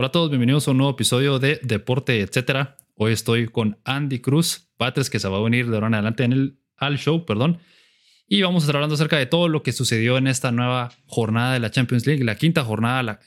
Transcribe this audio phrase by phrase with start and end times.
[0.00, 2.76] Hola a todos, bienvenidos a un nuevo episodio de Deporte, etcétera.
[2.94, 6.22] Hoy estoy con Andy Cruz, Patres, que se va a venir de ahora en adelante
[6.22, 7.58] en el, al show, perdón.
[8.28, 11.54] Y vamos a estar hablando acerca de todo lo que sucedió en esta nueva jornada
[11.54, 13.20] de la Champions League, la quinta jornada, la,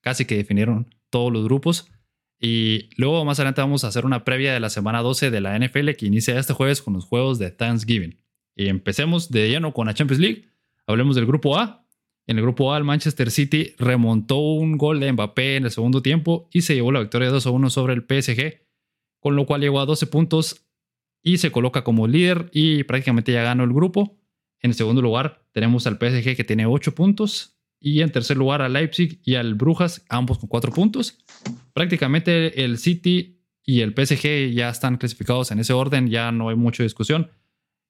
[0.00, 1.92] casi que definieron todos los grupos.
[2.40, 5.56] Y luego más adelante vamos a hacer una previa de la semana 12 de la
[5.56, 8.18] NFL que inicia este jueves con los juegos de Thanksgiving.
[8.56, 10.48] Y empecemos de lleno con la Champions League.
[10.88, 11.85] Hablemos del grupo A,
[12.26, 16.02] en el grupo A, el Manchester City remontó un gol de Mbappé en el segundo
[16.02, 18.62] tiempo y se llevó la victoria 2 a 1 sobre el PSG,
[19.20, 20.66] con lo cual llegó a 12 puntos
[21.22, 24.18] y se coloca como líder y prácticamente ya ganó el grupo.
[24.60, 28.62] En el segundo lugar tenemos al PSG que tiene 8 puntos y en tercer lugar
[28.62, 31.18] al Leipzig y al Brujas, ambos con 4 puntos.
[31.72, 36.56] Prácticamente el City y el PSG ya están clasificados en ese orden, ya no hay
[36.56, 37.30] mucha discusión.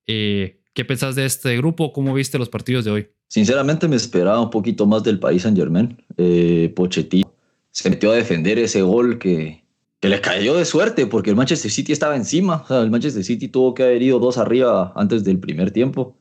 [0.06, 1.90] Eh, ¿Qué pensás de este grupo?
[1.90, 3.08] ¿Cómo viste los partidos de hoy?
[3.28, 5.96] Sinceramente me esperaba un poquito más del país Saint Germain.
[6.18, 7.32] Eh, Pochettino
[7.70, 9.64] se metió a defender ese gol que,
[10.00, 12.56] que le cayó de suerte porque el Manchester City estaba encima.
[12.56, 16.14] O sea, el Manchester City tuvo que haber ido dos arriba antes del primer tiempo.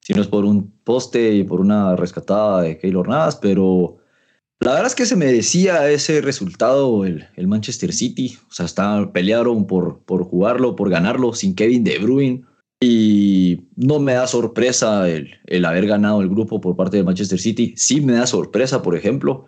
[0.00, 3.98] Si no es por un poste y por una rescatada de Keylor Navas, pero
[4.58, 8.36] la verdad es que se merecía ese resultado el, el Manchester City.
[8.50, 12.42] O sea, estaban, pelearon por, por jugarlo, por ganarlo sin Kevin De Bruyne
[12.82, 17.38] y no me da sorpresa el, el, haber ganado el grupo por parte de Manchester
[17.38, 17.74] City.
[17.76, 19.46] Sí me da sorpresa, por ejemplo,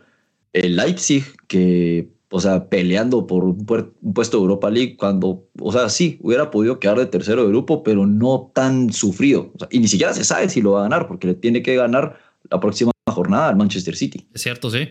[0.53, 5.89] el Leipzig, que, o sea, peleando por un, puesto de Europa League, cuando, o sea,
[5.89, 9.53] sí, hubiera podido quedar de tercero de grupo, pero no tan sufrido.
[9.69, 12.17] y ni siquiera se sabe si lo va a ganar, porque le tiene que ganar
[12.49, 14.29] la próxima jornada al Manchester City.
[14.33, 14.91] Es cierto, sí.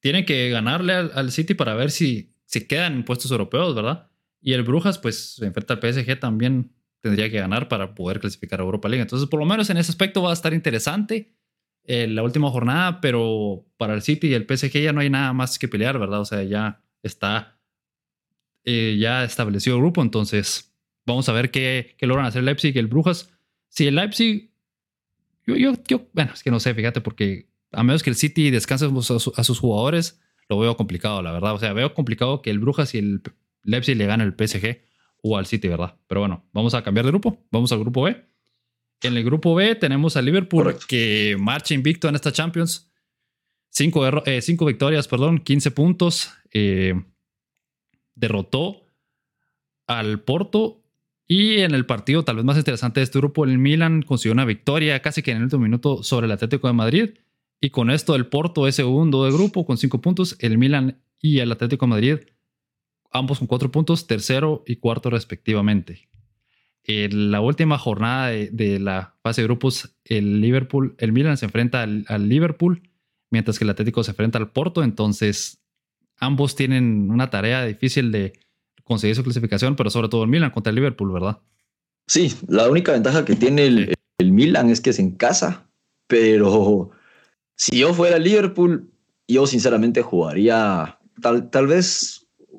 [0.00, 4.08] Tiene que ganarle al, al City para ver si, si quedan en puestos europeos, ¿verdad?
[4.40, 8.60] Y el Brujas, pues, se enfrenta al PSG también tendría que ganar para poder clasificar
[8.60, 9.02] a Europa League.
[9.02, 11.34] Entonces, por lo menos en ese aspecto va a estar interesante
[11.84, 15.32] eh, la última jornada, pero para el City y el PSG ya no hay nada
[15.32, 16.20] más que pelear, ¿verdad?
[16.20, 17.58] O sea, ya está
[18.64, 20.76] eh, ya establecido el grupo, entonces
[21.06, 23.32] vamos a ver qué, logran hacer el Leipzig y el Brujas.
[23.68, 24.52] Si el Leipzig,
[25.46, 28.84] yo, yo, bueno, es que no sé, fíjate, porque a menos que el City descanse
[28.84, 31.54] a, sus jugadores, lo veo complicado, la verdad.
[31.54, 33.22] O sea, veo complicado que el Brujas y el
[33.62, 34.87] Leipzig le ganen el PSG
[35.22, 35.96] o al City, ¿verdad?
[36.06, 37.38] Pero bueno, vamos a cambiar de grupo.
[37.50, 38.24] Vamos al grupo B.
[39.02, 42.90] En el grupo B tenemos a Liverpool que marcha invicto en esta Champions.
[43.70, 46.32] Cinco, eh, cinco victorias, perdón, 15 puntos.
[46.52, 46.94] Eh,
[48.14, 48.86] derrotó
[49.86, 50.82] al Porto.
[51.30, 54.46] Y en el partido tal vez más interesante de este grupo, el Milan consiguió una
[54.46, 57.10] victoria casi que en el último minuto sobre el Atlético de Madrid.
[57.60, 60.36] Y con esto el Porto es segundo de grupo con cinco puntos.
[60.40, 62.18] El Milan y el Atlético de Madrid
[63.10, 66.08] ambos con cuatro puntos, tercero y cuarto respectivamente.
[66.84, 71.82] En la última jornada de, la fase de grupos, el Liverpool, el Milan se enfrenta
[71.82, 72.90] al, Liverpool,
[73.30, 74.82] mientras que el Atlético se enfrenta al Porto.
[74.82, 75.60] Entonces,
[76.16, 78.32] ambos tienen una tarea difícil de
[78.84, 81.38] conseguir su clasificación, pero sobre todo el Milan contra el Liverpool, ¿verdad?
[82.06, 85.68] Sí, la única ventaja que tiene el, el Milan es que es en casa,
[86.06, 86.90] pero
[87.54, 88.90] si yo fuera Liverpool,
[89.28, 92.17] yo sinceramente jugaría tal, tal vez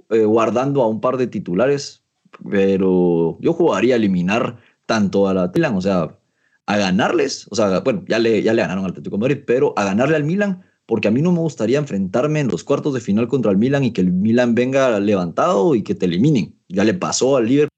[0.09, 2.03] eh, guardando a un par de titulares,
[2.49, 6.17] pero yo jugaría a eliminar tanto a la Milan, o sea,
[6.65, 9.73] a ganarles, o sea, bueno, ya le, ya le ganaron al Atlético de Madrid, pero
[9.77, 13.01] a ganarle al Milan, porque a mí no me gustaría enfrentarme en los cuartos de
[13.01, 16.55] final contra el Milan y que el Milan venga levantado y que te eliminen.
[16.67, 17.69] Ya le pasó al Liverpool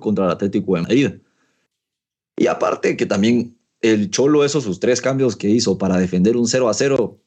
[0.00, 1.10] contra el Atlético de Madrid.
[2.36, 6.48] Y aparte que también el Cholo, esos sus tres cambios que hizo para defender un
[6.48, 7.18] 0 a 0,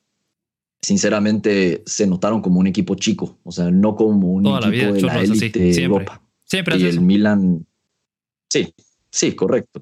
[0.84, 5.22] sinceramente se notaron como un equipo chico, o sea, no como un equipo de la
[5.22, 6.22] élite de Europa.
[6.44, 7.66] Siempre y el Milan,
[8.50, 8.74] sí,
[9.10, 9.82] sí, correcto.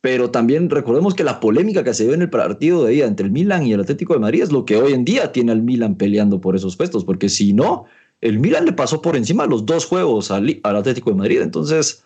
[0.00, 3.26] Pero también recordemos que la polémica que se dio en el partido de día entre
[3.26, 5.62] el Milan y el Atlético de Madrid es lo que hoy en día tiene al
[5.62, 7.84] Milan peleando por esos puestos, porque si no,
[8.22, 12.02] el Milan le pasó por encima los dos juegos al, al Atlético de Madrid, entonces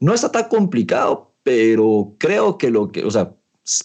[0.00, 3.35] no está tan complicado, pero creo que lo que, o sea,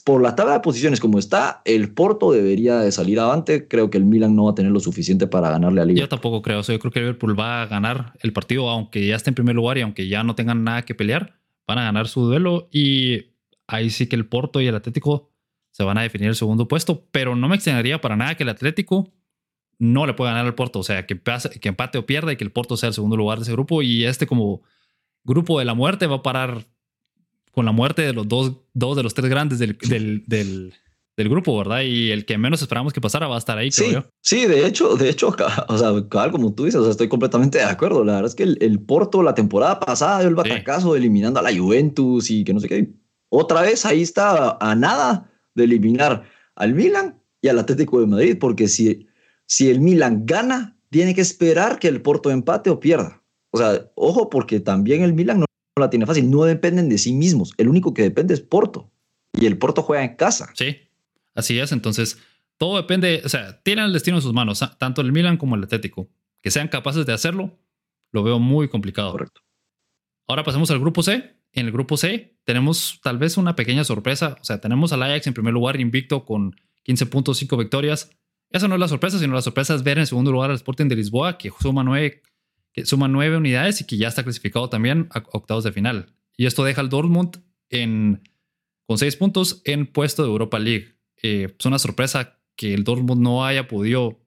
[0.03, 3.67] por la tabla de posiciones como está, el Porto debería de salir adelante.
[3.67, 6.05] Creo que el Milan no va a tener lo suficiente para ganarle al Liverpool.
[6.05, 6.61] Yo tampoco creo.
[6.61, 9.55] yo creo que el Liverpool va a ganar el partido, aunque ya esté en primer
[9.55, 11.39] lugar y aunque ya no tengan nada que pelear.
[11.67, 13.31] Van a ganar su duelo y
[13.67, 15.31] ahí sí que el Porto y el Atlético
[15.71, 17.07] se van a definir el segundo puesto.
[17.11, 19.11] Pero no me extrañaría para nada que el Atlético
[19.79, 20.79] no le pueda ganar al Porto.
[20.79, 21.19] O sea, que,
[21.59, 23.81] que empate o pierda y que el Porto sea el segundo lugar de ese grupo.
[23.81, 24.61] Y este como
[25.23, 26.67] grupo de la muerte va a parar
[27.51, 30.73] con la muerte de los dos, dos de los tres grandes del, del, del,
[31.17, 31.81] del, grupo, ¿verdad?
[31.81, 34.09] Y el que menos esperamos que pasara va a estar ahí, sí, creo yo.
[34.21, 35.35] Sí, de hecho, de hecho,
[35.67, 35.91] o sea,
[36.31, 38.03] como tú dices, o sea, estoy completamente de acuerdo.
[38.03, 41.43] La verdad es que el, el Porto la temporada pasada dio el batacazo eliminando a
[41.43, 42.93] la Juventus y que no sé qué.
[43.29, 46.23] Otra vez ahí está a nada de eliminar
[46.55, 49.07] al Milan y al Atlético de Madrid, porque si,
[49.45, 53.23] si el Milan gana, tiene que esperar que el Porto empate o pierda.
[53.51, 55.45] O sea, ojo, porque también el Milan no
[55.79, 57.53] la tiene fácil, no dependen de sí mismos.
[57.57, 58.91] El único que depende es Porto.
[59.33, 60.51] Y el Porto juega en casa.
[60.53, 60.77] Sí,
[61.33, 61.71] así es.
[61.71, 62.17] Entonces,
[62.57, 65.63] todo depende, o sea, tienen el destino en sus manos, tanto el Milan como el
[65.63, 66.09] Atlético.
[66.41, 67.57] Que sean capaces de hacerlo,
[68.11, 69.11] lo veo muy complicado.
[69.11, 69.41] Correcto.
[70.27, 71.37] Ahora pasemos al grupo C.
[71.53, 74.37] En el grupo C tenemos tal vez una pequeña sorpresa.
[74.41, 78.09] O sea, tenemos al Ajax en primer lugar, invicto con 15.5 victorias.
[78.49, 80.87] Esa no es la sorpresa, sino la sorpresa es ver en segundo lugar al Sporting
[80.87, 82.21] de Lisboa, que suma nueve,
[82.73, 86.13] que suma nueve unidades y que ya está clasificado también a octavos de final.
[86.37, 87.37] Y esto deja al Dortmund
[87.69, 88.21] en,
[88.87, 90.95] con seis puntos en puesto de Europa League.
[91.21, 94.19] Eh, es una sorpresa que el Dortmund no haya podido,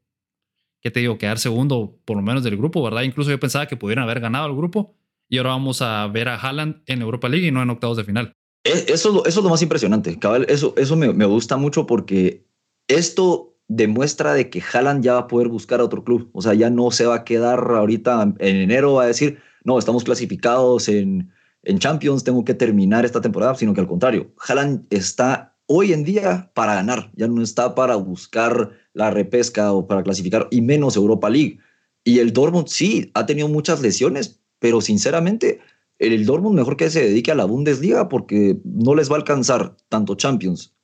[0.81, 3.02] ¿qué te digo?, quedar segundo por lo menos del grupo, ¿verdad?
[3.02, 4.94] Incluso yo pensaba que pudieran haber ganado el grupo
[5.29, 8.05] y ahora vamos a ver a Haaland en Europa League y no en octavos de
[8.05, 8.32] final.
[8.64, 10.46] Eso es lo, eso es lo más impresionante, cabal.
[10.49, 12.46] Eso, eso me, me gusta mucho porque
[12.88, 16.31] esto demuestra de que Haaland ya va a poder buscar a otro club.
[16.32, 20.05] O sea, ya no se va a quedar ahorita en enero a decir, no, estamos
[20.05, 21.31] clasificados en,
[21.62, 26.05] en Champions, tengo que terminar esta temporada, sino que al contrario, Haaland está hoy en
[26.05, 30.96] día para ganar, ya no está para buscar la repesca o para clasificar, y menos
[30.96, 31.58] Europa League.
[32.05, 35.60] Y el Dortmund sí, ha tenido muchas lesiones, pero sinceramente,
[35.99, 39.76] el Dortmund mejor que se dedique a la Bundesliga porque no les va a alcanzar
[39.88, 40.75] tanto Champions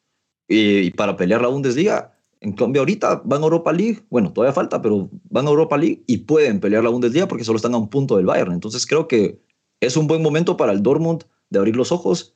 [0.49, 4.54] eh, y para pelear la Bundesliga en cambio, ahorita van a Europa League, bueno, todavía
[4.54, 7.78] falta, pero van a Europa League y pueden pelear la Bundesliga porque solo están a
[7.78, 8.52] un punto del Bayern.
[8.52, 9.40] Entonces creo que
[9.81, 12.34] es un buen momento para el Dortmund de abrir los ojos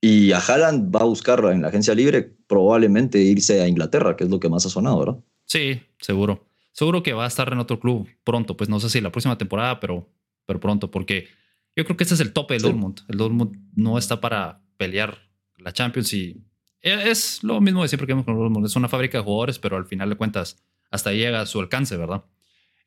[0.00, 4.24] y a Haaland va a buscar en la agencia libre probablemente irse a Inglaterra, que
[4.24, 5.16] es lo que más ha sonado, ¿verdad?
[5.44, 6.46] Sí, seguro.
[6.72, 9.38] Seguro que va a estar en otro club pronto, pues no sé si la próxima
[9.38, 10.08] temporada, pero,
[10.46, 11.28] pero pronto, porque
[11.76, 13.00] yo creo que este es el tope del Dortmund.
[13.08, 15.18] El Dortmund no está para pelear
[15.58, 16.42] la Champions y
[16.84, 19.86] es lo mismo de siempre que hemos con Es una fábrica de jugadores, pero al
[19.86, 22.24] final de cuentas, hasta ahí llega a su alcance, ¿verdad?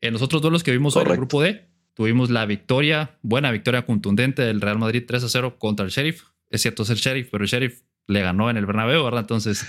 [0.01, 3.51] En los otros duelos que vimos hoy en el grupo D, tuvimos la victoria, buena
[3.51, 6.23] victoria contundente del Real Madrid 3 a 0 contra el Sheriff.
[6.49, 9.21] Es cierto, es el Sheriff, pero el Sheriff le ganó en el Bernabéu, ¿verdad?
[9.21, 9.65] Entonces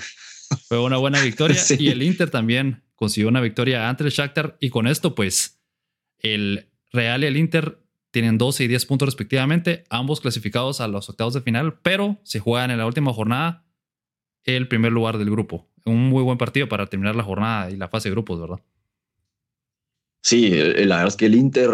[0.68, 1.60] fue una buena victoria.
[1.78, 4.58] Y el Inter también consiguió una victoria ante el Shakhtar.
[4.60, 5.60] Y con esto, pues,
[6.18, 7.78] el Real y el Inter
[8.10, 12.40] tienen 12 y 10 puntos respectivamente, ambos clasificados a los octavos de final, pero se
[12.40, 13.67] juegan en la última jornada
[14.56, 15.66] el primer lugar del grupo.
[15.84, 18.60] Un muy buen partido para terminar la jornada y la fase de grupos, ¿verdad?
[20.22, 21.70] Sí, la verdad es que el Inter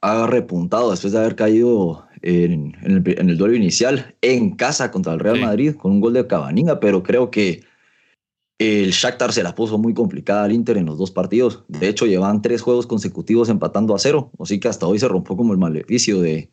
[0.00, 5.40] ha repuntado después de haber caído en, el, duelo inicial en casa contra el Real
[5.40, 7.62] Madrid con un gol de Cabaninga, pero creo que
[8.58, 11.64] el Shakhtar se la puso muy complicada al Inter en los dos partidos.
[11.68, 15.36] De hecho, llevan tres juegos consecutivos empatando a cero, así que hasta hoy se rompió
[15.36, 16.50] como el maleficio de,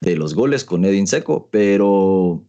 [0.00, 2.44] de los goles con Edin Seco, pero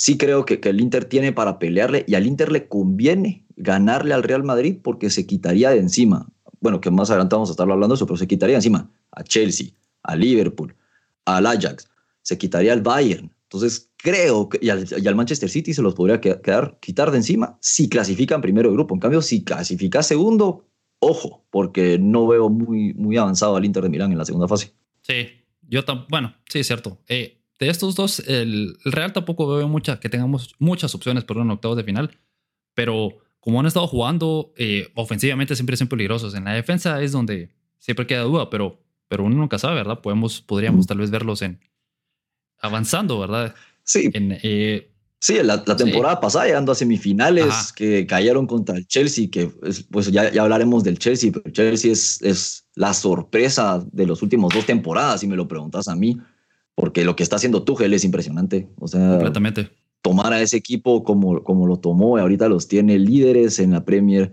[0.00, 4.22] sí creo que, el Inter tiene para pelearle y al Inter le conviene ganarle al
[4.22, 6.26] Real Madrid porque se quitaría de encima,
[6.60, 8.90] bueno, que más adelante vamos a estar hablando de eso, pero se quitaría de encima
[9.12, 9.68] a Chelsea,
[10.02, 10.74] a Liverpool,
[11.26, 11.86] al Ajax,
[12.22, 13.30] se quitaría al Bayern.
[13.42, 17.90] Entonces creo que y al, Manchester City se los podría quedar, quitar de encima si
[17.90, 18.94] clasifican primero de grupo.
[18.94, 20.64] En cambio, si clasifica segundo,
[20.98, 24.72] ojo, porque no veo muy, muy avanzado al Inter de Milán en la segunda fase.
[25.02, 25.28] Sí,
[25.68, 26.96] yo también, bueno, sí, es cierto.
[27.06, 31.50] Eh, de estos dos, el, Real tampoco veo mucha, que tengamos muchas opciones por un
[31.50, 32.18] octavo de final,
[32.74, 36.34] pero como han estado jugando eh, ofensivamente siempre son peligrosos.
[36.34, 40.00] En la defensa es donde siempre queda duda, pero, pero uno nunca sabe, ¿verdad?
[40.00, 41.60] Podemos, podríamos tal vez verlos en
[42.60, 43.54] avanzando, ¿verdad?
[43.84, 44.10] Sí.
[44.14, 49.50] Eh, sí, la, temporada pasada llegando a semifinales que cayeron contra el Chelsea, que
[49.90, 54.54] pues ya, ya hablaremos del Chelsea, pero Chelsea es, es la sorpresa de los últimos
[54.54, 56.18] dos temporadas, si me lo preguntas a mí
[56.80, 58.66] porque lo que está haciendo Tuchel es impresionante.
[58.78, 59.68] O sea, completamente.
[60.00, 63.84] Tomar a ese equipo como, como lo tomó, y ahorita los tiene líderes en la
[63.84, 64.32] Premier,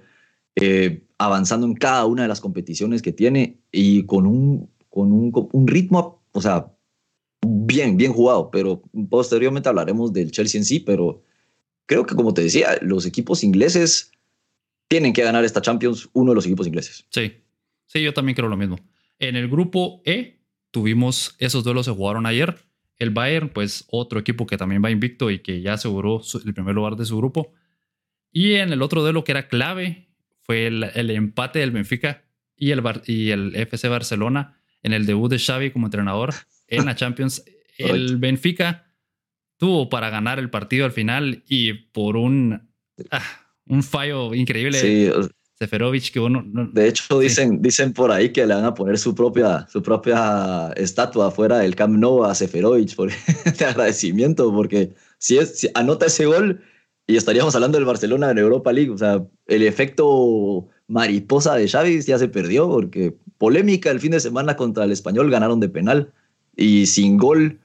[0.56, 5.50] eh, avanzando en cada una de las competiciones que tiene y con un, con un,
[5.51, 6.72] un ritmo, o sea,
[7.46, 11.22] bien, bien jugado, pero posteriormente hablaremos del Chelsea en sí, pero
[11.86, 14.13] creo que como te decía, los equipos ingleses
[14.88, 17.06] tienen que ganar esta Champions, uno de los equipos ingleses.
[17.10, 17.34] Sí,
[17.88, 18.77] sí, yo también creo lo mismo.
[19.20, 20.37] En el grupo E
[20.72, 22.58] tuvimos esos duelos se jugaron ayer.
[22.98, 26.76] El Bayern, pues otro equipo que también va invicto y que ya aseguró el primer
[26.76, 27.54] lugar de su grupo.
[28.32, 30.08] Y en el otro duelo que era clave
[30.42, 32.24] fue el, empate del Benfica
[32.56, 36.34] y el, y el FC Barcelona en el debut de Xavi como entrenador
[36.68, 37.44] en la Champions.
[37.78, 38.88] El Benfica
[39.58, 42.72] tuvo para ganar el partido al final y por un,
[43.12, 43.24] ah,
[43.66, 44.80] un fallo increíble.
[44.80, 45.12] Sí,
[45.60, 46.44] Seferovic, que uno...
[46.72, 50.72] de hecho, dicen, dicen por ahí que le van a poner su propia, su propia
[50.76, 53.10] estatua fuera del Camp Nou a Seferovic por
[53.58, 56.62] de agradecimiento, porque si, es, si anota ese gol
[57.08, 62.02] y estaríamos hablando del Barcelona en Europa League, o sea, el efecto mariposa de Xavi
[62.02, 66.14] ya se perdió porque polémica el fin de semana contra el español ganaron de penal
[66.56, 67.60] y sin gol.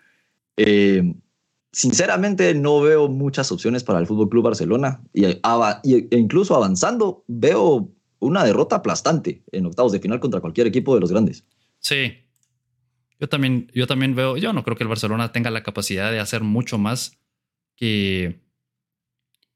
[0.56, 1.14] Eh,
[1.72, 7.90] sinceramente no veo muchas opciones para el Fútbol Club Barcelona y, e incluso avanzando veo
[8.18, 11.44] una derrota aplastante en octavos de final contra cualquier equipo de los grandes.
[11.80, 12.18] Sí.
[13.18, 16.20] Yo también, yo también veo, yo no creo que el Barcelona tenga la capacidad de
[16.20, 17.18] hacer mucho más
[17.74, 18.40] que,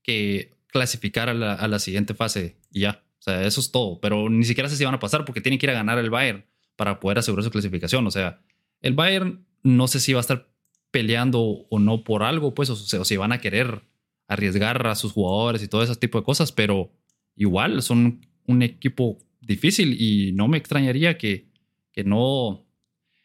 [0.03, 3.05] que clasificar a la, a la siguiente fase y ya.
[3.19, 4.01] O sea, eso es todo.
[4.01, 6.11] Pero ni siquiera sé si van a pasar porque tienen que ir a ganar el
[6.11, 6.47] Bayern
[6.77, 8.07] para poder asegurar su clasificación.
[8.07, 8.41] O sea,
[8.83, 10.49] el Bayern no sé si va a estar
[10.97, 13.83] peleando o no por algo, pues, o, sea, o si van a querer
[14.29, 16.91] arriesgar a sus jugadores y todo ese tipo de cosas, pero
[17.35, 21.51] igual son un equipo difícil y no me extrañaría que,
[21.93, 22.65] que no,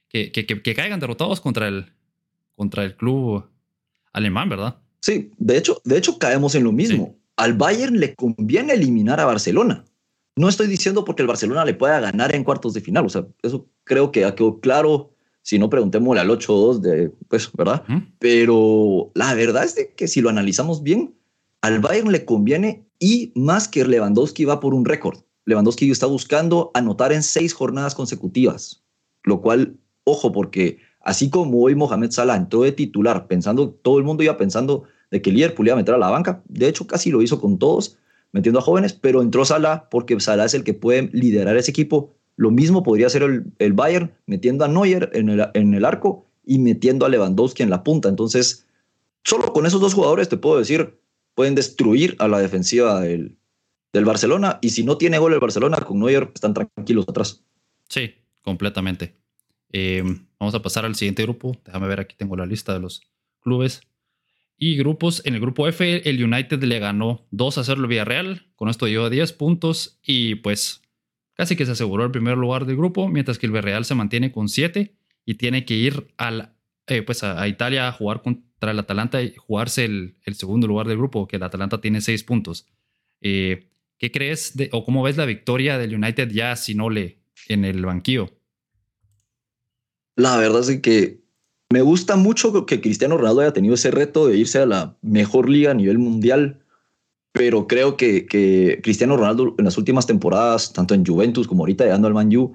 [0.09, 1.85] que, que, que, caigan derrotados contra el,
[2.55, 3.45] contra el club
[4.11, 4.75] alemán, ¿verdad?
[4.99, 7.15] Sí, de hecho, de hecho caemos en lo mismo.
[7.37, 9.85] Al Bayern le conviene eliminar a Barcelona.
[10.35, 13.25] No estoy diciendo porque el Barcelona le pueda ganar en cuartos de final, o sea,
[13.41, 15.10] eso creo que ha quedado claro.
[15.41, 17.83] Si no, preguntémosle al 8-2 de, pues, ¿verdad?
[18.19, 21.15] Pero la verdad es que si lo analizamos bien,
[21.61, 25.19] al Bayern le conviene y más que Lewandowski va por un récord.
[25.45, 28.83] Lewandowski está buscando anotar en seis jornadas consecutivas,
[29.23, 34.03] lo cual, ojo, porque así como hoy Mohamed Salah entró de titular, pensando, todo el
[34.03, 37.09] mundo iba pensando de que Liverpool iba a meter a la banca, de hecho casi
[37.09, 37.97] lo hizo con todos,
[38.31, 42.15] metiendo a jóvenes, pero entró Salah porque Salah es el que puede liderar ese equipo.
[42.35, 46.27] Lo mismo podría hacer el, el Bayern, metiendo a Neuer en el, en el arco
[46.43, 48.09] y metiendo a Lewandowski en la punta.
[48.09, 48.67] Entonces,
[49.23, 50.99] solo con esos dos jugadores te puedo decir,
[51.35, 53.37] pueden destruir a la defensiva del,
[53.93, 54.59] del Barcelona.
[54.61, 57.43] Y si no tiene gol el Barcelona, con Neuer están tranquilos atrás.
[57.89, 59.15] Sí, completamente.
[59.73, 60.03] Eh,
[60.39, 61.55] vamos a pasar al siguiente grupo.
[61.65, 63.01] Déjame ver, aquí tengo la lista de los
[63.41, 63.81] clubes.
[64.57, 68.47] Y grupos, en el grupo F, el United le ganó 2 a 0 al Villarreal.
[68.55, 70.81] Con esto dio 10 puntos y pues
[71.41, 74.31] casi que se aseguró el primer lugar del grupo, mientras que el Villarreal se mantiene
[74.31, 74.93] con 7
[75.25, 76.53] y tiene que ir al,
[76.85, 80.99] eh, pues a, Italia a jugar contra el Atalanta y jugarse el, segundo lugar del
[80.99, 82.67] grupo, que el Atalanta tiene 6 puntos.
[83.21, 87.17] Eh, ¿Qué crees o cómo ves la victoria del United ya sin Ole
[87.47, 88.29] en el banquillo?
[90.15, 91.21] La verdad es que
[91.71, 95.49] me gusta mucho que Cristiano Ronaldo haya tenido ese reto de irse a la mejor
[95.49, 96.60] liga a nivel mundial,
[97.31, 102.07] pero creo que, Cristiano Ronaldo en las últimas temporadas, tanto en Juventus como ahorita llegando
[102.07, 102.53] al Man U,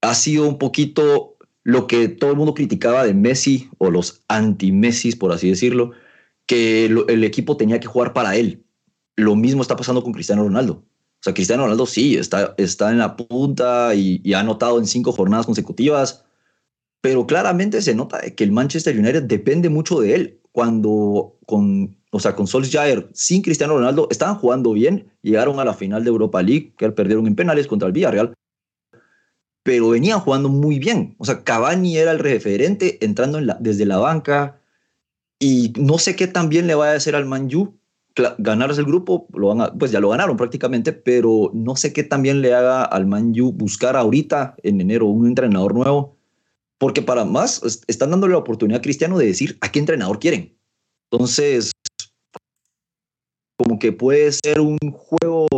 [0.00, 5.16] ha sido un poquito lo que todo el mundo criticaba de Messi o los anti-Messi,
[5.16, 5.92] por así decirlo,
[6.46, 8.64] que el equipo tenía que jugar para él
[9.18, 10.74] lo mismo está pasando con Cristiano Ronaldo.
[10.74, 15.10] O sea, Cristiano Ronaldo sí, está, está en la punta y, ha anotado en cinco
[15.10, 16.24] jornadas consecutivas,
[17.00, 20.40] pero claramente se nota que el Manchester United depende mucho de él.
[20.58, 25.72] Cuando con, o sea, con Solskjaer sin Cristiano Ronaldo estaban jugando bien, llegaron a la
[25.72, 28.34] final de Europa League, que perdieron en penales contra el Villarreal,
[29.62, 31.14] pero venían jugando muy bien.
[31.18, 34.60] O sea, Cavani era el referente entrando en la, desde la banca
[35.38, 37.78] y no sé qué tan bien le va a hacer al Man U,
[38.38, 42.40] ganarse el grupo, lo van pues ya lo ganaron prácticamente, pero no sé qué también
[42.42, 46.17] le haga al Man U buscar ahorita en enero un entrenador nuevo,
[46.78, 50.56] porque para más están dándole la oportunidad a Cristiano de decir a qué entrenador quieren.
[51.10, 51.72] Entonces,
[53.56, 55.48] como que puede ser un juego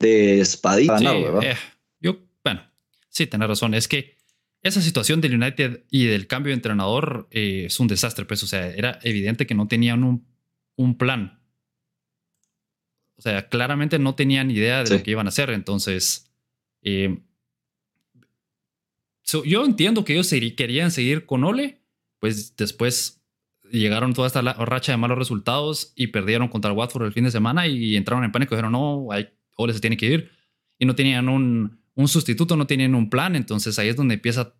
[0.00, 1.42] de espadita ¿verdad?
[1.42, 1.56] Eh,
[2.00, 2.62] yo, bueno,
[3.08, 3.74] sí, tenés razón.
[3.74, 4.16] Es que
[4.62, 8.46] esa situación del United y del cambio de entrenador eh, es un desastre, pues, o
[8.46, 10.26] sea, era evidente que no tenían un,
[10.76, 11.40] un plan
[13.20, 15.50] o sea, claramente no tenían idea de lo que iban a hacer.
[15.50, 16.32] Entonces,
[16.80, 17.18] eh,
[19.44, 21.80] yo entiendo que ellos querían seguir con Ole,
[22.18, 23.22] pues después
[23.70, 27.66] llegaron toda esta racha de malos resultados y perdieron contra Watford el fin de semana
[27.66, 29.08] y entraron en pánico y dijeron, no,
[29.56, 30.30] Ole se tiene que ir.
[30.78, 33.36] Y no tenían un, un sustituto, no tenían un plan.
[33.36, 34.54] Entonces ahí es donde empieza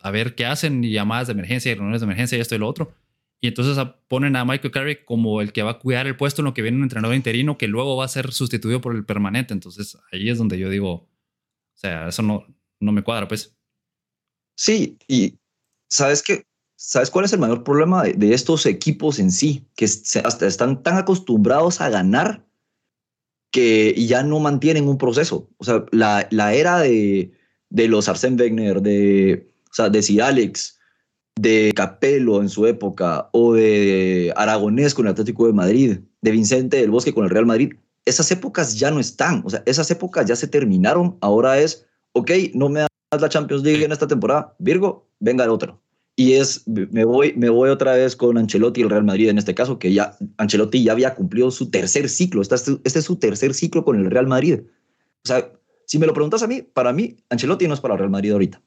[0.00, 2.58] a ver qué hacen y llamadas de emergencia y reuniones de emergencia y esto y
[2.58, 2.92] lo otro.
[3.40, 6.46] Y entonces ponen a Michael Carrick como el que va a cuidar el puesto en
[6.46, 9.54] lo que viene un entrenador interino que luego va a ser sustituido por el permanente.
[9.54, 11.08] Entonces ahí es donde yo digo, o
[11.74, 12.46] sea, eso no,
[12.80, 13.56] no me cuadra, pues.
[14.60, 15.38] Sí, y
[15.88, 16.44] sabes que,
[16.76, 19.66] ¿sabes cuál es el mayor problema de, estos equipos en sí?
[19.74, 22.46] Que hasta están tan acostumbrados a ganar
[23.52, 25.48] que ya no mantienen un proceso.
[25.56, 27.32] O sea, la, la era de,
[27.70, 30.78] de los Arsène Wenger, de, o sea, de Alex,
[31.36, 36.76] de Capello en su época o de Aragonés con el Atlético de Madrid, de Vicente
[36.76, 37.72] del Bosque con el Real Madrid,
[38.04, 42.30] esas épocas ya no están, o sea, esas épocas ya se terminaron, ahora es, ok,
[42.52, 45.80] no me la Champions League en esta temporada, Virgo, venga el otro.
[46.16, 49.38] Y es, me voy, me voy otra vez con Ancelotti y el Real Madrid en
[49.38, 53.16] este caso, que ya Ancelotti ya había cumplido su tercer ciclo, este, este es su
[53.16, 54.60] tercer ciclo con el Real Madrid.
[55.24, 55.50] O sea,
[55.86, 58.62] si me lo preguntas a mí, para mí, Ancelotti no es para Real Madrid ahorita.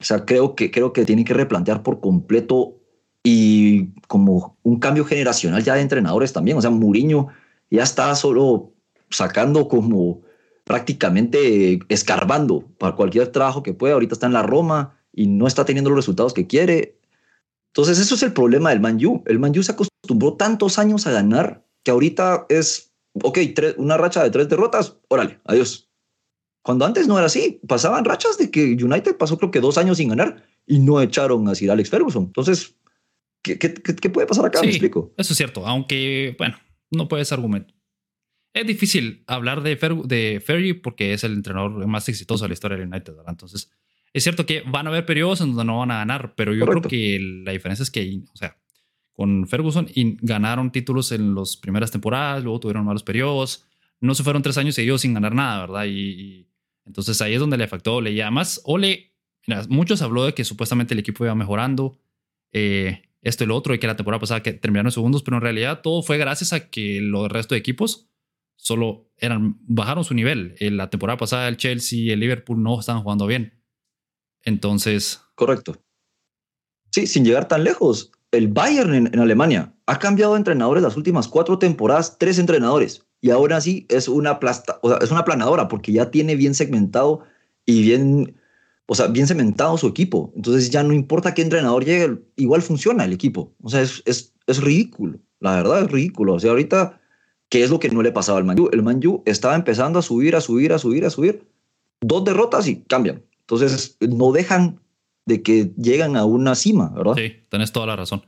[0.00, 2.76] O sea, creo que, creo que tiene que replantear por completo
[3.22, 6.56] y como un cambio generacional ya de entrenadores también.
[6.56, 7.28] O sea, Mourinho
[7.70, 8.72] ya está solo
[9.10, 10.22] sacando como
[10.68, 13.94] prácticamente escarbando para cualquier trabajo que pueda.
[13.94, 16.98] Ahorita está en la Roma y no está teniendo los resultados que quiere.
[17.72, 19.24] Entonces, eso es el problema del Man U.
[19.26, 23.38] El Man U se acostumbró tantos años a ganar que ahorita es, ok,
[23.78, 25.88] una racha de tres derrotas, órale, adiós.
[26.62, 29.96] Cuando antes no era así, pasaban rachas de que United pasó creo que dos años
[29.96, 32.24] sin ganar y no echaron a Sir Alex Ferguson.
[32.24, 32.74] Entonces,
[33.40, 34.58] ¿qué, qué, qué puede pasar acá?
[34.58, 35.14] Sí, ¿Me explico?
[35.16, 36.58] Eso es cierto, aunque, bueno,
[36.90, 37.77] no puedes argumentar.
[38.52, 42.54] Es difícil hablar de, Fer de Fergie porque es el entrenador más exitoso de la
[42.54, 43.30] historia del United, ¿verdad?
[43.30, 43.70] Entonces,
[44.12, 46.64] es cierto que van a haber periodos en donde no van a ganar, pero yo
[46.64, 46.88] Correcto.
[46.88, 48.56] creo que la diferencia es que, o sea,
[49.12, 53.66] con Ferguson y ganaron títulos en las primeras temporadas, luego tuvieron malos periodos,
[54.00, 55.84] no se fueron tres años seguidos sin ganar nada, ¿verdad?
[55.84, 56.48] Y, y
[56.86, 58.12] entonces ahí es donde le afectó a Ole.
[58.12, 59.12] Y además, Ole,
[59.46, 61.98] mira, muchos habló de que supuestamente el equipo iba mejorando,
[62.52, 65.42] eh, esto y lo otro, y que la temporada pasada que terminaron segundos, pero en
[65.42, 68.08] realidad todo fue gracias a que los resto de equipos
[68.58, 70.54] solo eran, bajaron su nivel.
[70.58, 73.62] En la temporada pasada el Chelsea y el Liverpool no estaban jugando bien.
[74.42, 75.22] Entonces.
[75.34, 75.76] Correcto.
[76.90, 78.12] Sí, sin llegar tan lejos.
[78.30, 83.06] El Bayern en, Alemania ha cambiado de entrenadores las últimas cuatro temporadas, tres entrenadores.
[83.20, 86.54] Y ahora sí es una, plasta, o sea, es una planadora porque ya tiene bien
[86.54, 87.24] segmentado
[87.64, 88.36] y bien,
[88.86, 90.32] o sea, bien cementado su equipo.
[90.36, 93.54] Entonces ya no importa qué entrenador llegue, igual funciona el equipo.
[93.62, 95.18] O sea, es, es, es ridículo.
[95.40, 96.34] La verdad es ridículo.
[96.34, 97.00] O sea, ahorita
[97.48, 98.68] ¿Qué es lo que no le pasaba al Manju?
[98.72, 101.48] El Manju estaba empezando a subir, a subir, a subir, a subir.
[102.00, 103.22] Dos derrotas y cambian.
[103.40, 104.80] Entonces no dejan
[105.24, 107.14] de que llegan a una cima, ¿verdad?
[107.16, 108.26] Sí, tenés toda la razón.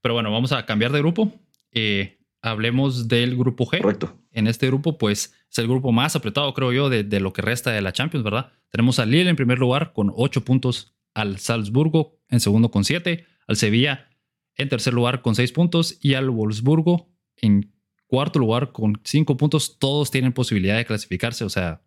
[0.00, 1.32] Pero bueno, vamos a cambiar de grupo.
[1.72, 3.80] Eh, hablemos del grupo G.
[3.80, 4.16] Correcto.
[4.30, 7.42] En este grupo, pues es el grupo más apretado, creo yo, de, de, lo que
[7.42, 8.52] resta de la Champions, ¿verdad?
[8.70, 13.26] Tenemos al Lille en primer lugar con ocho puntos, al Salzburgo en segundo con siete,
[13.46, 14.08] al Sevilla
[14.56, 17.73] en tercer lugar con seis puntos y al Wolfsburgo en
[18.14, 21.44] cuarto lugar con cinco puntos, todos tienen posibilidad de clasificarse.
[21.44, 21.80] O sea,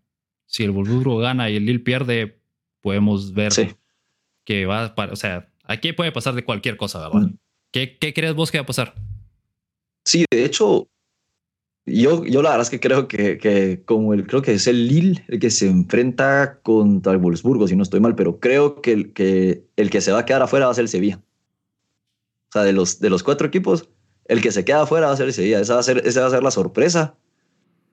[0.45, 2.41] si el Wolfsburgo gana y el Lille pierde,
[2.81, 3.69] podemos ver sí.
[4.43, 7.29] que va, para, o sea, aquí puede pasar de cualquier cosa, ¿verdad?
[7.29, 7.37] Mm.
[7.71, 8.93] ¿Qué, ¿Qué, crees vos que va a pasar?
[10.03, 10.89] Sí, de hecho,
[11.85, 14.85] yo, yo la verdad es que creo que, que, como el, creo que es el
[14.85, 18.91] Lille el que se enfrenta contra el Wolfsburgo, si no estoy mal, pero creo que
[18.91, 21.21] el que, el que se va a quedar afuera va a ser el Sevilla.
[22.49, 23.87] O sea, de los, de los cuatro equipos,
[24.27, 25.59] el que se queda afuera va a ser ese día.
[25.59, 27.15] Esa va a ser, esa va a ser la sorpresa.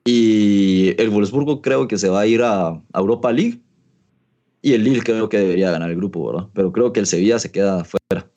[0.03, 3.59] Y el Wolfsburgo creo que se va a ir a Europa League.
[4.61, 6.49] Y el Lille creo que debería ganar el grupo, ¿verdad?
[6.53, 8.31] Pero creo que el Sevilla se queda fuera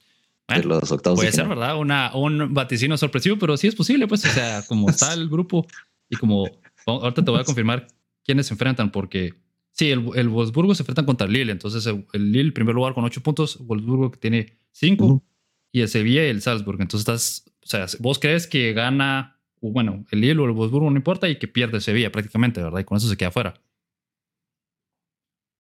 [0.47, 1.19] bueno, de los octavos.
[1.19, 1.79] Puede ser, ¿verdad?
[1.79, 4.25] Una, un vaticino sorpresivo, pero sí es posible, pues.
[4.25, 5.67] O sea, como está el grupo
[6.09, 6.47] y como.
[6.87, 7.87] Ahorita te voy a confirmar
[8.25, 9.35] quiénes se enfrentan, porque
[9.73, 11.53] sí, el, el Wolfsburgo se enfrentan contra el Lille.
[11.53, 15.23] Entonces, el, el Lille, primer lugar con ocho puntos, Wolfsburgo que tiene cinco, uh -huh.
[15.73, 16.81] y el Sevilla y el Salzburg.
[16.81, 21.29] Entonces, estás sea, vos crees que gana, bueno, el Lille o el Wolfsburgo no importa
[21.29, 22.81] y que pierde Sevilla prácticamente, ¿verdad?
[22.81, 23.55] Y con eso se queda fuera.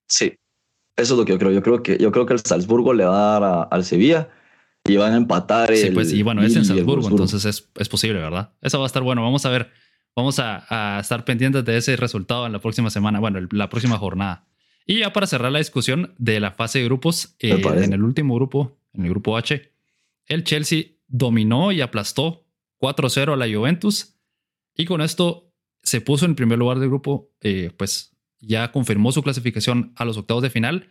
[0.08, 0.34] Sí,
[0.96, 1.52] eso es lo que yo creo.
[1.52, 4.30] Yo creo que, yo creo que el Salzburgo le va a dar a, al Sevilla
[4.84, 5.74] y van a empatar.
[5.74, 8.52] Sí, el, pues, y bueno, es en Salzburgo, entonces es, es, posible, ¿verdad?
[8.62, 9.22] Eso va a estar bueno.
[9.22, 9.70] Vamos a ver,
[10.16, 13.68] vamos a, a estar pendientes de ese resultado en la próxima semana, bueno, el, la
[13.68, 14.48] próxima jornada.
[14.86, 18.34] Y ya para cerrar la discusión de la fase de grupos, eh, en el último
[18.34, 19.70] grupo, en el grupo H,
[20.26, 22.46] el Chelsea dominó y aplastó
[22.80, 24.14] 4-0 a la Juventus
[24.76, 29.22] y con esto se puso en primer lugar del grupo, eh, pues ya confirmó su
[29.22, 30.90] clasificación a los octavos de final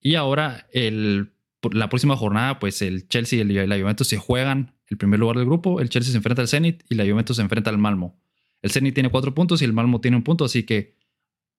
[0.00, 1.32] y ahora el,
[1.72, 5.46] la próxima jornada pues el Chelsea y la Juventus se juegan el primer lugar del
[5.46, 8.20] grupo, el Chelsea se enfrenta al Zenit y la Juventus se enfrenta al Malmo.
[8.62, 10.96] El Zenit tiene cuatro puntos y el Malmo tiene un punto, así que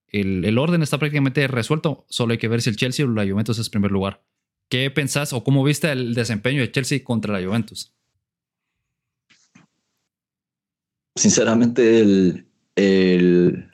[0.08, 3.28] el, el orden está prácticamente resuelto, solo hay que ver si el Chelsea o la
[3.28, 4.22] Juventus es primer lugar.
[4.68, 7.92] ¿Qué pensás o cómo viste el desempeño de Chelsea contra la Juventus?
[11.16, 12.00] Sinceramente,
[12.76, 13.70] el,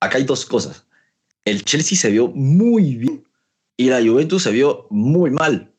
[0.00, 0.86] acá hay dos cosas.
[1.44, 3.24] El Chelsea se vio muy bien
[3.76, 5.72] y la Juventus se vio muy mal.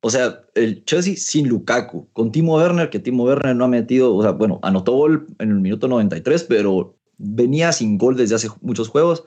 [0.00, 4.14] O sea, el Chelsea sin Lukaku, con Timo Werner, que Timo Werner no ha metido,
[4.14, 8.48] o sea, bueno, anotó gol en el minuto 93, pero venía sin gol desde hace
[8.60, 9.24] muchos juegos.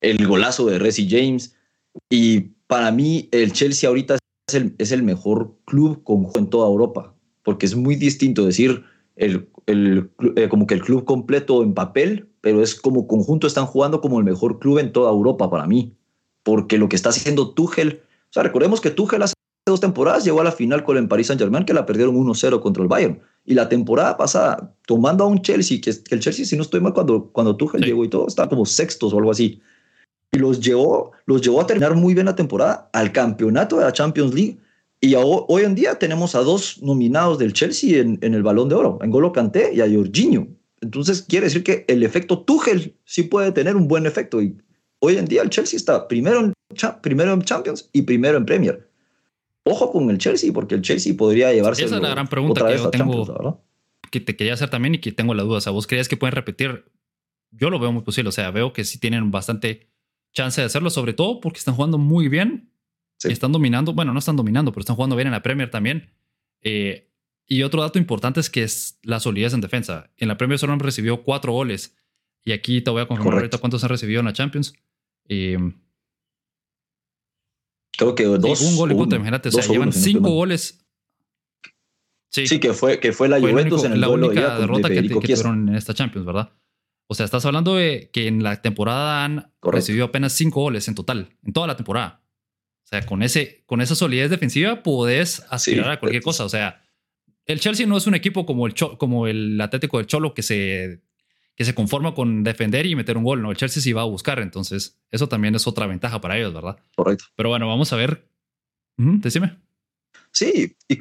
[0.00, 1.54] El golazo de Resi James
[2.08, 6.68] y para mí el Chelsea ahorita es el, es el mejor club conjunto en toda
[6.68, 8.84] Europa, porque es muy distinto decir
[9.16, 13.66] el, el, eh, como que el club completo en papel, pero es como conjunto están
[13.66, 15.96] jugando como el mejor club en toda Europa para mí,
[16.44, 19.34] porque lo que está haciendo Tuchel, o sea, recordemos que Tuchel hace
[19.66, 22.84] dos temporadas llegó a la final con el Paris Saint-Germain que la perdieron 1-0 contra
[22.84, 23.20] el Bayern.
[23.44, 26.80] Y la temporada pasada, tomando a un Chelsea, que, que el Chelsea, si no estoy
[26.80, 27.88] mal, cuando, cuando Tuchel sí.
[27.88, 29.60] llegó y todo, estaba como sextos o algo así.
[30.32, 33.92] Y los llevó, los llevó a terminar muy bien la temporada, al campeonato de la
[33.92, 34.58] Champions League.
[35.00, 38.74] Y hoy en día tenemos a dos nominados del Chelsea en, en el Balón de
[38.74, 40.46] Oro, en Golo Kanté y a Jorginho.
[40.80, 44.42] Entonces quiere decir que el efecto Tuchel sí puede tener un buen efecto.
[44.42, 44.56] Y
[45.00, 46.54] hoy en día el Chelsea está primero en,
[47.02, 48.88] primero en Champions y primero en Premier.
[49.64, 51.84] Ojo con el Chelsea, porque el Chelsea podría llevarse.
[51.84, 53.62] Esa es la gran pregunta que yo tengo.
[54.10, 55.58] que te quería hacer también y que tengo la duda.
[55.58, 56.84] O sea, ¿vos creías que pueden repetir?
[57.50, 58.28] Yo lo veo muy posible.
[58.28, 59.89] O sea, veo que sí tienen bastante
[60.32, 62.72] chance de hacerlo, sobre todo porque están jugando muy bien.
[63.22, 66.14] Están dominando, bueno, no están dominando, pero están jugando bien en la Premier también.
[66.62, 67.10] Eh,
[67.46, 70.10] y otro dato importante es que es la solidez en defensa.
[70.16, 71.96] En la Premier solo han recibido cuatro goles.
[72.44, 74.72] Y aquí te voy a confirmar ahorita cuántos han recibido en la Champions.
[75.28, 75.58] Eh,
[78.00, 78.62] Creo que dos.
[78.62, 79.50] un gol y contra, imagínate.
[79.50, 80.82] O sea, llevan cinco goles.
[82.30, 82.46] Sí.
[82.46, 85.74] sí, que fue, que fue la Juventus en el la única derrota que, tuvieron en
[85.74, 86.52] esta Champions, ¿verdad?
[87.10, 90.94] O sea, estás hablando de que en la temporada han recibido apenas cinco goles en
[90.94, 92.22] total, en toda la temporada.
[92.84, 96.44] O sea, con, ese, con esa solidez defensiva podés aspirar a cualquier cosa.
[96.44, 96.84] O sea,
[97.46, 101.02] el Chelsea no es un equipo como el, como el Atlético del Cholo que se,
[101.56, 103.42] que se conforma con defender y meter un gol.
[103.42, 104.38] No, el Chelsea sí va a buscar.
[104.38, 106.78] Entonces, eso también es otra ventaja para ellos, ¿verdad?
[106.94, 107.24] Correcto.
[107.34, 108.28] Pero bueno, vamos a ver.
[108.96, 109.58] decime.
[110.30, 111.00] Sí, y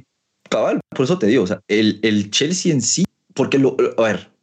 [0.50, 4.02] cabal, por eso te digo, o sea, el, el Chelsea en sí, porque lo, a
[4.02, 4.39] ver,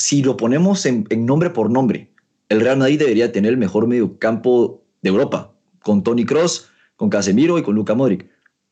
[0.00, 2.10] si lo ponemos en, nombre por nombre,
[2.48, 7.58] el Real Madrid debería tener el mejor mediocampo de Europa, con Tony Cross, con Casemiro
[7.58, 8.26] y con Luka Modric.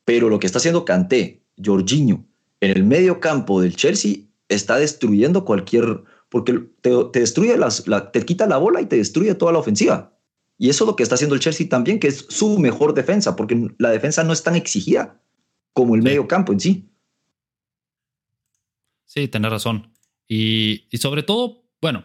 [0.07, 2.25] Pero lo que está haciendo Kanté, Jorginho,
[2.61, 8.47] en el medio campo del Chelsea está destruyendo cualquier, porque te, destruye las, te quita
[8.47, 10.17] la bola y te destruye toda la ofensiva.
[10.57, 13.37] Y eso es lo que está haciendo el Chelsea también, que es su mejor defensa,
[13.37, 15.21] porque la defensa no es tan exigida
[15.75, 16.91] como el medio campo en sí.
[19.05, 19.93] Sí, tenés razón.
[20.29, 22.05] Y, sobre todo, bueno,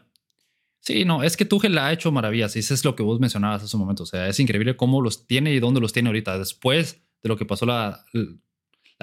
[0.79, 3.63] sí, no, es que Tuchel ha hecho maravillas y eso es lo que vos mencionabas
[3.63, 4.03] hace un momento.
[4.03, 6.39] O sea, es increíble cómo los tiene y dónde los tiene ahorita.
[6.39, 8.05] Después de lo que pasó la,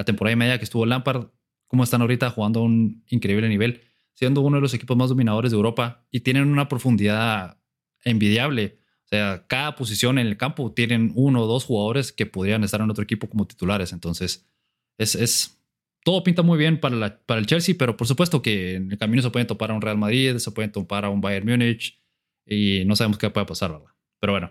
[0.06, 1.26] temporada y media que estuvo Lampard,
[1.66, 3.82] cómo están ahorita jugando a un increíble nivel,
[4.14, 7.58] siendo uno de los equipos más dominadores de Europa y tienen una profundidad
[8.02, 8.78] envidiable.
[9.04, 12.80] O sea, cada posición en el campo tienen uno o dos jugadores que podrían estar
[12.80, 13.92] en otro equipo como titulares.
[13.92, 14.48] Entonces,
[14.96, 15.59] es, es
[16.02, 18.98] todo pinta muy bien para, la, para el Chelsea, pero por supuesto que en el
[18.98, 22.00] camino se pueden topar a un Real Madrid, se pueden topar a un Bayern Múnich
[22.46, 23.86] y no sabemos qué puede pasar, ¿verdad?
[24.18, 24.50] Pero bueno,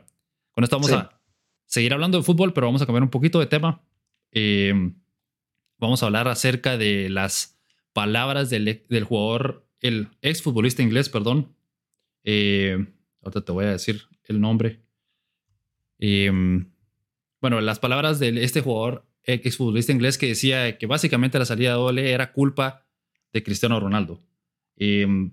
[0.52, 1.22] con esto vamos a
[1.66, 3.84] seguir hablando de fútbol, pero vamos a cambiar un poquito de tema.
[4.32, 4.74] Eh,
[5.78, 7.60] vamos a hablar acerca de las
[7.94, 11.56] palabras del, del jugador, el exfutbolista inglés, perdón.
[12.24, 12.86] Eh,
[13.22, 14.82] ahorita te voy a decir el nombre.
[16.00, 16.32] Eh,
[17.42, 21.78] bueno, las palabras de este jugador exfutbolista inglés que decía que básicamente la salida de
[21.78, 22.86] Ole era culpa
[23.34, 24.22] de Cristiano Ronaldo.
[24.76, 25.32] Em,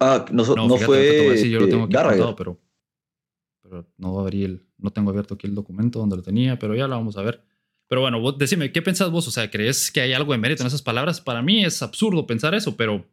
[0.00, 1.48] ah, no, no, fue.
[1.48, 1.94] yo lo tengo aquí
[2.36, 2.58] pero,
[3.62, 6.86] pero no abrí el, no tengo abierto aquí el documento donde lo tenía, pero ya
[6.86, 7.44] lo vamos a ver.
[7.86, 9.28] Pero bueno, vos, decime, ¿qué pensás vos?
[9.28, 11.20] O sea, ¿crees que hay algo de mérito en esas palabras?
[11.20, 13.04] Para mí es absurdo pensar eso, pero,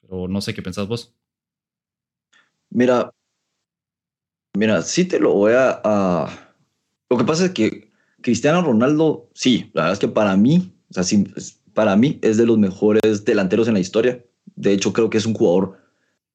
[0.00, 1.14] pero no sé qué pensás vos.
[2.70, 3.12] Mira,
[4.56, 6.48] mira, sí te lo voy a
[7.10, 7.89] lo que pasa es que
[8.22, 11.24] Cristiano Ronaldo, sí, la verdad es que para mí, o sea, sí,
[11.74, 14.24] para mí es de los mejores delanteros en la historia.
[14.56, 15.78] De hecho, creo que es un jugador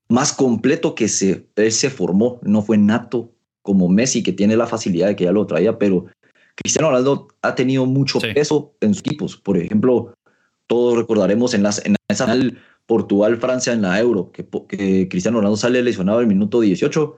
[0.10, 2.40] más completo que se, él se formó.
[2.44, 6.06] No fue nato como Messi, que tiene la facilidad de que ya lo traía, pero
[6.56, 9.38] Cristiano Ronaldo ha tenido mucho peso en sus equipos.
[9.38, 10.14] Por ejemplo,
[10.68, 12.34] todos recordaremos en, las, en esa
[12.86, 17.18] Portugal-Francia en la Euro, que, que Cristiano Ronaldo sale lesionado el minuto 18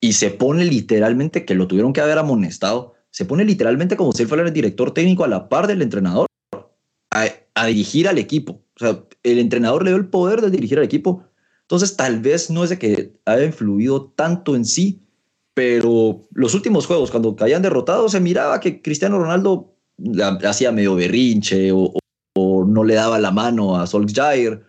[0.00, 4.22] y se pone literalmente que lo tuvieron que haber amonestado se pone literalmente como si
[4.22, 6.26] él fuera el director técnico a la par del entrenador
[7.12, 8.64] a, dirigir al equipo.
[8.74, 11.22] O sea, el entrenador le dio el poder de dirigir al equipo.
[11.60, 15.00] Entonces, tal vez no es de que haya influido tanto en sí,
[15.54, 19.76] pero los últimos juegos, cuando caían derrotados, se miraba que Cristiano Ronaldo
[20.44, 21.94] hacía medio berrinche o,
[22.34, 24.64] o, no le daba la mano a Solskjaer.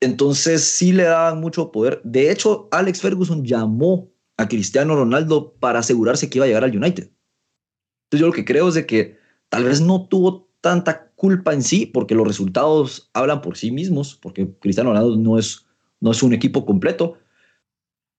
[0.00, 2.00] Entonces, sí le daban mucho poder.
[2.04, 6.76] De hecho, Alex Ferguson llamó a Cristiano Ronaldo para asegurarse que iba a llegar al
[6.76, 7.10] United.
[8.16, 11.62] Entonces yo lo que creo es de que tal vez no tuvo tanta culpa en
[11.62, 15.66] sí, porque los resultados hablan por sí mismos, porque Cristiano Ronaldo no es,
[16.00, 17.18] no es un equipo completo,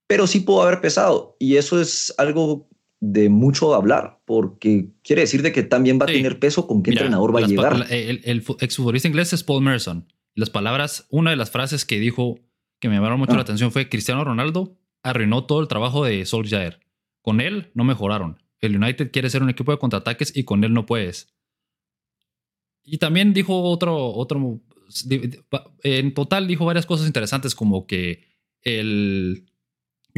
[0.08, 1.36] pero sí pudo haber pesado.
[1.40, 2.68] Y eso es algo
[3.00, 6.92] de mucho hablar, porque quiere decir de que también va a tener peso con qué
[6.92, 7.86] entrenador va a llegar.
[7.90, 10.12] El, el, exfutbolista inglés es Paul Merson.
[10.34, 12.40] Las palabras, una de las frases que dijo
[12.80, 13.42] que me llamaron mucho la ah.
[13.42, 16.80] atención fue Cristiano Ronaldo arruinó todo el trabajo de Solskjaer.
[17.22, 18.42] Con él no mejoraron.
[18.60, 21.34] El United quiere ser un equipo de contraataques y con él no puedes.
[22.84, 24.62] Y también dijo otro, otro,
[25.84, 28.26] en total dijo varias cosas interesantes como que
[28.62, 29.48] el,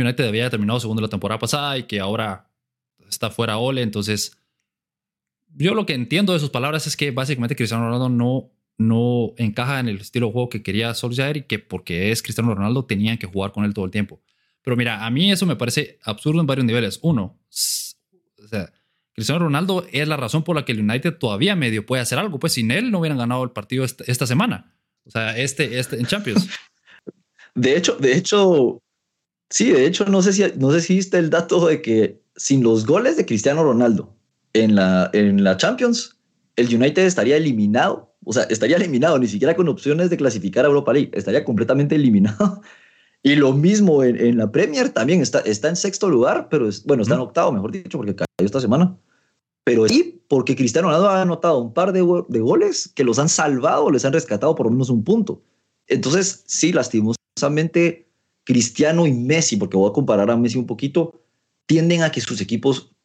[0.02, 2.50] United había terminado segundo la temporada pasada y que ahora
[3.10, 3.82] está fuera Ole.
[3.82, 4.38] Entonces,
[5.56, 9.80] yo lo que entiendo de sus palabras es que básicamente Cristiano Ronaldo no, no encaja
[9.80, 13.18] en el estilo de juego que quería Solskjaer y que porque es Cristiano Ronaldo tenían
[13.18, 14.22] que jugar con él todo el tiempo.
[14.62, 17.00] Pero mira, a mí eso me parece absurdo en varios niveles.
[17.02, 17.40] Uno,
[18.50, 18.72] sea,
[19.14, 22.40] Cristiano Ronaldo es la razón por la que el United todavía medio puede hacer algo.
[22.40, 24.74] Pues sin él no hubieran ganado el partido esta, semana.
[25.06, 26.48] O sea, este, este en Champions.
[27.56, 28.82] De hecho, de hecho,
[29.50, 32.64] sí, de hecho, no sé si, no sé si viste el dato de que sin
[32.64, 34.16] los goles de Cristiano Ronaldo
[34.54, 36.18] en la, en la Champions,
[36.56, 38.16] el United estaría eliminado.
[38.24, 41.12] O sea, estaría eliminado, ni siquiera con opciones de clasificar a Europa League.
[41.14, 42.62] Estaría completamente eliminado.
[43.22, 47.04] Y lo mismo en, la Premier también está, está en sexto lugar, pero es, bueno,
[47.04, 48.98] está en octavo, mejor dicho, porque cayó esta semana.
[49.66, 53.30] Pero sí, porque Cristiano Ronaldo ha anotado un par de, de goles que los han
[53.30, 55.44] salvado, les han rescatado por lo menos un punto.
[55.88, 58.08] Entonces, sí, lastimosamente,
[58.46, 61.22] Cristiano y Messi, porque voy a comparar a Messi un poquito,
[61.68, 62.96] tienden a que sus equipos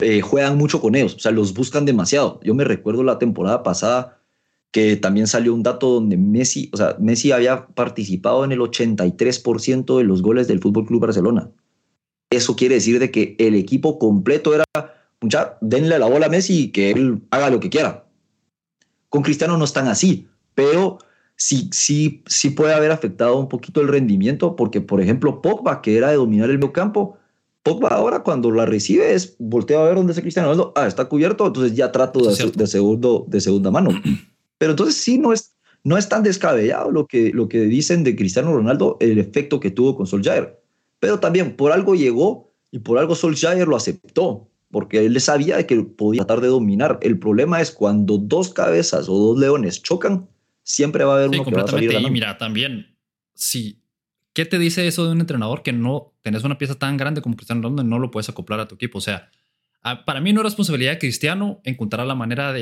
[0.00, 2.40] eh, juegan mucho con ellos, o sea, los buscan demasiado.
[2.42, 4.23] Yo me recuerdo la temporada pasada
[4.74, 9.98] que también salió un dato donde Messi, o sea, Messi había participado en el 83%
[9.98, 11.48] de los goles del Fútbol Club Barcelona.
[12.28, 14.64] Eso quiere decir de que el equipo completo era,
[15.20, 18.04] ya, denle la bola a Messi y que él haga lo que quiera.
[19.10, 20.98] Con Cristiano no están así, pero
[21.36, 25.96] sí, sí, sí puede haber afectado un poquito el rendimiento, porque, por ejemplo, Pogba, que
[25.96, 27.16] era de dominar el medio campo,
[27.62, 30.72] Pogba ahora cuando la recibe es volteo a ver dónde está Cristiano Ronaldo.
[30.74, 33.90] Ah, está cubierto, entonces ya trato de, de, segundo, de segunda mano.
[34.58, 38.16] Pero entonces sí no es, no es tan descabellado lo que, lo que dicen de
[38.16, 40.60] Cristiano Ronaldo, el efecto que tuvo con Solskjaer.
[41.00, 45.82] Pero también por algo llegó y por algo Solskjaer lo aceptó, porque él sabía que
[45.82, 46.98] podía tratar de dominar.
[47.02, 50.28] El problema es cuando dos cabezas o dos leones chocan,
[50.62, 52.96] siempre va a haber uno que va a salir Y mira, también,
[53.34, 53.84] si
[54.34, 57.36] ¿Qué te dice eso de un entrenador que no tenés una pieza tan grande como
[57.36, 58.98] Cristiano Ronaldo y no lo puedes acoplar a tu equipo?
[58.98, 59.30] O sea,
[60.04, 62.52] para mí no es responsabilidad de Cristiano encontrar la manera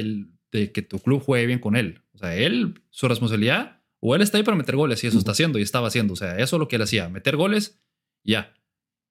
[0.52, 2.02] de que tu club juegue bien con él.
[2.14, 5.32] O sea, él, su responsabilidad, o él está ahí para meter goles y eso está
[5.32, 6.12] haciendo y estaba haciendo.
[6.12, 7.80] O sea, eso es lo que él hacía, meter goles,
[8.22, 8.54] ya.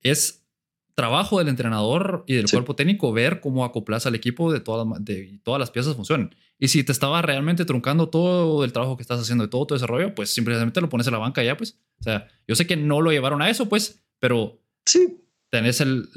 [0.01, 0.45] Es
[0.93, 5.39] trabajo del entrenador y del cuerpo técnico ver cómo acoplas al equipo de, todas de
[5.43, 6.35] todas las piezas funcionen.
[6.59, 9.73] Y si te estaba realmente truncando todo el trabajo que estás haciendo de todo tu
[9.73, 11.79] desarrollo, pues simplemente lo pones en la banca ya, pues.
[11.99, 15.25] O sea, yo sé que no lo llevaron a eso, pues, pero sí.
[15.49, 16.07] tenés el,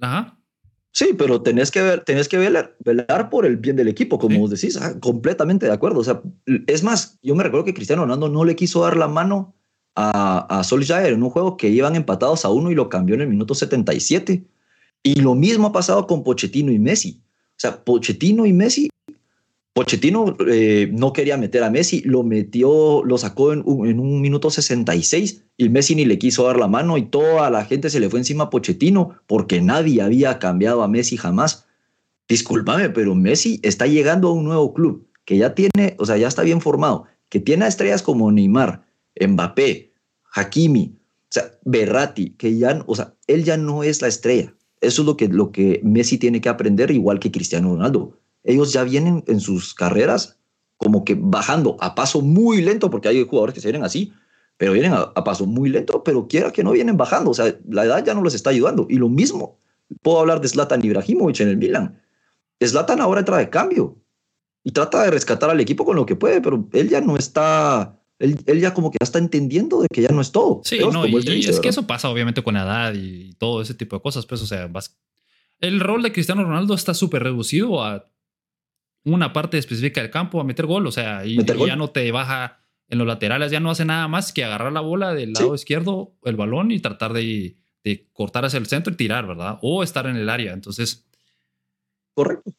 [0.00, 0.35] ajá.
[0.96, 4.38] Sí, pero tenés que ver, tenés que velar, velar por el bien del equipo, como
[4.38, 6.00] vos decís, ah, completamente de acuerdo.
[6.00, 6.22] O sea,
[6.66, 9.54] es más, yo me recuerdo que Cristiano Ronaldo no le quiso dar la mano
[9.94, 13.20] a, a Solskjaer en un juego que iban empatados a uno y lo cambió en
[13.20, 14.46] el minuto 77.
[15.02, 17.20] Y lo mismo ha pasado con Pochettino y Messi.
[17.50, 18.88] O sea, Pochettino y Messi,
[19.76, 25.44] Pochettino eh, no quería meter a Messi, lo metió, lo sacó en un, minuto 66
[25.58, 28.18] y Messi ni le quiso dar la mano y toda la gente se le fue
[28.18, 31.66] encima a Pochettino porque nadie había cambiado a Messi jamás.
[32.26, 36.28] Discúlpame, pero Messi está llegando a un nuevo club que ya tiene, o sea, ya
[36.28, 38.86] está bien formado, que tiene estrellas como Neymar,
[39.20, 39.92] Mbappé,
[40.32, 44.54] Hakimi, o sea, Berratti, que ya, o sea, él ya no es la estrella.
[44.80, 48.18] Eso es lo que, lo que Messi tiene que aprender, igual que Cristiano Ronaldo.
[48.46, 50.38] Ellos ya vienen en sus carreras
[50.76, 54.12] como que bajando a paso muy lento, porque hay jugadores que se vienen así,
[54.56, 57.30] pero vienen a, paso muy lento, pero quiera que no vienen bajando.
[57.30, 58.86] O sea, la edad ya no les está ayudando.
[58.88, 59.58] Y lo mismo,
[60.02, 62.00] puedo hablar de Zlatan Ibrahimovic en el Milan.
[62.64, 63.98] Zlatan ahora entra de cambio
[64.64, 68.00] y trata de rescatar al equipo con lo que puede, pero él ya no está
[68.18, 70.62] él, ya como que ya está entendiendo de que ya no es todo.
[70.64, 73.96] Sí, no, y, es que eso pasa obviamente con la edad y todo ese tipo
[73.96, 74.24] de cosas.
[74.24, 74.70] Pues, o sea,
[75.60, 78.08] el rol de Cristiano Ronaldo está súper reducido a
[79.06, 80.86] una parte específica del campo, a meter gol.
[80.86, 84.32] O sea, y, ya no te baja en los laterales, ya no hace nada más
[84.32, 88.58] que agarrar la bola del lado izquierdo, el balón y tratar de, de cortar hacia
[88.58, 89.58] el centro y tirar, ¿verdad?
[89.62, 90.52] O estar en el área.
[90.52, 91.06] Entonces.
[92.14, 92.52] Correcto.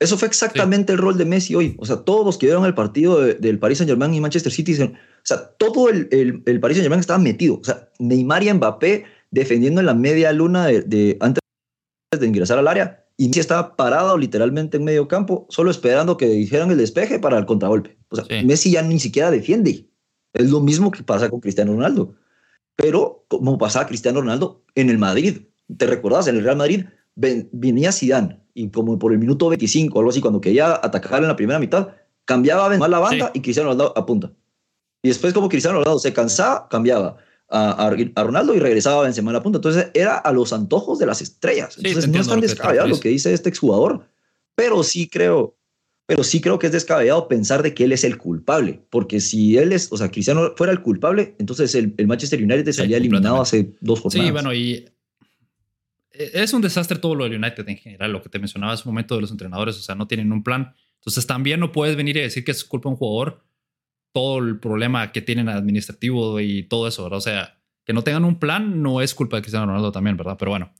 [0.00, 1.76] Eso fue exactamente el rol de Messi hoy.
[1.78, 4.96] O sea, todos los que vieron el partido del Paris Saint-Germain y Manchester City, o
[5.22, 7.60] sea, todo el, el, Paris Saint-Germain estaba metido.
[7.60, 11.40] O sea, Neymar y Mbappé defendiendo en la media luna de, antes
[12.18, 12.99] de ingresar al área.
[13.20, 17.36] Y Messi estaba parado literalmente en medio campo, solo esperando que dijeran el despeje para
[17.36, 17.98] el contragolpe.
[18.08, 19.86] O sea, Messi ya ni siquiera defiende.
[20.32, 22.14] Es lo mismo que pasa con Cristiano Ronaldo.
[22.76, 25.42] Pero como pasaba Cristiano Ronaldo en el Madrid.
[25.76, 26.28] ¿Te recordás?
[26.28, 30.22] En el Real Madrid venía Zidane y como por el minuto 25 o algo así,
[30.22, 31.88] cuando quería atacar en la primera mitad,
[32.24, 34.32] cambiaba a la banda y Cristiano Ronaldo apunta.
[35.02, 37.18] Y después como Cristiano Ronaldo se cansaba, cambiaba
[37.50, 39.58] a, a, Ronaldo y regresaba a Benzema a la punta.
[39.58, 41.76] Entonces era a los antojos de las estrellas.
[41.78, 44.06] Entonces no es tan descabellado lo que dice este exjugador,
[44.54, 45.56] pero sí creo,
[46.06, 49.58] pero sí creo que es descabellado pensar de que él es el culpable, porque si
[49.58, 53.72] él es, o sea, Cristiano fuera el culpable, entonces el, Manchester United salía eliminado hace
[53.80, 54.26] dos jornadas.
[54.26, 54.88] Sí, bueno, y
[56.12, 58.88] e, es un desastre todo lo del United en general, lo que te mencionaba hace
[58.88, 60.74] un momento de los entrenadores, o sea, no tienen un plan.
[60.96, 63.42] Entonces también no puedes venir y decir que es culpa de un jugador
[64.12, 67.18] todo el problema que tienen administrativo y todo eso, ¿verdad?
[67.18, 70.36] O sea, que no tengan un plan no es culpa de Cristiano Ronaldo también, ¿verdad?
[70.38, 70.72] Pero bueno,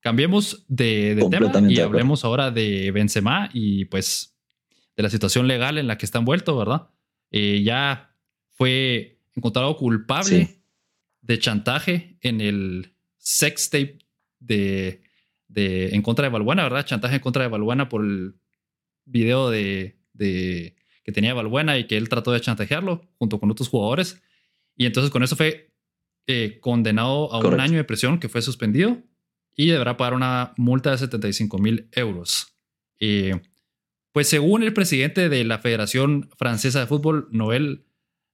[0.00, 4.36] cambiemos de, tema y hablemos ahora de Benzema y pues
[4.96, 6.88] de la situación legal en la que está envuelto, ¿verdad?
[7.30, 8.14] Eh, ya
[8.48, 10.62] fue encontrado culpable
[11.22, 13.98] de chantaje en el sex tape
[14.38, 15.02] de,
[15.48, 16.84] de, en contra de Balbuena, ¿verdad?
[16.84, 18.34] Chantaje en contra de Balbuena por el
[19.04, 20.76] video de, de
[21.10, 24.22] que tenía Balbuena y que él trató de chantajearlo junto con otros jugadores.
[24.76, 25.72] Y entonces con eso fue
[26.28, 28.98] eh, condenado a un año de prisión que fue suspendido
[29.56, 32.54] y deberá pagar una multa de 75 mil euros.
[33.00, 33.40] Eh,
[34.12, 37.84] pues según el presidente de la Federación Francesa de Fútbol, Noel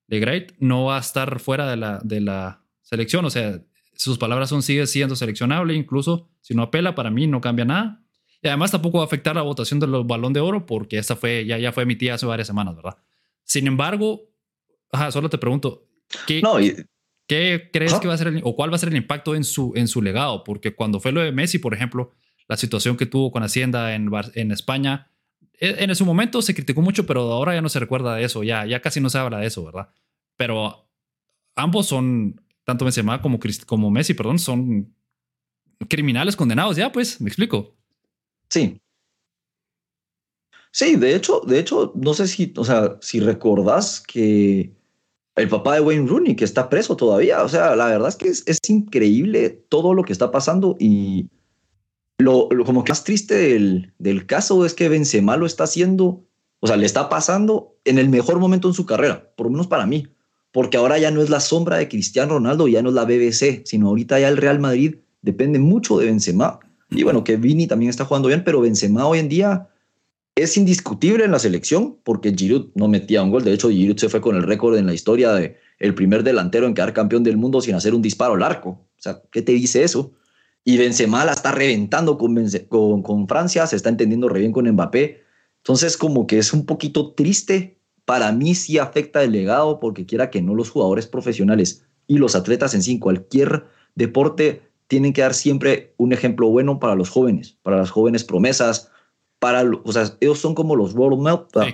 [0.06, 3.24] Legret, no va a estar fuera de la, de la selección.
[3.24, 3.62] O sea,
[3.94, 8.02] sus palabras son sigue siendo seleccionable, incluso si no apela, para mí no cambia nada.
[8.46, 11.44] Y además tampoco va a afectar la votación del balón de oro porque esta fue,
[11.44, 12.96] ya, ya fue emitida hace varias semanas, ¿verdad?
[13.42, 14.20] Sin embargo,
[15.10, 15.88] solo te pregunto,
[16.28, 16.40] ¿qué,
[17.26, 19.42] ¿qué crees que va a ser el, o cuál va a ser el impacto en
[19.42, 20.44] su, en su legado?
[20.44, 22.12] Porque cuando fue lo de Messi, por ejemplo,
[22.46, 25.10] la situación que tuvo con Hacienda en, en España,
[25.58, 28.44] e, en ese momento se criticó mucho, pero ahora ya no se recuerda de eso,
[28.44, 29.88] ya, ya casi no se habla de eso, ¿verdad?
[30.36, 30.88] Pero
[31.56, 34.94] ambos son tanto Benzema como, como Messi, perdón, son
[35.88, 37.75] criminales condenados ya, pues, me explico.
[38.50, 38.80] Sí.
[40.72, 44.72] Sí, de hecho, de hecho, no sé si, o sea, si recordás que
[45.36, 48.28] el papá de Wayne Rooney, que está preso todavía, o sea, la verdad es que
[48.28, 51.28] es, increíble todo lo que está pasando y
[52.18, 56.24] lo, como que más triste del, del, caso es que Benzema lo está haciendo,
[56.60, 59.66] o sea, le está pasando en el mejor momento en su carrera, por lo menos
[59.66, 60.08] para mí
[60.56, 63.66] porque ahora ya no es la sombra de Cristiano Ronaldo, ya no es la BBC,
[63.66, 66.60] sino ahorita ya el Real Madrid depende mucho de Benzema.
[66.90, 69.68] Y bueno, que Vini también está jugando bien, pero Benzema hoy en día
[70.36, 73.42] es indiscutible en la selección porque Giroud no metía un gol.
[73.44, 76.66] De hecho, Giroud se fue con el récord en la historia de el primer delantero
[76.66, 78.70] en quedar campeón del mundo sin hacer un disparo al arco.
[78.70, 80.12] O sea, ¿qué te dice eso?
[80.64, 85.22] Y Benzema la está reventando con, con, Francia, se está entendiendo re bien con Mbappé.
[85.58, 90.30] Entonces, como que es un poquito triste para mí sí afecta el legado porque quiera
[90.30, 95.34] que no los jugadores profesionales y los atletas en sí, cualquier deporte, tienen que dar
[95.34, 98.90] siempre un ejemplo bueno para los jóvenes, para las jóvenes promesas,
[99.38, 101.66] para, o sea, ellos son como los role, models, ah,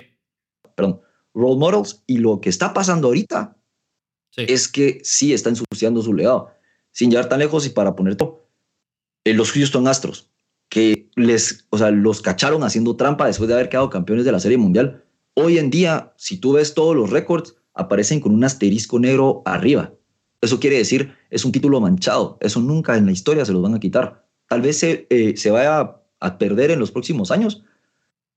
[0.74, 1.00] perdón,
[1.34, 3.56] role models y lo que está pasando ahorita
[4.36, 6.50] es que sí está ensuciando su legado.
[6.90, 8.46] Sin llegar tan lejos y para poner todo,
[9.24, 10.30] eh, los Houston Astros,
[10.68, 14.40] que les, o sea, los cacharon haciendo trampa después de haber quedado campeones de la
[14.40, 18.98] Serie Mundial Hoy en día, si tú ves todos los récords, aparecen con un asterisco
[18.98, 19.94] negro arriba.
[20.42, 22.36] Eso quiere decir, es un título manchado.
[22.40, 24.26] Eso nunca en la historia se los van a quitar.
[24.48, 27.62] Tal vez se, eh, se vaya a perder en los próximos años,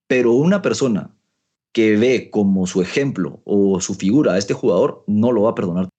[0.08, 1.16] pero una persona
[1.74, 5.56] que ve como su ejemplo o su figura a este jugador no lo va a
[5.56, 5.90] perdonar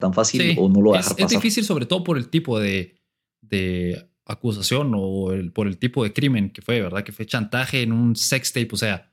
[0.00, 2.28] tan fácil o no lo va a dejar es, Es difícil sobre todo por el
[2.28, 2.96] tipo de,
[3.40, 7.04] de acusación o el, por el tipo de crimen que fue, ¿verdad?
[7.04, 9.12] Que fue chantaje en un sex tape, o sea,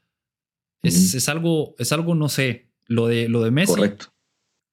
[0.82, 3.73] es, algo, es algo, no sé, lo de, lo de Messi.
[3.73, 4.08] Correcto.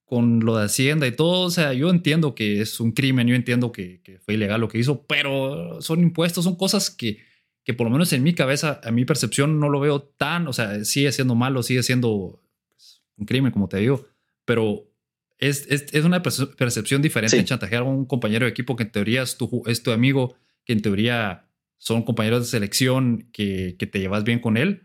[0.07, 3.35] Con lo de Hacienda y todo, o sea, yo entiendo que es un crimen, yo
[3.35, 7.19] entiendo que, fue ilegal lo que hizo, pero son impuestos, son cosas que,
[7.64, 10.53] que por lo menos en mi cabeza, a mi percepción, no lo veo tan, o
[10.53, 12.40] sea, sigue siendo malo, sigue siendo
[12.71, 14.07] pues, un crimen, como te digo,
[14.45, 14.88] pero
[15.38, 19.23] es, es, es una percepción diferente chantajear a un compañero de equipo que en teoría
[19.23, 23.99] es tu, es tu amigo, que en teoría son compañeros de selección que, que te
[23.99, 24.85] llevas bien con él,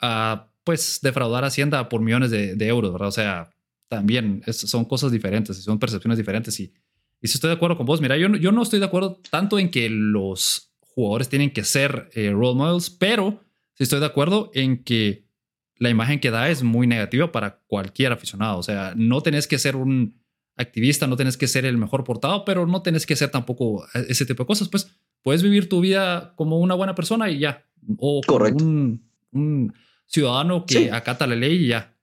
[0.00, 3.08] a pues defraudar a Hacienda por millones de, euros, ¿verdad?
[3.08, 3.50] O sea,
[3.90, 6.58] también son cosas diferentes y son percepciones diferentes.
[6.60, 6.72] Y,
[7.20, 9.20] y si estoy de acuerdo con vos, mira, yo no, yo no estoy de acuerdo
[9.30, 13.40] tanto en que los jugadores tienen que ser eh, role models, pero
[13.74, 15.26] sí estoy de acuerdo en que
[15.74, 18.58] la imagen que da es muy negativa para cualquier aficionado.
[18.58, 20.20] O sea, no tenés que ser un
[20.56, 24.06] activista, no tenés que ser el mejor portado, pero no tenés que ser tampoco eh,
[24.08, 24.68] ese tipo de cosas.
[24.68, 24.88] Pues
[25.22, 27.66] puedes vivir tu vida como una buena persona y ya.
[27.98, 28.62] O Correcto.
[28.62, 29.74] un
[30.06, 31.96] ciudadano que acata la ley y ya.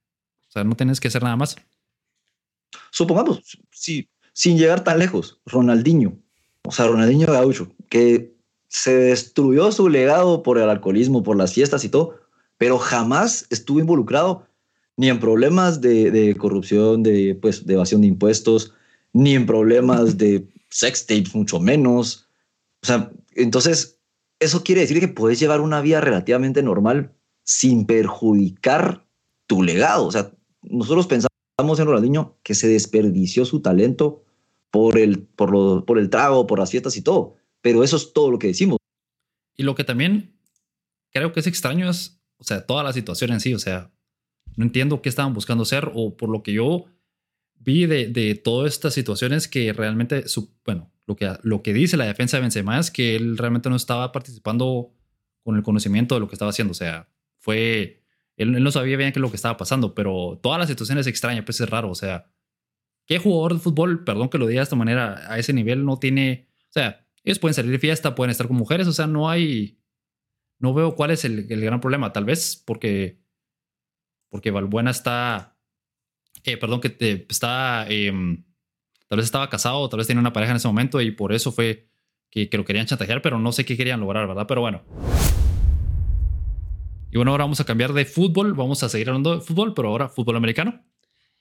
[0.48, 1.56] O sea, no tienes que hacer nada más.
[2.90, 3.40] Supongamos,
[3.70, 6.18] si, sin llegar tan lejos, Ronaldinho,
[6.64, 8.34] o sea, Ronaldinho Gaucho, que
[8.68, 12.20] se destruyó su legado por el alcoholismo, por las fiestas y todo,
[12.58, 14.46] pero jamás estuvo involucrado
[14.96, 18.74] ni en problemas de, corrupción, de, pues, de evasión de impuestos,
[19.12, 22.26] ni en problemas de sex tapes, mucho menos.
[22.82, 23.98] O sea, entonces,
[24.40, 27.12] eso quiere decir que puedes llevar una vida relativamente normal
[27.44, 29.06] sin perjudicar
[29.46, 30.06] tu legado.
[30.06, 31.27] O sea, nosotros pensamos
[31.58, 34.24] en Ronaldinho que se desperdició su talento
[34.70, 37.34] por el, por, lo, por el trago, por las fiestas y todo.
[37.60, 38.78] Pero eso es todo lo que decimos.
[39.56, 40.38] Y lo que también
[41.10, 43.54] creo que es extraño es, o sea, toda la situación en sí.
[43.54, 43.90] O sea,
[44.56, 46.84] no entiendo qué estaban buscando hacer o por lo que yo
[47.56, 51.96] vi de, de todas estas situaciones que realmente, su, bueno, lo que, lo que dice
[51.96, 54.92] la defensa de Benzema es que él realmente no estaba participando
[55.42, 56.72] con el conocimiento de lo que estaba haciendo.
[56.72, 58.04] O sea, fue,
[58.38, 61.06] él, no sabía bien qué es lo que estaba pasando, pero toda la situación es
[61.08, 61.90] extraña, pues es raro.
[61.90, 62.30] O sea,
[63.06, 65.98] ¿qué jugador de fútbol, perdón que lo diga de esta manera, a ese nivel no
[65.98, 69.28] tiene, o sea, ellos pueden salir de fiesta, pueden estar con mujeres, o sea, no
[69.28, 69.80] hay,
[70.60, 72.12] no veo cuál es el, gran problema.
[72.12, 73.20] Tal vez porque,
[74.30, 75.58] porque Valbuena está,
[76.44, 78.44] eh, perdón, que te, está, em,
[79.08, 81.50] tal vez estaba casado, tal vez tenía una pareja en ese momento y por eso
[81.50, 81.88] fue
[82.30, 84.46] que, que lo querían chantajear, pero no sé qué querían lograr, ¿verdad?
[84.46, 84.84] Pero bueno.
[87.10, 89.88] Y bueno, ahora vamos a cambiar de fútbol, vamos a seguir hablando de fútbol, pero
[89.88, 90.84] ahora fútbol americano.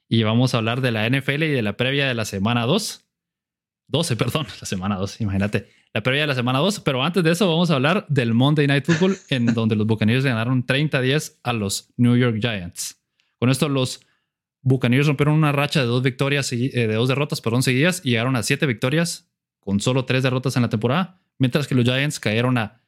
[0.08, 3.06] Y vamos a hablar de la NFL y de la previa de la semana 2.
[3.88, 5.70] 12, perdón, la semana 2, imagínate.
[5.94, 8.68] La previa de la semana 2, pero antes de eso vamos a hablar del Monday
[8.68, 13.02] Night Football, en donde los Buccaneers ganaron 30-10 a los New York Giants.
[13.40, 14.02] Con esto los
[14.62, 18.36] Buccaneers rompieron una racha de dos victorias, eh, de dos derrotas, perdón, seguidas y llegaron
[18.36, 22.58] a siete victorias con solo tres derrotas en la temporada, mientras que los Giants cayeron
[22.58, 22.82] a,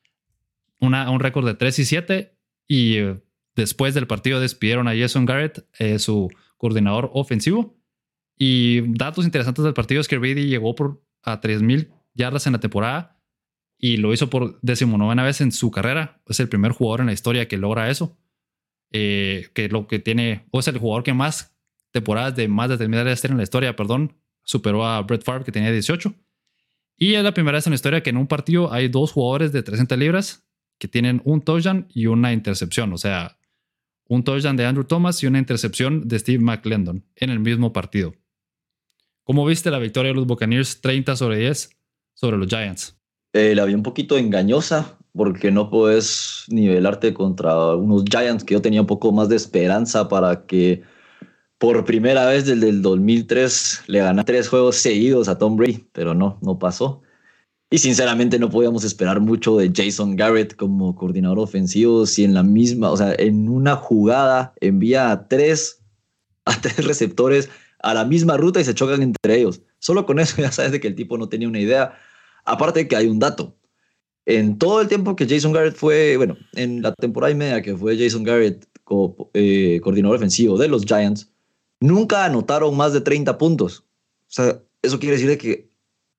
[0.80, 2.39] una, a un récord de 3 y 7
[2.70, 3.20] y eh,
[3.55, 7.76] después del partido despidieron a Jason Garrett, eh, su coordinador ofensivo.
[8.38, 12.59] Y datos interesantes del partido es que Brady llegó por a 3.000 yardas en la
[12.59, 13.22] temporada
[13.78, 16.22] y lo hizo por decimonovena vez en su carrera.
[16.28, 18.17] Es el primer jugador en la historia que logra eso.
[18.91, 21.55] Eh, que lo que tiene, o es el jugador que más
[21.91, 25.51] temporadas de más de 3.000 yardas en la historia, perdón, superó a Brett Favre que
[25.51, 26.13] tenía 18.
[26.97, 29.51] Y es la primera vez en la historia que en un partido hay dos jugadores
[29.51, 30.49] de 300 libras
[30.80, 32.94] que tienen un touchdown y una intercepción.
[32.94, 33.38] O sea,
[34.08, 38.16] un touchdown de Andrew Thomas y una intercepción de Steve McClendon en el mismo partido.
[39.24, 41.78] ¿Cómo viste la victoria de los Buccaneers 30 sobre 10
[42.16, 42.98] sobre los Giants?
[43.34, 48.62] Eh, la vi un poquito engañosa porque no puedes nivelarte contra unos Giants que yo
[48.62, 50.82] tenía un poco más de esperanza para que
[51.60, 56.16] por primera vez desde el 2003 le ganan tres juegos seguidos a Tom Brady, pero
[56.16, 57.04] no, no pasó.
[57.72, 62.41] Y sinceramente no podíamos esperar mucho de Jason Garrett como coordinador ofensivo si en la
[62.41, 65.84] misma, o sea, en una jugada envía a tres,
[66.45, 67.49] a tres receptores
[67.82, 69.61] a la misma ruta y se chocan entre ellos.
[69.78, 71.93] Solo con eso ya sabes de que el tipo no tenía una idea.
[72.43, 73.55] Aparte de que hay un dato.
[74.26, 77.76] En todo el tiempo que Jason Garrett fue, bueno, en la temporada y media que
[77.76, 81.32] fue Jason Garrett como eh, coordinador ofensivo de los Giants,
[81.80, 83.80] nunca anotaron más de 30 puntos.
[83.80, 85.68] O sea, eso quiere decir que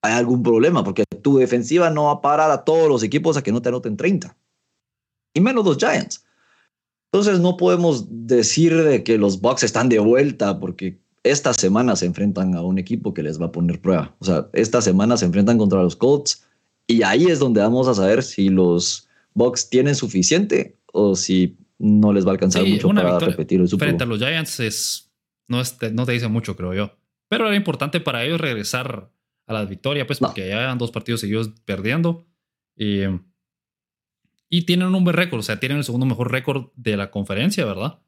[0.03, 3.43] hay algún problema, porque tu defensiva no va a parar a todos los equipos a
[3.43, 4.37] que no te anoten 30.
[5.35, 6.25] Y menos los Giants.
[7.13, 12.07] Entonces no podemos decir de que los Bucks están de vuelta porque esta semana se
[12.07, 14.15] enfrentan a un equipo que les va a poner prueba.
[14.21, 16.45] O sea, esta semana se enfrentan contra los Colts
[16.87, 22.13] y ahí es donde vamos a saber si los Bucks tienen suficiente o si no
[22.13, 25.11] les va a alcanzar mucho para repetir el Super Frente a los Giants es,
[25.49, 26.93] no, no te dice mucho, creo yo.
[27.29, 29.11] Pero era importante para ellos regresar
[29.51, 32.27] a la victoria, pues, porque ya eran dos partidos seguidos perdiendo.
[32.77, 33.03] Y,
[34.49, 37.65] y tienen un buen récord, o sea, tienen el segundo mejor récord de la conferencia,
[37.65, 38.01] ¿verdad?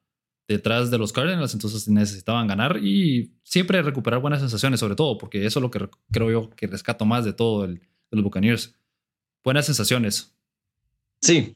[0.48, 5.44] Detrás de los Cardinals, entonces necesitaban ganar y siempre recuperar buenas sensaciones, sobre todo, porque
[5.46, 8.74] eso es lo que creo yo que rescato más de todo el, de los Buccaneers.
[9.44, 10.34] Buenas sensaciones.
[11.20, 11.54] Sí,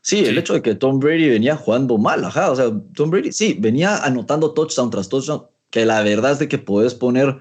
[0.00, 3.32] Sí, el hecho de que Tom Brady venía jugando mal, ajá, o sea, Tom Brady,
[3.32, 7.40] sí, venía anotando touchdown tras touchdown, que la verdad es de que puedes poner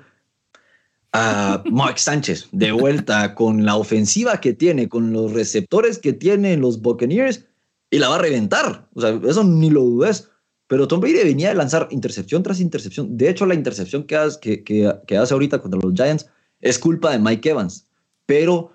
[1.14, 6.62] a Mark Sánchez de vuelta con la ofensiva que tiene, con los receptores que tienen
[6.62, 7.46] los Buccaneers
[7.90, 8.88] y la va a reventar.
[8.94, 10.30] O sea, eso ni lo dudes.
[10.68, 13.18] Pero Tom Brady venía de lanzar intercepción tras intercepción.
[13.18, 16.28] De hecho, la intercepción que hace, que, hace ahorita contra los Giants
[16.60, 17.88] es culpa de Mike Evans.
[18.26, 18.74] Pero,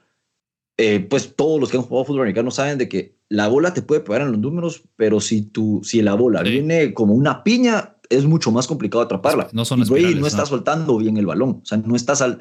[0.79, 3.83] eh, pues todos los que han jugado fútbol americano saben de que la bola te
[3.83, 7.92] puede pegar en los números, pero si, tú, si la bola viene como una piña,
[8.17, 9.49] es mucho más complicado atraparla.
[9.53, 12.41] No son Brady no está soltando bien el balón, o sea, no estás al...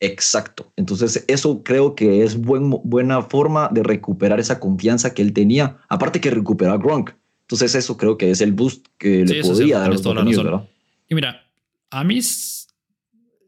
[0.00, 0.72] Exacto.
[0.76, 5.78] Entonces, eso creo que es buen, buena forma de recuperar esa confianza que él tenía.
[5.88, 7.10] Aparte que recuperó a Gronk.
[7.42, 10.68] Entonces, eso creo que es el boost que le podía dar a los ¿verdad?
[11.08, 11.50] Y mira,
[11.90, 12.20] a mí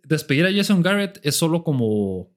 [0.02, 2.30] despedir a Jason Garrett es solo como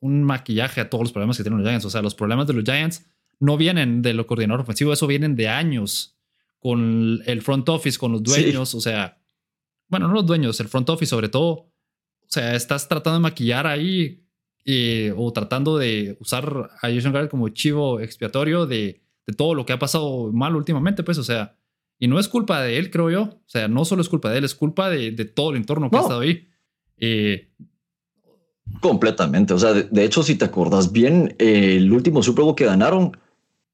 [0.00, 1.84] un maquillaje a todos los problemas que tienen los Giants.
[1.84, 3.04] O sea, los problemas de los Giants
[3.38, 6.16] no vienen de lo coordinador ofensivo, eso vienen de años
[6.60, 9.18] con el front office, con los dueños, o sea,
[9.88, 13.66] bueno, no los dueños, el front office sobre todo, o sea, estás tratando de maquillar
[13.66, 14.24] ahí
[15.16, 19.72] o tratando de usar a Jason Garrett como chivo expiatorio de, de todo lo que
[19.72, 21.56] ha pasado mal últimamente, pues, o sea,
[22.00, 23.22] y no es culpa de él, creo yo.
[23.22, 25.90] O sea, no solo es culpa de él, es culpa de, de todo el entorno
[25.90, 26.48] que ha estado ahí.
[26.96, 27.50] Eh,
[28.80, 29.52] Completamente.
[29.52, 33.16] O sea, de, hecho, si te acordás bien, eh, el último Super Bowl que ganaron,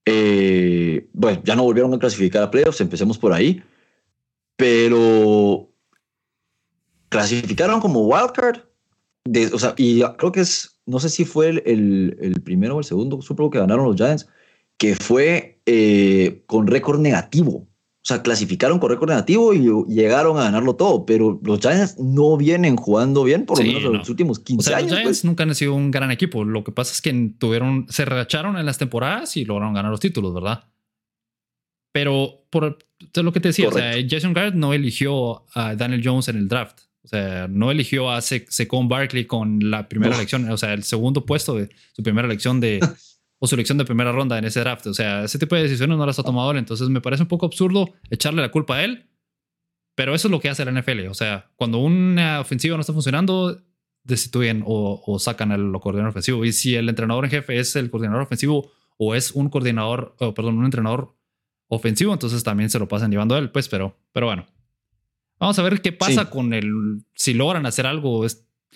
[0.07, 3.63] eh, bueno, ya no volvieron a clasificar a playoffs, empecemos por ahí,
[4.57, 5.69] pero
[7.09, 8.61] clasificaron como wildcard.
[9.53, 12.85] O sea, y creo que es, no sé si fue el, el, primero o el
[12.85, 14.29] segundo Super Bowl que ganaron los Giants,
[14.79, 17.67] que fue eh, con récord negativo.
[18.07, 22.37] O sea, clasificaron con récord negativo y llegaron a ganarlo todo, pero los Giants no
[22.37, 24.91] vienen jugando bien por lo menos en los últimos 15 o sea, años.
[24.93, 25.25] Los Giants pues.
[25.25, 26.45] nunca han sido un gran equipo.
[26.45, 29.99] Lo que pasa es que tuvieron, se recharon en las temporadas y lograron ganar los
[29.99, 30.69] títulos, ¿verdad?
[31.93, 32.79] Pero por
[33.13, 36.47] lo que te decía, o sea, Jason Garrett no eligió a Daniel Jones en el
[36.47, 36.83] draft.
[37.03, 41.27] O sea, no eligió a Secon Barkley con la primera elección, o sea, el segundo
[41.27, 42.79] puesto de su primera elección de,
[43.39, 44.87] o selección de primera ronda en ese draft.
[44.87, 46.59] O sea, ese tipo de decisiones no las ha tomado él.
[46.59, 49.11] Entonces me parece un poco absurdo echarle la culpa a él.
[49.95, 51.07] Pero eso es lo que hace la NFL.
[51.09, 53.63] O sea, cuando una ofensiva no está funcionando,
[54.05, 56.45] destituyen o, o sacan al coordinador ofensivo.
[56.45, 60.59] Y si el entrenador en jefe es el coordinador ofensivo o es un coordinador, perdón,
[60.59, 61.15] un entrenador
[61.69, 63.51] ofensivo, entonces también se lo pasan llevando a él.
[63.51, 64.47] Pues, pero, pero bueno.
[65.39, 67.05] Vamos a ver qué pasa con el.
[67.15, 68.25] Si logran hacer algo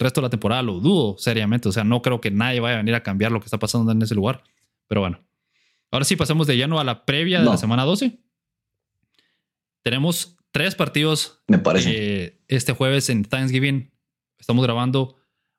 [0.01, 1.69] resto de la temporada, lo dudo seriamente.
[1.69, 3.93] O sea, no creo que nadie vaya a venir a cambiar lo que está pasando
[3.93, 4.43] en ese lugar.
[4.89, 5.21] Pero bueno.
[5.91, 8.21] Ahora sí, pasamos de lleno a la previa de la semana 12.
[9.83, 11.43] Tenemos tres partidos.
[11.49, 12.25] Me parece.
[12.25, 13.93] Eh, este jueves en Thanksgiving.
[14.39, 15.17] Estamos grabando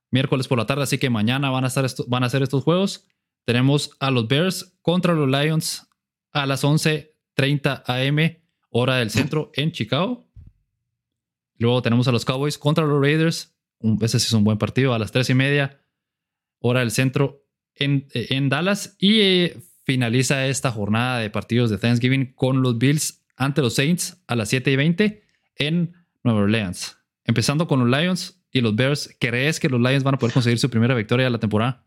[0.09, 3.07] miércoles por la tarde, así que mañana van a, estar van a ser estos juegos.
[3.45, 5.87] Tenemos a los Bears contra los Lions
[6.31, 8.37] a las 11:30 am,
[8.69, 10.27] hora del centro en Chicago.
[11.57, 13.55] Luego tenemos a los Cowboys contra los Raiders.
[14.01, 15.81] Ese sí es un buen partido a las 3 y media,
[16.59, 22.61] hora del centro en, Dallas y eh, finaliza esta jornada de partidos de Thanksgiving con
[22.61, 25.23] los Bills ante los Saints a las 7 y 20
[25.55, 26.97] en Nueva Orleans.
[27.23, 30.59] Empezando con los Lions y los Bears, ¿crees que los Lions van a poder conseguir
[30.59, 31.85] su primera victoria de la temporada?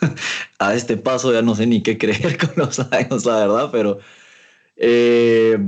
[0.58, 3.98] A este paso ya no sé ni qué creer con los Lions, la verdad, pero
[4.76, 5.58] eh,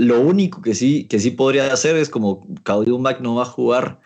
[0.00, 3.46] lo único que sí, que sí podría hacer es como Claudio Mack no va a
[3.46, 4.00] jugar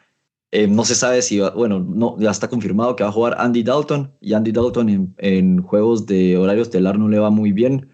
[0.55, 3.65] eh, no se sabe si, bueno, no, ya está confirmado que va a jugar Andy
[3.65, 7.89] Dalton y Andy Dalton en, juegos de horario estelar no le va muy bien.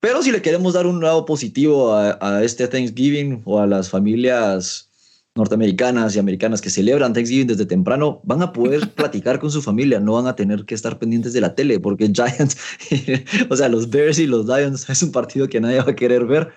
[0.00, 4.90] Pero si le queremos dar un lado positivo a, este Thanksgiving o a las familias
[5.36, 10.00] norteamericanas y americanas que celebran Thanksgiving desde temprano, van a poder platicar con su familia,
[10.00, 12.56] no van a tener que estar pendientes de la tele, porque Giants,
[13.50, 16.24] o sea, los Bears y los Lions es un partido que nadie va a querer
[16.24, 16.52] ver.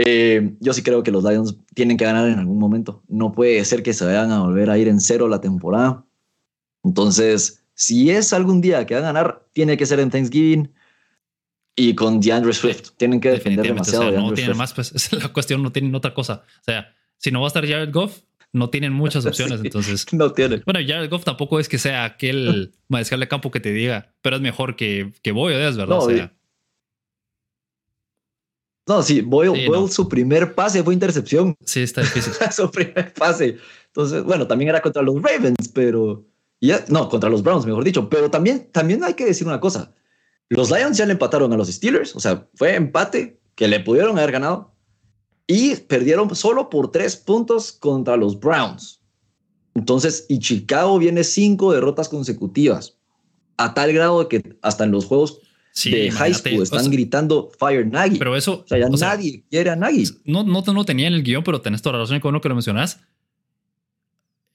[0.00, 3.02] Eh, yo sí creo que los Lions tienen que ganar en algún momento.
[3.08, 6.04] No puede ser que se vayan a volver a ir en cero la temporada.
[6.84, 10.72] Entonces, si es algún día que van a ganar, tiene que ser en Thanksgiving
[11.74, 12.90] y con DeAndre Swift.
[12.96, 14.12] Tienen que defender demasiado.
[14.12, 16.44] no tienen más, pues la cuestión, no tienen otra cosa.
[16.60, 18.20] O sea, si no va a estar Jared Goff,
[18.52, 19.60] no tienen muchas opciones.
[19.64, 20.62] entonces, no tienen.
[20.64, 24.36] Bueno, Jared Goff tampoco es que sea aquel mariscal de campo que te diga, pero
[24.36, 25.98] es mejor que, que Boy, es verdad.
[25.98, 26.32] o sea,
[28.88, 31.54] no, sí, Boyle, su primer pase fue intercepción.
[31.64, 32.32] Sí, está difícil.
[32.52, 33.58] su primer pase.
[33.86, 36.24] Entonces, bueno, también era contra los Ravens, pero...
[36.60, 38.08] Ya, no, contra los Browns, mejor dicho.
[38.08, 39.94] Pero también, también hay que decir una cosa.
[40.48, 44.18] Los Lions ya le empataron a los Steelers, o sea, fue empate que le pudieron
[44.18, 44.74] haber ganado
[45.46, 49.02] y perdieron solo por tres puntos contra los Browns.
[49.74, 52.96] Entonces, y Chicago viene cinco derrotas consecutivas,
[53.58, 55.40] a tal grado de que hasta en los juegos
[55.84, 58.18] de high school están gritando Fire Nagy.
[58.18, 58.62] Pero eso.
[58.64, 60.04] O sea, ya nadie quiere a Nagy.
[60.24, 62.48] No, no, no tenía en el guion, pero tenés toda la razón con uno que
[62.48, 63.00] lo mencionas.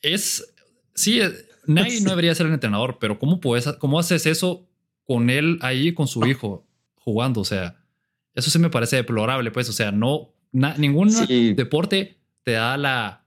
[0.01, 0.53] Es.
[0.95, 1.31] Sí, eh,
[1.65, 4.67] Nagy no debería ser el entrenador, pero ¿cómo, puedes, ¿cómo haces eso
[5.05, 7.41] con él ahí, con su hijo, jugando?
[7.41, 7.77] O sea,
[8.35, 9.69] eso sí me parece deplorable, pues.
[9.69, 10.33] O sea, no.
[10.51, 11.09] ningún
[11.55, 13.25] deporte te da la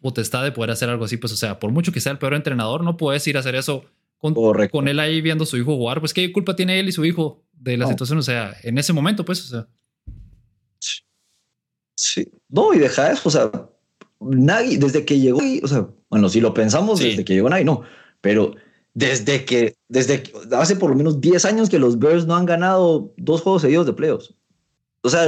[0.00, 1.32] potestad de poder hacer algo así, pues.
[1.32, 3.84] O sea, por mucho que sea el peor entrenador, no puedes ir a hacer eso
[4.18, 6.92] con, con, él ahí viendo a su hijo jugar, pues qué culpa tiene él y
[6.92, 9.68] su hijo de la situación, o sea, en ese momento, pues, o sea.
[11.94, 13.50] Sí, no, y deja eso, o sea,
[14.20, 17.82] nadie, desde que llegó, o sea, bueno, si lo pensamos, desde que llegó nadie, no,
[18.20, 18.54] pero
[18.94, 23.12] desde que, desde hace por lo menos 10 años que los Bears no han ganado
[23.16, 24.34] dos juegos seguidos de playoffs.
[25.02, 25.26] O sea,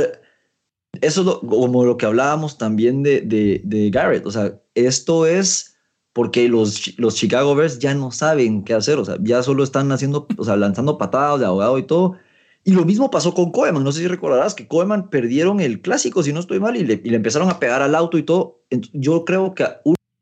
[1.00, 5.77] eso es como lo que hablábamos también de, de, de Garrett, o sea, esto es
[6.12, 9.92] porque los, los Chicago Bears ya no saben qué hacer, o sea, ya solo están
[9.92, 12.16] haciendo, o sea, lanzando patadas de ahogado y todo.
[12.64, 16.22] Y lo mismo pasó con Koeman, no sé si recordarás que Koeman perdieron el clásico,
[16.22, 18.60] si no estoy mal, y le, y le empezaron a pegar al auto y todo.
[18.92, 19.66] Yo creo que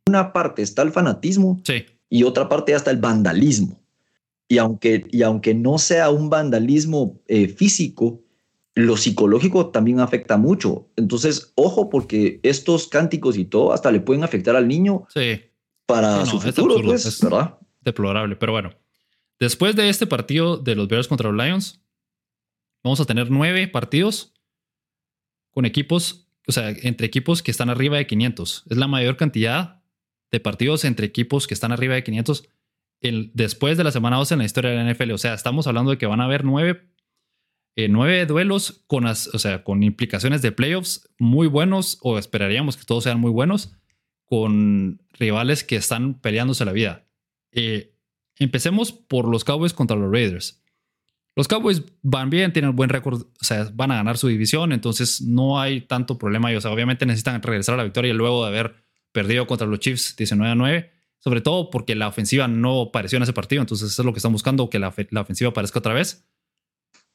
[0.06, 1.84] una parte está el fanatismo sí.
[2.08, 3.80] y otra parte hasta el vandalismo.
[4.48, 8.20] Y aunque, y aunque no sea un vandalismo eh, físico,
[8.76, 10.86] lo psicológico también afecta mucho.
[10.96, 15.40] Entonces, ojo, porque estos cánticos y todo hasta le pueden afectar al niño Sí,
[15.86, 17.58] para su futuro, absurdo, pues, es- ¿verdad?
[17.80, 18.36] deplorable.
[18.36, 18.74] Pero bueno,
[19.38, 21.80] después de este partido de los Bears contra los Lions,
[22.82, 24.34] vamos a tener nueve partidos
[25.52, 28.64] con equipos, o sea, entre equipos que están arriba de 500.
[28.68, 29.82] Es la mayor cantidad
[30.30, 32.48] de partidos entre equipos que están arriba de 500
[33.00, 35.12] el- después de la semana 12 en la historia de la NFL.
[35.12, 36.90] O sea, estamos hablando de que van a haber nueve,
[37.76, 42.76] eh, nueve duelos con, as- o sea, con implicaciones de playoffs muy buenos, o esperaríamos
[42.76, 43.72] que todos sean muy buenos,
[44.26, 47.06] con rivales que están peleándose la vida.
[47.52, 47.94] Eh,
[48.38, 50.62] empecemos por los Cowboys contra los Raiders.
[51.34, 55.20] Los Cowboys van bien, tienen buen récord, o sea, van a ganar su división, entonces
[55.20, 56.50] no hay tanto problema.
[56.52, 58.74] Y, o sea, obviamente necesitan regresar a la victoria luego de haber
[59.12, 63.22] perdido contra los Chiefs 19 a 9, sobre todo porque la ofensiva no apareció en
[63.24, 65.78] ese partido, entonces eso es lo que están buscando, que la, fe- la ofensiva aparezca
[65.78, 66.26] otra vez.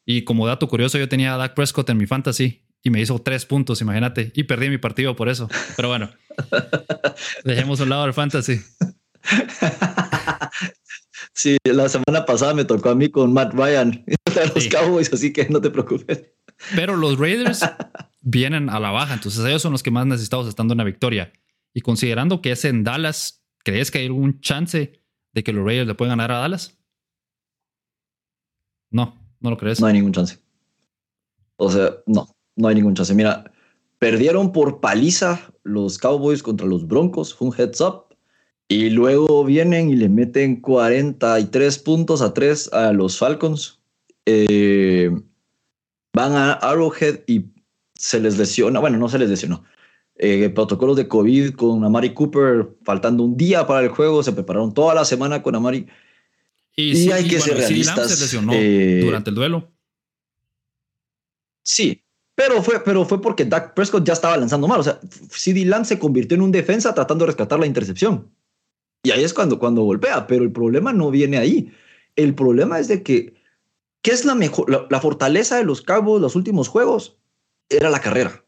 [0.04, 3.18] Y como dato curioso, yo tenía a Dak Prescott en mi fantasy y me hizo
[3.18, 5.48] tres puntos, imagínate, y perdí mi partido por eso.
[5.76, 6.10] Pero bueno,
[7.44, 8.60] dejemos a un lado el fantasy.
[11.34, 13.90] Sí, la semana pasada me tocó a mí con Matt Ryan
[14.34, 14.68] de los Sí.
[14.68, 16.24] Cowboys, así que no te preocupes.
[16.74, 17.60] Pero los Raiders
[18.20, 21.32] vienen a la baja, entonces ellos son los que más necesitados estando en la victoria.
[21.72, 25.00] Y considerando que es en Dallas, ¿crees que hay algún chance
[25.32, 26.78] de que los Raiders le puedan ganar a Dallas?
[28.90, 29.80] No, no lo crees.
[29.80, 30.38] No hay ningún chance.
[31.56, 33.14] O sea, no, no hay ningún chance.
[33.14, 33.52] Mira,
[33.98, 38.06] perdieron por paliza los Cowboys contra los Broncos, fue un heads up.
[38.68, 43.80] Y luego vienen y le meten 43 puntos a 3 a los Falcons.
[44.24, 45.10] Eh,
[46.14, 47.46] van a Arrowhead y
[47.94, 49.64] se les lesiona, bueno, no se les lesionó.
[50.16, 54.72] Eh, protocolos de COVID con Amari Cooper, faltando un día para el juego, se prepararon
[54.72, 55.86] toda la semana con Amari.
[56.74, 59.70] Y hay que ser realistas, se lesionó eh, durante el duelo.
[61.62, 62.02] Sí,
[62.34, 64.80] pero fue, pero fue porque Dak Prescott ya estaba lanzando mal.
[64.80, 64.98] O sea,
[65.30, 68.30] CD Lamb se convirtió en un defensa tratando de rescatar la intercepción.
[69.04, 71.72] Y ahí es cuando, cuando golpea, pero el problema no viene ahí.
[72.16, 73.34] El problema es de que,
[74.02, 77.16] ¿qué es la mejor, la, la fortaleza de los Cowboys los últimos juegos?
[77.68, 78.44] Era la carrera.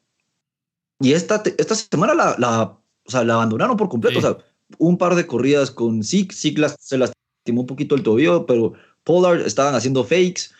[1.00, 4.20] Y esta, esta semana la, la, o sea, la abandonaron por completo.
[4.20, 4.26] Sí.
[4.26, 4.38] O sea,
[4.78, 8.74] un par de corridas con Zeke, Zeke las- se lastimó un poquito el tobillo, pero
[9.02, 10.53] Pollard estaban haciendo fakes.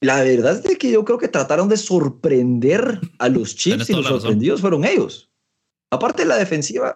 [0.00, 3.92] La verdad es de que yo creo que trataron de sorprender a los Chiefs y
[3.92, 5.30] los sorprendidos fueron ellos.
[5.90, 6.94] Aparte la defensiva,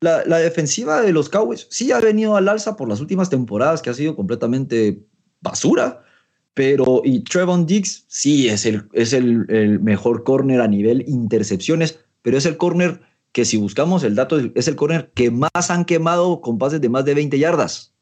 [0.00, 3.80] la, la defensiva de los Cowboys sí ha venido al alza por las últimas temporadas
[3.80, 5.00] que ha sido completamente
[5.40, 6.04] basura,
[6.52, 12.00] pero y Trevon Diggs sí es el, es el, el mejor corner a nivel intercepciones,
[12.22, 13.00] pero es el corner
[13.32, 16.88] que si buscamos el dato es el corner que más han quemado con pases de
[16.88, 17.94] más de 20 yardas.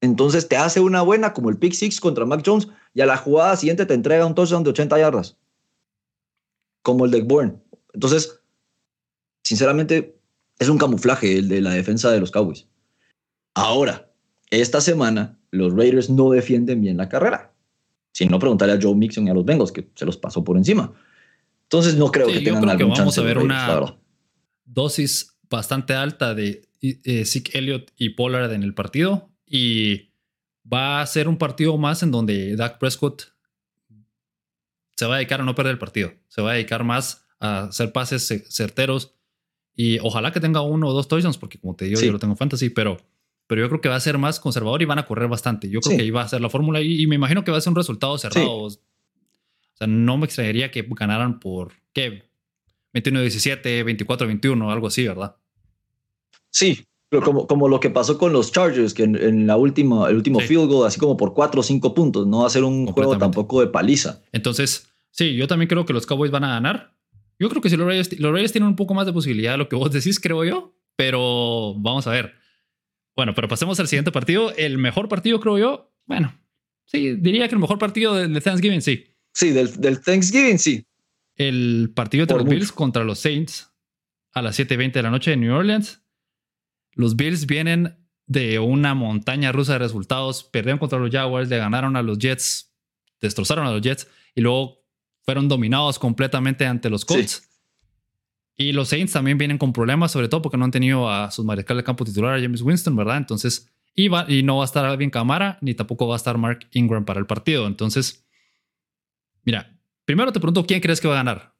[0.00, 3.16] Entonces te hace una buena como el pick six contra Mac Jones y a la
[3.16, 5.36] jugada siguiente te entrega un touchdown de 80 yardas.
[6.82, 7.54] Como el de Bourne.
[7.94, 8.40] Entonces,
[9.42, 10.18] sinceramente,
[10.58, 12.66] es un camuflaje el de la defensa de los Cowboys.
[13.54, 14.10] Ahora,
[14.50, 17.52] esta semana los Raiders no defienden bien la carrera.
[18.12, 20.56] Si no, preguntarle a Joe Mixon y a los Bengals, que se los pasó por
[20.56, 20.92] encima.
[21.64, 23.96] Entonces, no creo Sí, que yo tengan creo que vamos a ver Raiders, una-
[24.64, 30.10] dosis bastante alta de eh, Zeke Elliott y Pollard en el partido y
[30.70, 33.32] va a ser un partido más en donde Dak Prescott
[34.96, 37.64] se va a dedicar a no perder el partido, se va a dedicar más a
[37.64, 39.14] hacer pases ce- certeros
[39.74, 42.06] y ojalá que tenga uno o dos touchdowns porque como te digo Sí.
[42.06, 42.96] yo lo tengo en fantasy, pero
[43.46, 45.68] pero yo creo que va a ser más conservador y van a correr bastante.
[45.70, 45.96] Yo creo Sí.
[45.98, 47.70] que ahí va a ser la fórmula y, y me imagino que va a ser
[47.70, 48.50] un resultado cerrado.
[48.62, 52.24] O sea, no me extrañaría que ganaran por ¿qué?
[52.92, 55.36] 21-17, 24-21, algo así, ¿verdad?
[56.50, 60.08] Sí, pero como, como lo que pasó con los Chargers, que en, en la última,
[60.08, 60.48] el último Sí.
[60.48, 63.16] field goal, así como por 4 o 5 puntos, no va a ser un juego
[63.18, 64.22] tampoco de paliza.
[64.32, 66.94] Entonces, sí, yo también creo que los Cowboys van a ganar.
[67.38, 69.58] Yo creo que si los Raiders, los Raiders tienen un poco más de posibilidad de
[69.58, 72.34] lo que vos decís, creo yo, pero vamos a ver.
[73.14, 74.52] Bueno, pero pasemos al siguiente partido.
[74.56, 75.92] El mejor partido, creo yo.
[76.06, 76.34] Bueno,
[76.86, 79.04] sí, diría que el mejor partido de, de Thanksgiving, sí.
[79.32, 80.84] Sí, del, del Thanksgiving, sí.
[81.34, 82.48] El partido Por los.
[82.48, 83.70] Bills contra los Saints
[84.32, 86.02] a las 7:20 de la noche en New Orleans.
[86.96, 90.42] Los Bills vienen de una montaña rusa de resultados.
[90.42, 92.74] Perdieron contra los Jaguars, le ganaron a los Jets,
[93.20, 94.82] destrozaron a los Jets y luego
[95.22, 97.48] fueron dominados completamente ante los Colts.
[98.56, 101.44] Y los Saints también vienen con problemas, sobre todo porque no han tenido a sus
[101.44, 103.18] mariscal de campo titular, a James Winston, ¿verdad?
[103.18, 106.38] Entonces, y, va- y no va a estar Alvin Camara, ni tampoco va a estar
[106.38, 107.66] Mark Ingram para el partido.
[107.66, 108.26] Entonces,
[109.44, 111.55] mira, primero te pregunto, ¿quién crees que va a ganar?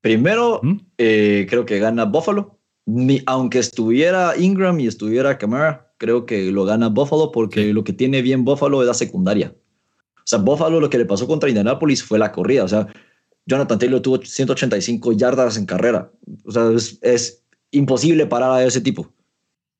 [0.00, 0.80] Primero, ¿Mm?
[0.98, 2.58] eh, creo que gana Buffalo.
[3.26, 8.22] aunque estuviera Ingram y estuviera Camara, creo que lo gana Buffalo porque lo que tiene
[8.22, 9.54] bien Buffalo es la secundaria.
[10.16, 12.64] O sea, Buffalo lo que le pasó contra Indianapolis fue la corrida.
[12.64, 12.88] O sea,
[13.46, 16.10] Jonathan Taylor tuvo 185 yardas en carrera.
[16.44, 16.70] O sea,
[17.02, 19.12] es, imposible parar a ese tipo.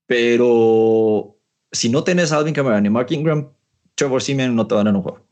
[0.06, 1.36] Pero
[1.72, 3.48] si no tenés a Alvin Kamara ni Mark Ingram,
[3.94, 5.26] Trevor Simeon no te van a un juego.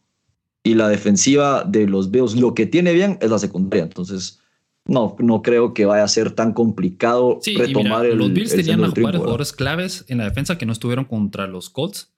[0.65, 3.85] Y la defensiva de los Bills, lo que tiene bien es la secundaria.
[3.85, 4.41] Entonces,
[4.89, 8.17] no, no creo que vaya a ser tan complicado retomar el.
[8.17, 12.15] Los Bills tenían a jugadores claves en la defensa que no estuvieron contra los Colts.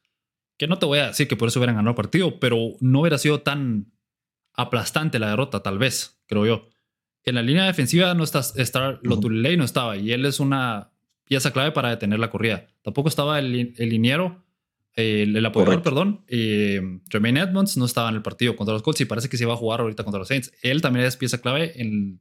[0.56, 3.00] Que no te voy a decir que por eso hubieran ganado el partido, pero no
[3.00, 3.90] hubiera sido tan
[4.54, 6.68] aplastante la derrota, tal vez, creo yo.
[7.24, 10.92] En la línea defensiva no está, está Lotulelei no estaba y él es una
[11.24, 12.68] pieza clave para detener la corrida.
[12.82, 14.44] Tampoco estaba el, el liniero,
[14.94, 16.24] el, el apoyador, perdón.
[16.28, 19.44] Eh, Jermaine Edmonds no estaba en el partido contra los Colts y parece que se
[19.44, 20.52] iba a jugar ahorita contra los Saints.
[20.62, 22.20] Él también es pieza clave en,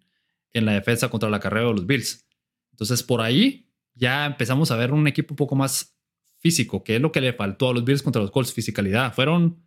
[0.53, 2.27] en la defensa contra la carrera de los Bills.
[2.71, 5.97] Entonces, por ahí ya empezamos a ver un equipo un poco más
[6.37, 9.13] físico, que es lo que le faltó a los Bills contra los Colts, fisicalidad.
[9.13, 9.63] Fueron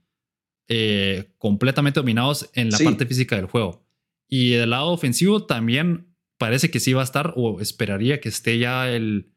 [0.68, 3.86] eh, completamente dominados en la parte física del juego.
[4.28, 8.58] Y del lado ofensivo también parece que sí va a estar, o esperaría que esté
[8.58, 9.32] ya el,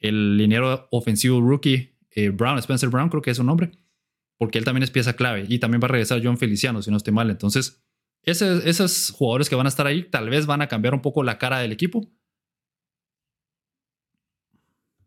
[0.00, 3.72] el liniero ofensivo rookie eh, Brown, Spencer Brown, creo que es su nombre,
[4.38, 5.46] porque él también es pieza clave.
[5.48, 7.30] Y también va a regresar John Feliciano, si no estoy mal.
[7.30, 7.81] Entonces,
[8.24, 11.38] esos jugadores que van a estar ahí tal vez van a cambiar un poco la
[11.38, 12.08] cara del equipo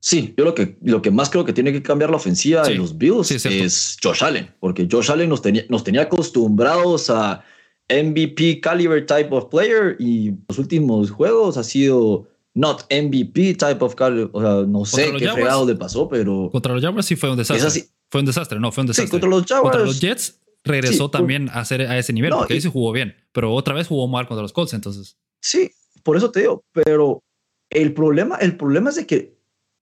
[0.06, 2.76] Sí, yo lo que, lo que más creo que tiene que cambiar la ofensiva de
[2.76, 7.44] los Bills es Josh Allen, porque Josh Allen nos tenía, nos tenía acostumbrados a
[7.90, 13.96] MVP caliber type of player y los últimos juegos ha sido not MVP type of
[13.96, 14.30] caliber.
[14.32, 16.52] O sea, no sé qué fregado le pasó, pero.
[16.52, 17.90] Contra los Jaguars sí fue un desastre.
[18.12, 19.08] Fue un desastre, no, fue un desastre.
[19.08, 19.76] Sí, contra los Jaguars.
[19.76, 23.16] Contra los Jets regresó también a, hacer, a ese nivel, porque ahí sí jugó bien,
[23.32, 25.18] pero otra vez jugó mal contra los Colts, entonces.
[25.42, 25.72] Sí,
[26.04, 27.24] por eso te digo, pero
[27.70, 29.36] el problema, el problema es de que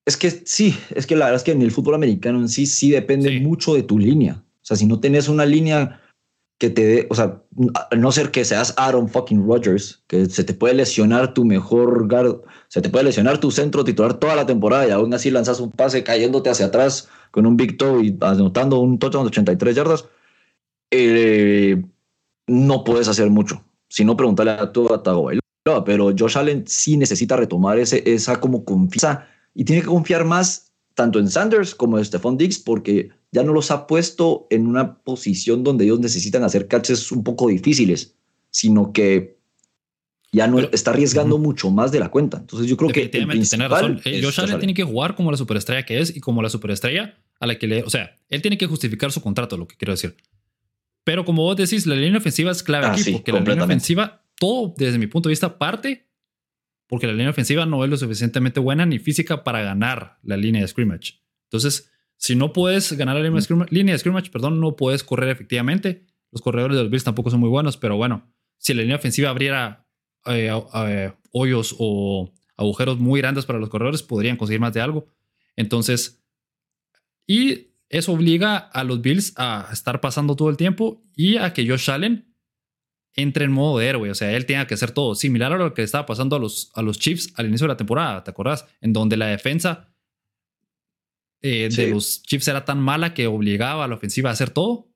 [0.06, 2.66] es que sí, es que la verdad es que en el fútbol americano en sí
[2.66, 4.34] sí depende mucho de tu línea.
[4.34, 6.00] O sea, si no tenés una línea
[6.58, 7.42] que te dé, o sea,
[7.90, 12.08] a no ser que seas Aaron fucking Rodgers, que se te puede lesionar tu mejor
[12.08, 15.60] guard, se te puede lesionar tu centro titular toda la temporada y aún así lanzas
[15.60, 19.74] un pase cayéndote hacia atrás con un big toe y anotando un touchdown de 83
[19.74, 20.04] yardas,
[20.94, 21.84] eh,
[22.46, 23.64] no puedes hacer mucho.
[23.88, 25.40] Si no, preguntarle a tu Tagovailoa.
[25.84, 30.72] Pero Josh Allen sí necesita retomar ese, esa como confianza y tiene que confiar más
[30.94, 34.98] tanto en Sanders como en Stephon Diggs porque ya no los ha puesto en una
[34.98, 38.14] posición donde ellos necesitan hacer catches un poco difíciles,
[38.50, 39.38] sino que
[40.32, 42.38] ya no está arriesgando mucho más de la cuenta.
[42.38, 44.00] Entonces yo creo que el principal razón.
[44.04, 47.16] Eh, Josh Allen tiene que jugar como la superestrella que es y como la superestrella
[47.40, 49.92] a la que le, o sea, él tiene que justificar su contrato, lo que quiero
[49.92, 50.16] decir.
[51.04, 54.24] Pero como vos decís, la línea ofensiva es clave ah, aquí, porque la línea ofensiva,
[54.38, 56.08] todo desde mi punto de vista parte
[56.86, 60.62] porque la línea ofensiva no es lo suficientemente buena ni física para ganar la línea
[60.62, 61.20] de scrimmage.
[61.44, 65.02] Entonces, si no puedes ganar la línea, de, scrimmage, línea de scrimmage, perdón, no puedes
[65.02, 66.06] correr efectivamente.
[66.30, 69.30] Los corredores de los Bills tampoco son muy buenos, pero bueno, si la línea ofensiva
[69.30, 69.88] abriera
[70.26, 70.50] eh,
[70.86, 75.08] eh, hoyos o agujeros muy grandes para los corredores, podrían conseguir más de algo.
[75.56, 76.22] Entonces,
[77.26, 81.68] y eso obliga a los Bills a estar pasando todo el tiempo y a que
[81.68, 82.34] Josh Allen
[83.16, 84.10] entre en modo de héroe.
[84.10, 85.14] O sea, él tenga que hacer todo.
[85.14, 87.76] Similar a lo que estaba pasando a los, a los Chiefs al inicio de la
[87.76, 88.66] temporada, ¿te acordás?
[88.80, 89.94] En donde la defensa
[91.40, 94.90] eh, de los Chiefs era tan mala que obligaba a la ofensiva a hacer todo.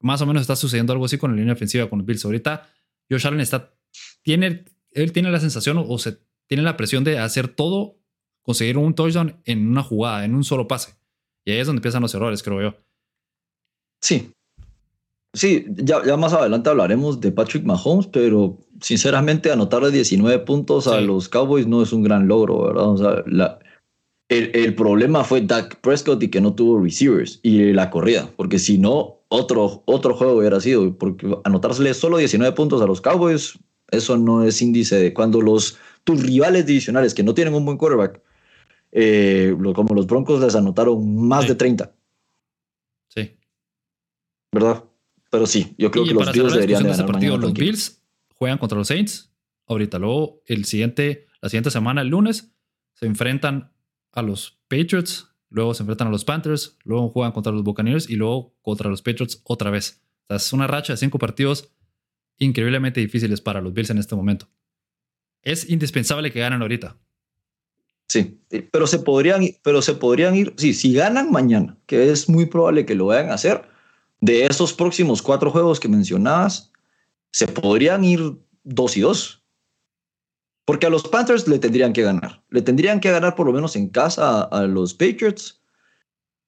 [0.00, 2.24] Más o menos está sucediendo algo así con la línea ofensiva con los Bills.
[2.24, 2.68] Ahorita
[3.08, 3.74] Josh Allen está,
[4.22, 8.00] tiene, él tiene la sensación o, se tiene la presión de hacer todo,
[8.42, 10.94] conseguir un touchdown en una jugada, en un solo pase.
[11.44, 12.74] Y ahí es donde empiezan los errores, creo yo.
[14.00, 14.32] Sí,
[15.34, 21.00] Sí, ya, ya más adelante hablaremos de Patrick Mahomes, pero sinceramente anotarle 19 puntos a
[21.00, 22.90] los Cowboys no es un gran logro, ¿verdad?
[22.90, 23.58] O sea, la,
[24.28, 28.58] el, el, problema fue Dak Prescott y que no tuvo receivers y la corrida, porque
[28.58, 33.58] si no, otro, otro juego hubiera sido, porque anotarle solo 19 puntos a los Cowboys,
[33.90, 37.78] eso no es índice de cuando los, tus rivales divisionales que no tienen un buen
[37.78, 38.20] quarterback,
[38.92, 41.94] eh, como los Broncos les anotaron más de 30.
[43.08, 43.36] Sí.
[44.52, 44.84] ¿Verdad?
[45.30, 48.02] Pero sí, yo creo que los Bills deberían de ganar partido, Los Bills
[48.34, 49.32] juegan contra los Saints.
[49.66, 52.52] Ahorita luego el siguiente, la siguiente semana, el lunes,
[52.92, 53.72] se enfrentan
[54.12, 58.16] a los Patriots, luego se enfrentan a los Panthers, luego juegan contra los Buccaneers y
[58.16, 60.02] luego contra los Patriots otra vez.
[60.28, 61.72] O es una racha de cinco partidos
[62.36, 64.48] increíblemente difíciles para los Bills en este momento.
[65.42, 66.98] Es indispensable que ganen ahorita.
[68.08, 68.38] Sí,
[68.70, 72.84] pero se podrían, pero se podrían ir, sí, si ganan mañana, que es muy probable
[72.84, 73.62] que lo vayan a hacer,
[74.20, 76.72] de esos próximos cuatro juegos que mencionabas,
[77.32, 78.20] se podrían ir
[78.62, 79.42] dos y dos.
[80.64, 82.42] Porque a los Panthers le tendrían que ganar.
[82.50, 85.60] Le tendrían que ganar por lo menos en casa a, los Patriots.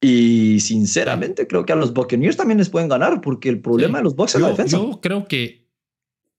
[0.01, 4.05] Y sinceramente creo que a los Buccaneers también les pueden ganar porque el problema de
[4.05, 4.77] los Bucks es la defensa.
[4.77, 5.67] Yo creo que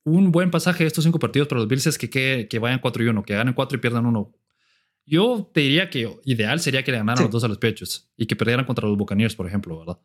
[0.05, 2.80] un buen pasaje de estos cinco partidos para los Bills es que, que, que vayan
[2.80, 4.32] 4 y 1, que ganen 4 y pierdan 1.
[5.06, 8.26] Yo te diría que ideal sería que le ganaran los dos a los Patriots y
[8.26, 9.99] que perdieran contra los Buccaneers, por ejemplo, ¿verdad?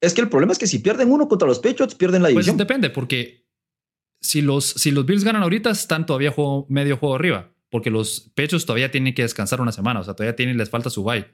[0.00, 2.34] Es que el problema es que si pierden uno contra los Patriots, pierden la pues
[2.34, 2.56] división.
[2.56, 3.46] Pues depende, porque
[4.20, 6.34] si los, si los Bills ganan ahorita, están todavía
[6.68, 10.34] medio juego arriba, porque los Patriots todavía tienen que descansar una semana, o sea, todavía
[10.34, 11.26] tienen, les falta su bye.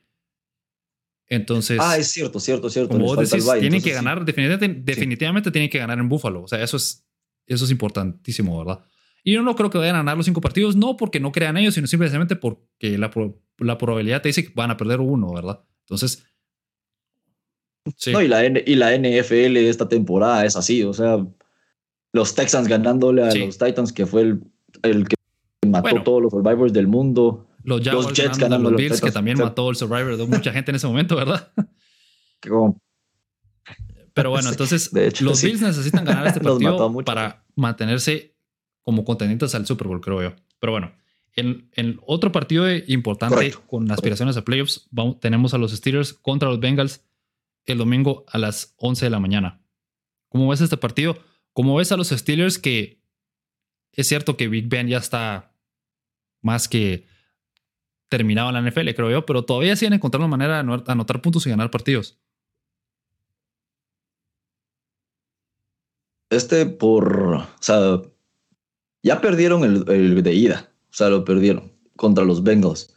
[1.28, 1.78] Entonces.
[1.80, 2.90] Ah, es cierto, cierto, cierto.
[2.90, 6.42] Como vos decís, tienen que ganar, definitivamente, definitivamente tienen que ganar en Buffalo.
[6.42, 7.06] O sea, eso es,
[7.46, 8.84] eso es importantísimo, ¿verdad?
[9.24, 11.56] Y yo no creo que vayan a ganar los cinco partidos, no porque no crean
[11.56, 13.10] ellos, sino simplemente porque la,
[13.58, 15.60] la probabilidad te dice que van a perder uno, ¿verdad?
[15.80, 16.24] Entonces.
[17.96, 18.12] Sí.
[18.12, 21.26] No, y la, y la NFL esta temporada es así, o sea,
[22.12, 24.40] los Texans ganándole a los Titans, que fue el,
[24.82, 25.16] el que
[25.66, 27.46] mató todos los survivors del mundo.
[27.64, 30.76] Los, Jets ganando a los Bills, que también mató el survivor de mucha gente en
[30.76, 31.52] ese momento, ¿verdad?
[34.14, 34.90] Pero bueno, entonces
[35.20, 38.37] los Bills necesitan ganar este partido para mantenerse
[38.88, 40.32] como contendientes al Super Bowl, creo yo.
[40.60, 40.94] Pero bueno,
[41.34, 44.88] en, en otro partido importante con aspiraciones a playoffs,
[45.20, 47.04] tenemos a los Steelers contra los Bengals
[47.66, 49.60] el domingo a las 11 de la mañana.
[50.30, 51.22] ¿Cómo ves este partido?
[51.52, 53.02] ¿Cómo ves a los Steelers que
[53.92, 55.52] es cierto que Big Ben ya está
[56.40, 57.06] más que
[58.08, 61.50] terminado en la NFL, creo yo, pero todavía siguen encontrando manera de anotar puntos y
[61.50, 62.18] ganar partidos.
[66.30, 68.00] Este por, o sea,
[69.02, 72.94] ya perdieron el, de ida, o sea, lo perdieron contra los Bengals.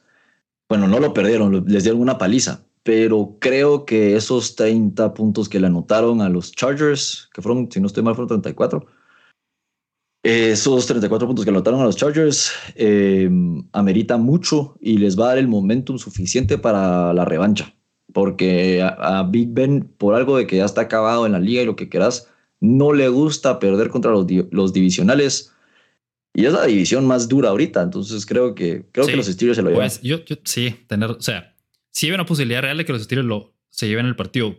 [0.69, 5.59] Bueno, no lo perdieron, les dieron una paliza, pero creo que esos 30 puntos que
[5.59, 8.85] le anotaron a los Chargers, que fueron, si no estoy mal, fueron 34,
[10.23, 13.29] esos 34 puntos que anotaron a los Chargers eh,
[13.71, 17.73] amerita mucho y les va a dar el momentum suficiente para la revancha.
[18.13, 21.65] Porque a, Big Ben, por algo de que ya está acabado en la liga y
[21.65, 22.27] lo que quieras,
[22.59, 25.53] no le gusta perder contra los divisionales.
[26.33, 27.81] Y es la división más dura ahorita.
[27.81, 29.87] Entonces creo que, creo que los Steelers se lo llevan.
[29.87, 31.55] Pues yo, sí, tener, o sea,
[31.91, 34.55] sí hay una posibilidad real de que los Steelers lo, se lleven el partido.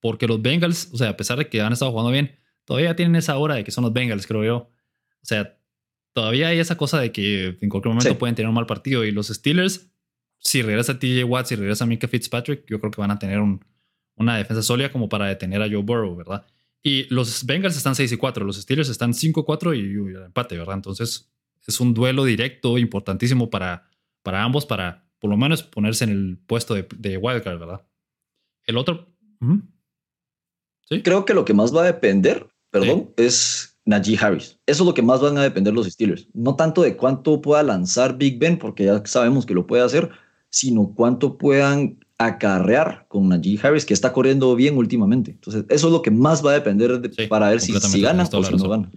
[0.00, 3.16] Porque los Bengals, o sea, a pesar de que han estado jugando bien, todavía tienen
[3.16, 4.56] esa hora de que son los Bengals, creo yo.
[4.56, 5.58] O sea,
[6.12, 9.04] todavía hay esa cosa de que en cualquier momento pueden tener un mal partido.
[9.04, 9.92] Y los Steelers,
[10.38, 13.40] si regresa TJ Watt, si regresa Mika Fitzpatrick, yo creo que van a tener
[14.16, 16.44] una defensa sólida como para detener a Joe Burrow, ¿verdad?
[16.82, 20.58] Y los Bengals están 6 y 4, los Steelers están 5 4 y, y empate,
[20.58, 20.74] ¿verdad?
[20.74, 21.32] Entonces
[21.66, 23.88] es un duelo directo importantísimo para,
[24.22, 27.86] para ambos, para por lo menos ponerse en el puesto de, de wildcard, ¿verdad?
[28.64, 29.14] El otro.
[30.88, 31.02] ¿Sí?
[31.02, 34.58] Creo que lo que más va a depender, perdón, es Najee Harris.
[34.66, 36.28] Eso es lo que más van a depender los Steelers.
[36.34, 40.10] No tanto de cuánto pueda lanzar Big Ben, porque ya sabemos que lo puede hacer,
[40.50, 45.32] sino cuánto puedan acarrear con Najee Harris, que está corriendo bien últimamente.
[45.32, 48.44] Entonces, eso es lo que más va a depender para ver si, si gana o
[48.44, 48.90] si no gana.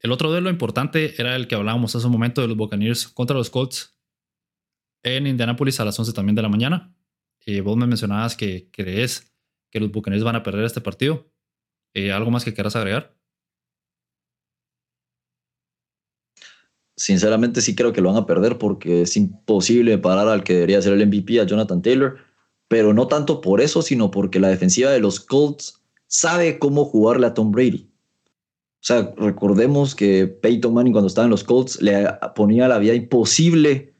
[0.00, 3.36] El otro duelo importante era el que hablábamos hace un momento de los Buccaneers contra
[3.36, 3.98] los Colts
[5.02, 6.94] en Indianapolis a las 11 también de la mañana.
[7.46, 9.32] Eh, vos me mencionabas que crees
[9.70, 11.30] que los Buccaneers van a perder este partido.
[11.94, 13.16] Eh, ¿Algo más que quieras agregar?
[16.96, 20.80] sinceramente sí creo que lo van a perder porque es imposible parar al que debería
[20.82, 22.18] ser el MVP, a Jonathan Taylor,
[22.68, 27.26] pero no tanto por eso, sino porque la defensiva de los Colts sabe cómo jugarle
[27.26, 27.88] a Tom Brady.
[28.80, 32.94] O sea, recordemos que Peyton Manning cuando estaba en los Colts le ponía la vida
[32.94, 33.92] imposible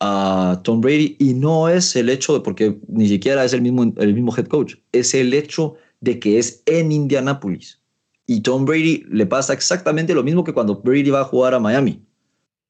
[0.00, 3.92] a Tom Brady y no es el hecho de, porque ni siquiera es el mismo,
[3.96, 7.80] el mismo head coach, es el hecho de que es en Indianapolis.
[8.26, 11.60] Y Tom Brady le pasa exactamente lo mismo que cuando Brady va a jugar a
[11.60, 12.02] Miami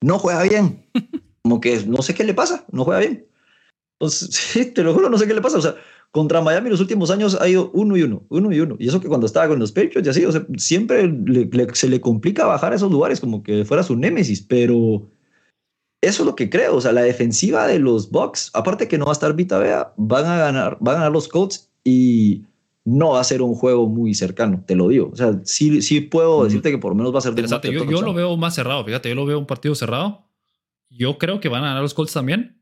[0.00, 0.84] no juega bien.
[1.42, 3.26] Como que no sé qué le pasa, no juega bien.
[4.00, 5.58] Entonces, sí, te lo juro, no sé qué le pasa.
[5.58, 5.76] O sea,
[6.10, 8.76] contra Miami los últimos años ha ido uno y uno, uno y uno.
[8.78, 11.12] Y eso que cuando estaba con los Patriots y así, o sea, siempre
[11.74, 15.06] se le complica bajar a esos lugares como que fuera su némesis, pero
[16.00, 16.76] eso es lo que creo.
[16.76, 19.92] O sea, la defensiva de los Bucks, aparte que no va a estar Vita Vea,
[19.96, 22.42] van a ganar, van a ganar los Colts y
[22.84, 25.10] no va a ser un juego muy cercano, te lo digo.
[25.12, 27.84] O sea, sí, sí puedo decirte que por lo menos va a ser de Yo,
[27.84, 30.26] yo lo veo más cerrado, fíjate, yo lo veo un partido cerrado.
[30.88, 32.59] Yo creo que van a ganar los Colts también.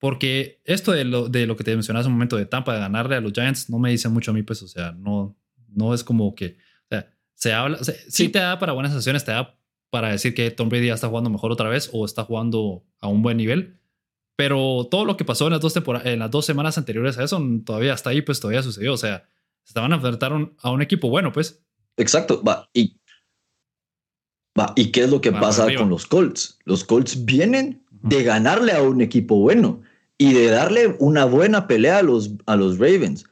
[0.00, 3.16] Porque esto de lo, de lo que te mencionas un momento de Tampa, de ganarle
[3.16, 5.36] a los Giants, no me dice mucho a mí, pues, o sea, no,
[5.68, 7.78] no es como que, o sea, se habla,
[8.08, 8.30] sí.
[8.30, 9.58] te da para buenas sesiones, te da
[9.90, 13.08] para decir que Tom Brady ya está jugando mejor otra vez o está jugando a
[13.08, 13.78] un buen nivel,
[14.36, 15.74] pero todo lo que pasó en las dos,
[16.04, 18.94] en las dos semanas anteriores a eso, todavía está ahí, pues todavía sucedió.
[18.94, 19.28] O sea,
[19.64, 20.32] se estaban a enfrentar
[20.62, 21.62] a un equipo bueno, pues.
[21.98, 22.42] Exacto.
[22.42, 22.70] Va.
[22.72, 23.00] Y
[24.58, 26.58] Va, ¿Y qué es lo que Va, pasa con los Colts?
[26.64, 29.82] Los Colts vienen de ganarle a un equipo bueno
[30.20, 33.24] y de darle una buena pelea a los, a los Ravens.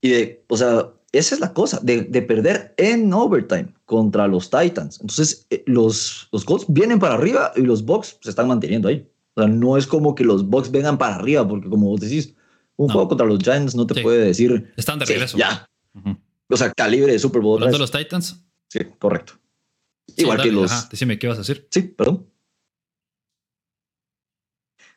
[0.00, 4.50] Y de, o sea, esa es la cosa, de, de perder en overtime contra los
[4.50, 4.98] Titans.
[5.00, 9.06] Entonces, eh, los, los Colts vienen para arriba y los Bucks se están manteniendo ahí.
[9.34, 12.34] O sea, no es como que los Bucks vengan para arriba, porque como vos decís,
[12.76, 12.94] un No.
[12.94, 14.00] juego contra los Giants no te Sí.
[14.02, 15.38] puede decir, Están de "Sí, regreso.
[15.38, 15.64] ya,
[16.50, 17.58] o sea, calibre de Super Bowl.
[17.58, 18.44] Hablando de los Titans.
[18.68, 19.34] Sí, correcto.
[20.08, 20.72] Sí, Igual dale, que los...
[20.72, 21.68] ajá, decime qué vas a decir.
[21.70, 22.26] Sí, perdón.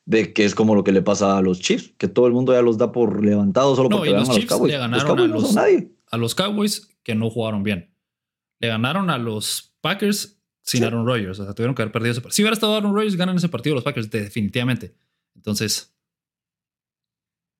[0.08, 2.54] De que es como lo que le pasa a los Chiefs, que todo el mundo
[2.54, 4.72] ya los da por levantados solo No, porque y los a los Chiefs Cowboys.
[4.74, 5.92] le Los ganaron Cowboys a no son los- nadie.
[6.12, 7.92] A los Cowboys que no jugaron bien.
[8.60, 10.86] Le ganaron a los Packers sin Sí.
[10.86, 11.40] Aaron Rodgers.
[11.40, 12.36] O sea, tuvieron que haber perdido ese partido.
[12.36, 14.96] Si hubiera estado Aaron Rodgers, ganan ese partido los Packers, definitivamente.
[15.36, 15.92] Entonces,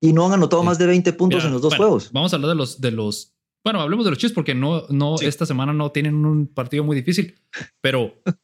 [0.00, 2.12] Y no han anotado más de 20 puntos Mira, en los dos bueno, juegos.
[2.12, 3.34] Vamos a hablar de los, de los.
[3.64, 5.26] Bueno, hablemos de los Chiefs porque no, no, Sí.
[5.26, 7.34] esta semana no tienen un partido muy difícil.
[7.80, 8.14] Pero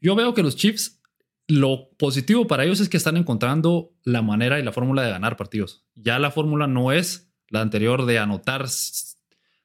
[0.00, 1.00] yo veo que los Chiefs,
[1.48, 5.36] lo positivo para ellos es que están encontrando la manera y la fórmula de ganar
[5.36, 5.84] partidos.
[5.94, 8.66] Ya la fórmula no es la anterior de anotar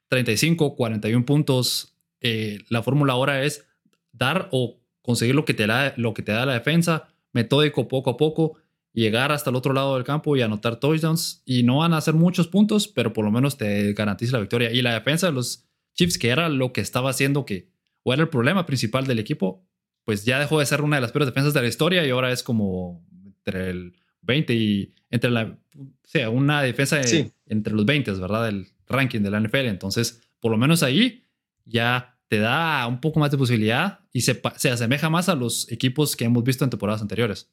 [0.08, 1.96] 35, 41 puntos.
[2.20, 3.66] Eh, la fórmula ahora es
[4.12, 8.10] dar o conseguir lo que te da, lo que te da la defensa, metódico poco
[8.10, 8.58] a poco,
[8.92, 11.42] llegar hasta el otro lado del campo y anotar touchdowns.
[11.44, 14.70] Y no van a hacer muchos puntos, pero por lo menos te garantiza la victoria.
[14.70, 17.68] Y la defensa de los Chiefs, que era lo que estaba haciendo que,
[18.04, 19.66] o era el problema principal del equipo,
[20.04, 22.32] pues ya dejó de ser una de las peores defensas de la historia y ahora
[22.32, 27.84] es como entre el 20 y entre la, o sea, una defensa de- entre los
[27.84, 28.44] 20, ¿verdad?
[28.46, 29.66] Del ranking de la NFL.
[29.68, 31.24] Entonces, por lo menos ahí
[31.64, 35.70] ya te da un poco más de posibilidad y se, se asemeja más a los
[35.70, 37.50] equipos que hemos visto en temporadas anteriores.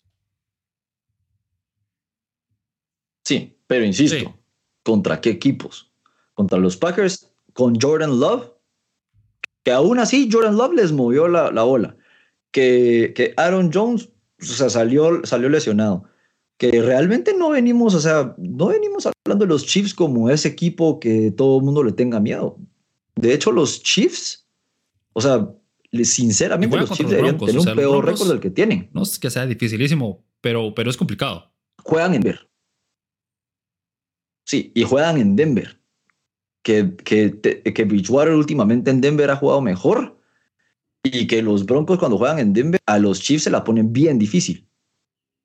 [3.26, 4.26] Sí, pero insisto, Sí.
[4.84, 5.92] ¿contra qué equipos?
[6.34, 8.52] Contra los Packers, con Jordan Love,
[9.64, 11.96] que aún así Jordan Love les movió la, la bola.
[12.52, 14.10] Que, que Aaron Jones
[14.42, 16.04] o sea, salió, salió lesionado.
[16.58, 21.00] Que realmente no venimos, o sea, no venimos hablando de los Chiefs como ese equipo
[21.00, 22.58] que todo el mundo le tenga miedo.
[23.16, 24.46] De hecho, los Chiefs,
[25.14, 25.50] o sea,
[26.04, 28.90] sinceramente, los Chiefs los deberían Broncos, tener o sea, un peor récord del que tienen.
[28.94, 31.50] No es que sea dificilísimo, pero, pero es complicado.
[31.84, 32.50] juegan en Denver.
[34.46, 35.80] Sí, y juegan en Denver.
[36.62, 40.19] Que, que, que Bridgewater últimamente en Denver ha jugado mejor
[41.04, 44.20] y que los Broncos cuando juegan en Denver a los Chiefs se la ponen bien
[44.20, 44.68] difícil.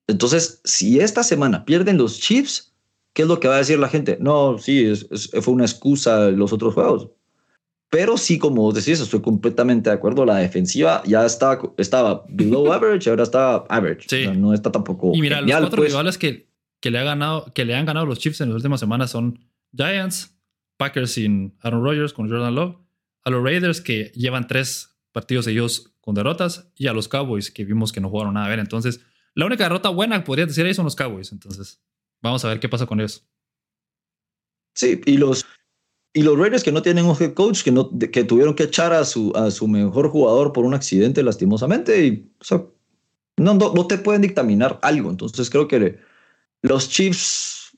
[0.07, 2.75] Entonces, si esta semana pierden los Chiefs,
[3.13, 4.17] ¿qué es lo que va a decir la gente?
[4.19, 7.09] No, sí, es- es- fue una excusa los otros juegos.
[7.89, 10.25] Pero sí, como vos decís, estoy completamente de acuerdo.
[10.25, 14.07] La defensiva ya estaba, estaba below average, ahora está average.
[14.09, 14.21] Sí.
[14.21, 15.11] O sea, no está tampoco.
[15.15, 15.91] Y mira, genial, los cuatro pues.
[15.91, 16.49] rivales que,
[16.81, 19.39] que le ha ganado, que le han ganado los Chiefs en las últimas semanas son
[19.75, 20.35] Giants,
[20.77, 22.75] Packers sin Aaron Rodgers con Jordan Love,
[23.23, 27.63] a los Raiders que llevan tres partidos ellos con derrotas y a los Cowboys que
[27.63, 28.59] vimos que no jugaron nada a ver.
[28.59, 28.99] Entonces,
[29.33, 31.31] la única derrota buena que podría decir ahí son los Cowboys.
[31.31, 31.81] Entonces,
[32.21, 33.25] vamos a ver qué pasa con ellos.
[34.73, 35.45] Sí, y los,
[36.11, 38.91] y los Raiders que no tienen un head coach, que, no, que tuvieron que echar
[38.91, 42.65] a su, a su mejor jugador por un accidente lastimosamente, y, o sea,
[43.37, 45.09] no, no, no te pueden dictaminar algo.
[45.09, 45.97] Entonces creo que
[46.61, 47.77] los Chiefs,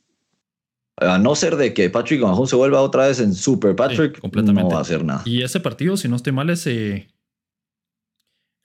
[0.95, 4.63] a no ser de que Patrick Mahomes se vuelva otra vez en Super Patrick, completamente.
[4.63, 5.21] no va a hacer nada.
[5.23, 7.07] Y ese partido, si no estoy mal, es, eh,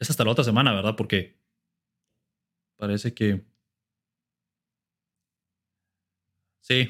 [0.02, 0.94] es hasta la otra semana, ¿verdad?
[0.96, 1.38] Porque
[2.76, 3.44] parece que...
[6.60, 6.88] Sí.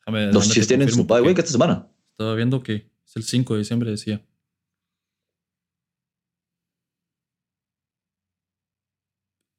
[0.00, 1.90] Déjame- los Chiefs tienen su bye week esta semana.
[2.10, 4.24] Estaba viendo que es el 5 de diciembre, decía.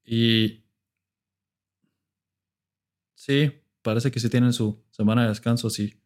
[0.03, 0.63] Y...
[3.15, 3.51] Sí,
[3.81, 5.99] parece que sí tienen su semana de descanso, sí.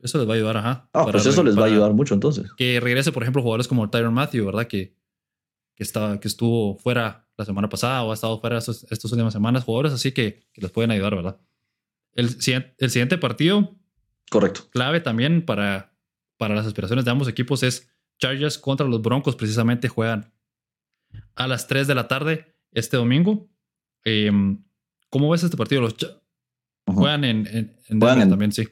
[0.00, 0.88] Eso les va a ayudar, ajá.
[0.92, 2.52] Ah, pues eso les va a ayudar mucho entonces.
[2.56, 4.66] Que regrese, por ejemplo, jugadores como Tyron Matthew, ¿verdad?
[4.68, 4.94] Que,
[5.74, 9.32] que, está, que estuvo fuera la semana pasada o ha estado fuera estos- estas últimas
[9.32, 9.64] semanas.
[9.64, 11.40] Jugadores así que, que les pueden ayudar, ¿verdad?
[12.14, 13.76] El, siguiente- el siguiente partido
[14.30, 14.68] Correcto.
[14.70, 15.96] clave también para,
[16.36, 17.90] para las aspiraciones de ambos equipos es
[18.20, 19.34] Chargers contra los Broncos.
[19.36, 20.32] Precisamente juegan
[21.34, 23.48] a las 3 de la tarde este domingo.
[24.04, 24.64] Em,
[25.10, 25.80] ¿Cómo ves este partido?
[25.80, 25.94] Los
[26.86, 28.68] juegan en, en, en Juegan en- también, sí.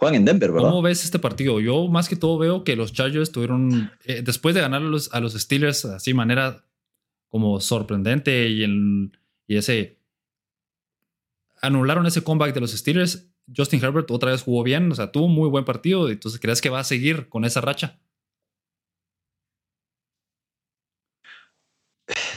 [0.00, 0.70] Juegan en Denver, ¿verdad?
[0.70, 1.60] ¿Cómo ves este partido?
[1.60, 5.12] Yo más que todo veo que los Chargers tuvieron, eh, después de ganar a los,
[5.12, 6.64] a los Steelers así de manera
[7.28, 9.12] como sorprendente y, el,
[9.46, 9.98] y ese...
[11.60, 13.28] Anularon ese comeback de los Steelers.
[13.54, 16.08] Justin Herbert otra vez jugó bien, o sea, tuvo un muy buen partido.
[16.08, 18.00] Entonces, ¿crees que va a seguir con esa racha?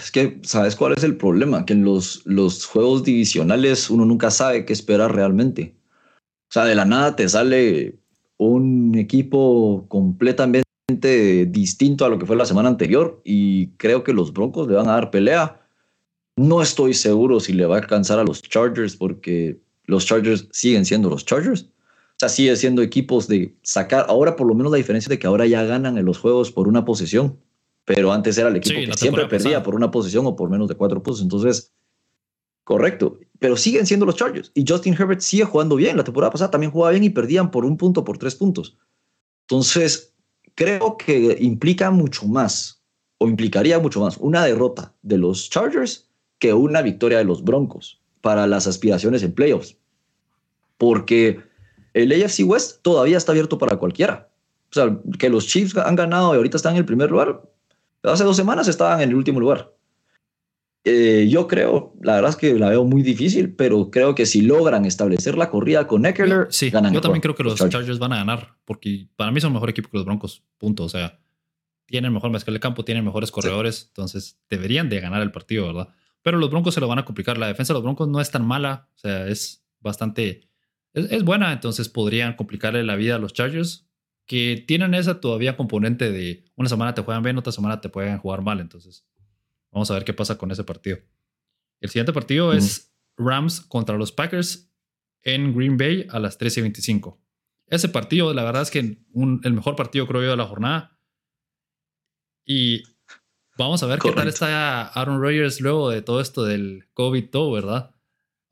[0.01, 1.66] Es que, ¿sabes cuál es el problema?
[1.66, 5.78] Que en los, los juegos divisionales uno nunca sabe qué esperar realmente.
[6.54, 7.97] O sea, de la nada te sale
[8.38, 10.64] un equipo completamente
[11.47, 14.88] distinto a lo que fue la semana anterior y creo que los Broncos le van
[14.88, 15.60] a dar pelea.
[16.36, 20.86] No estoy seguro si le va a alcanzar a los Chargers porque los Chargers siguen
[20.86, 21.64] siendo los Chargers.
[21.64, 24.06] O sea, sigue siendo equipos de sacar.
[24.08, 26.68] Ahora, por lo menos, la diferencia de que ahora ya ganan en los juegos por
[26.68, 27.39] una posición.
[27.84, 30.76] Pero antes era el equipo que siempre perdía por una posición o por menos de
[30.76, 31.24] cuatro puntos.
[31.24, 31.74] Entonces,
[32.64, 33.18] correcto.
[33.44, 34.54] Pero siguen siendo los Chargers.
[34.54, 35.98] Y Justin Herbert sigue jugando bien.
[35.98, 38.78] La temporada pasada también jugaba bien y perdían por un punto, por tres puntos.
[39.41, 40.14] Entonces,
[40.56, 42.82] creo que implica mucho más,
[43.18, 46.08] o implicaría mucho más, una derrota de los Chargers
[46.39, 49.76] que una victoria de los Broncos para las aspiraciones en playoffs.
[50.78, 51.41] Porque
[51.94, 54.30] el AFC West todavía está abierto para cualquiera.
[54.72, 57.41] O sea, que los Chiefs han ganado y ahorita están en el primer lugar.
[58.04, 59.74] Hace dos semanas estaban en el último lugar.
[60.86, 64.41] Eh, yo creo, la verdad es que la veo muy difícil, pero creo que si
[64.41, 67.99] logran establecer la corrida con Eckler, sí, Yo también creo que los, Chargers.
[67.99, 70.84] van a ganar, porque para mí son mejor equipo que los Broncos, punto.
[70.84, 71.21] O sea,
[71.86, 75.89] tienen mejor mezcla de campo, tienen mejores corredores, entonces deberían de ganar el partido, ¿verdad?
[76.21, 77.38] Pero los Broncos se lo van a complicar.
[77.38, 80.49] La defensa de los Broncos no es tan mala, o sea, es bastante,
[80.93, 83.88] es, buena, entonces podrían complicarle la vida a los Chargers,
[84.25, 88.17] que tienen esa todavía componente de una semana te juegan bien, otra semana te pueden
[88.17, 89.05] jugar mal, entonces
[89.74, 90.99] Vamos a ver qué pasa con ese partido.
[91.82, 94.71] El siguiente partido es Rams contra los Packers
[95.24, 97.17] en Green Bay a las 13.25.
[97.67, 100.99] Ese partido, la verdad es que el mejor partido creo yo de la jornada.
[102.45, 102.84] Y
[103.57, 107.51] vamos a ver qué tal está Aaron Rodgers luego de todo esto del COVID todo,
[107.51, 107.91] ¿verdad?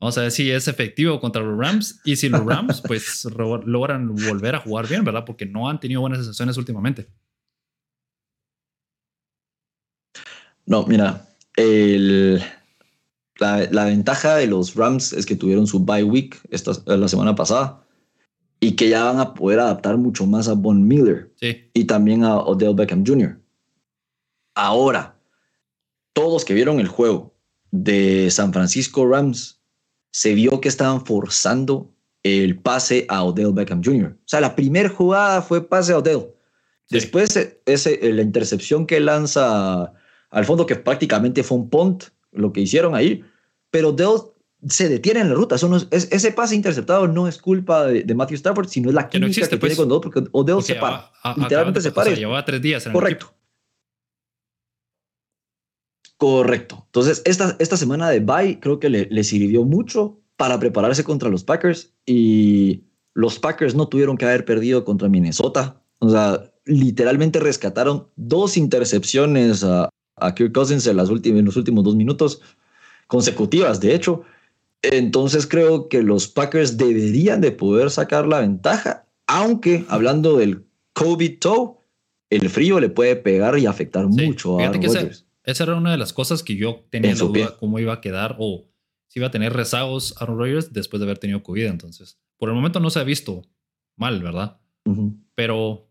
[0.00, 3.24] Vamos a ver si es efectivo contra los Rams y si los Rams pues
[3.64, 5.24] logran volver a jugar bien, ¿verdad?
[5.24, 7.06] Porque no han tenido buenas sensaciones últimamente.
[10.66, 11.28] No, mira,
[13.38, 17.84] la, ventaja de los Rams es que tuvieron su bye week esta, la semana pasada
[18.60, 21.32] y que ya van a poder adaptar mucho más a Von Miller
[21.74, 23.40] y también a Odell Beckham Jr.
[24.54, 25.18] Ahora,
[26.12, 27.34] todos que vieron el juego
[27.72, 29.60] de San Francisco Rams,
[30.12, 31.92] se vio que estaban forzando
[32.22, 34.12] el pase a Odell Beckham Jr.
[34.12, 36.28] O sea, la primera jugada fue pase a Odell.
[36.88, 39.92] Después, ese, la intercepción que lanza
[40.32, 43.22] al fondo que prácticamente fue un punt lo que hicieron ahí,
[43.70, 44.32] pero Dell
[44.66, 45.56] se detiene en la ruta.
[45.56, 49.12] Eso es, ese pase interceptado no es culpa de, Matthew Stafford, sino es la química
[49.12, 51.12] que, no existe, que pues, tiene con porque Odell se para.
[51.36, 52.10] literalmente se para.
[52.10, 53.34] llevaba tres días en Correcto.
[56.16, 56.84] Correcto.
[56.86, 61.28] Entonces, esta, esta semana de bye creo que le, le sirvió mucho para prepararse contra
[61.28, 65.82] los Packers y los Packers no tuvieron que haber perdido contra Minnesota.
[65.98, 69.88] O sea, literalmente rescataron dos intercepciones a,
[70.26, 72.40] a Kirk Cousins en, las últimas, en los últimos dos minutos
[73.06, 74.22] consecutivas, de hecho.
[74.82, 80.64] Entonces creo que los Packers deberían de poder sacar la ventaja, aunque hablando del
[80.94, 81.76] COVID toe,
[82.30, 84.82] el frío le puede pegar y afectar mucho a Aaron
[85.44, 88.36] Esa, era una de las cosas que yo tenía la duda cómo iba a quedar
[88.38, 88.64] o
[89.08, 91.66] si iba a tener rezagos Aaron Rodgers después de haber tenido COVID.
[91.66, 93.42] Entonces, por el momento no se ha visto
[93.96, 94.58] mal, ¿verdad?
[95.34, 95.88] Pero...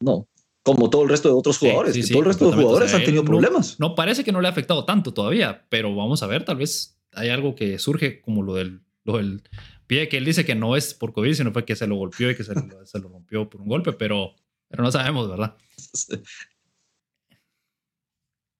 [0.00, 0.26] No,
[0.74, 2.08] como todo el resto de otros jugadores.
[2.08, 3.78] todo el resto de jugadores han tenido problemas.
[3.78, 7.00] No, parece que no le ha afectado tanto todavía, pero vamos a ver, tal vez
[7.12, 9.42] hay algo que surge como lo del, lo del
[9.86, 12.30] pie, que él dice que no es por COVID, sino fue que se lo golpeó
[12.30, 14.34] y que se, lo, rompió por un golpe, pero,
[14.68, 15.56] pero no sabemos, ¿verdad?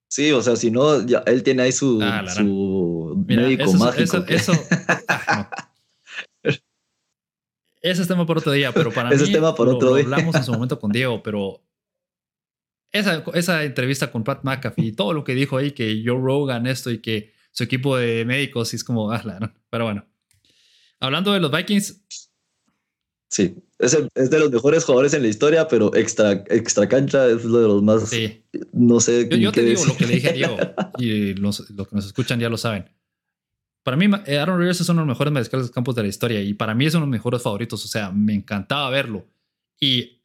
[0.09, 4.17] Sí, o sea, si no, ya él tiene ahí su, ah, su médico mágico.
[4.27, 4.51] Eso,
[5.07, 5.49] ah,
[7.81, 10.03] Ese es tema por otro día, pero para Ese mí tema por otro día.
[10.03, 11.61] hablamos en su momento con Diego, pero
[12.91, 16.67] esa, esa entrevista con Pat McAfee y todo lo que dijo ahí, que Joe Rogan
[16.67, 20.05] esto y que su equipo de médicos es como, ah, pero bueno.
[20.99, 22.01] Hablando de los Vikings.
[23.29, 27.45] Sí, es, es, de los mejores jugadores en la historia, pero extra, extra cancha es
[27.45, 28.09] uno de los más.
[28.09, 28.43] Sí.
[28.73, 29.27] No sé.
[29.29, 30.57] Yo, yo te digo lo que le dije a Diego
[30.97, 32.89] y los, los, que nos escuchan ya lo saben.
[33.83, 36.09] Para mí, eh, Aaron Rodgers es uno de los mejores mariscales de campos de la
[36.09, 37.83] historia y para mí es uno de los mejores favoritos.
[37.83, 39.25] O sea, me encantaba verlo.
[39.79, 40.20] Y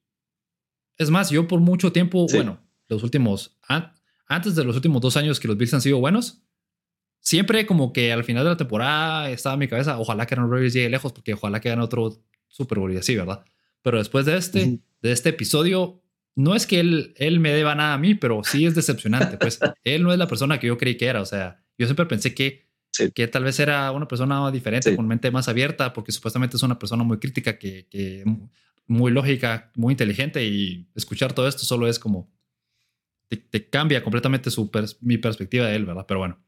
[0.98, 3.58] es más, yo por mucho tiempo, bueno, los últimos,
[4.28, 6.42] antes de los últimos dos años que los Bills han sido buenos,
[7.20, 10.50] siempre como que al final de la temporada estaba en mi cabeza, ojalá que Aaron
[10.50, 13.44] Rodgers llegue lejos, porque ojalá que gane otro Super Bowl y así, ¿verdad?
[13.82, 16.02] Pero después de este, de este episodio,
[16.36, 19.38] no es que él, él me deba nada a mí, pero sí es decepcionante.
[19.38, 21.20] Pues él no es la persona que yo creí que era.
[21.20, 22.66] O sea, yo siempre pensé que,
[23.14, 26.78] que tal vez era una persona diferente, con mente más abierta, porque supuestamente es una
[26.78, 28.24] persona muy crítica que, que
[28.86, 32.30] muy lógica, muy inteligente y escuchar todo esto solo es como,
[33.28, 36.04] te, cambia completamente su mi perspectiva de él, ¿verdad?
[36.06, 36.40] Pero bueno.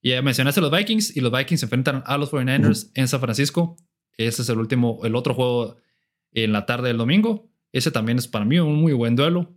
[0.00, 3.20] Y ya mencionaste los Vikings y los Vikings se enfrentan a los 49ers en San
[3.20, 3.76] Francisco.
[4.16, 5.76] Ese es el último, el otro juego
[6.32, 7.48] en la tarde del domingo.
[7.70, 9.54] Ese también es para mí un muy buen duelo.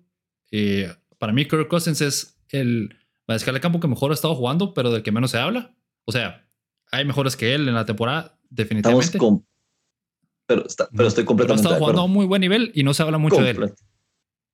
[0.52, 2.96] Eh, para mí, Kirk Cousins es el
[3.28, 5.76] mariscal de campo que mejor ha estado jugando, pero del que menos se habla.
[6.06, 6.48] O sea,
[6.92, 9.18] hay mejores que él en la temporada, definitivamente.
[10.46, 10.64] Pero,
[10.96, 11.64] pero, estoy completamente.
[11.64, 13.52] Pero ha estado jugando a un muy buen nivel y no se habla mucho de
[13.52, 13.74] él.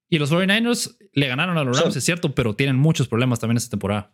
[0.10, 3.58] Y los 49ers le ganaron a los Rams, es cierto, pero tienen muchos problemas también
[3.58, 4.14] esta temporada.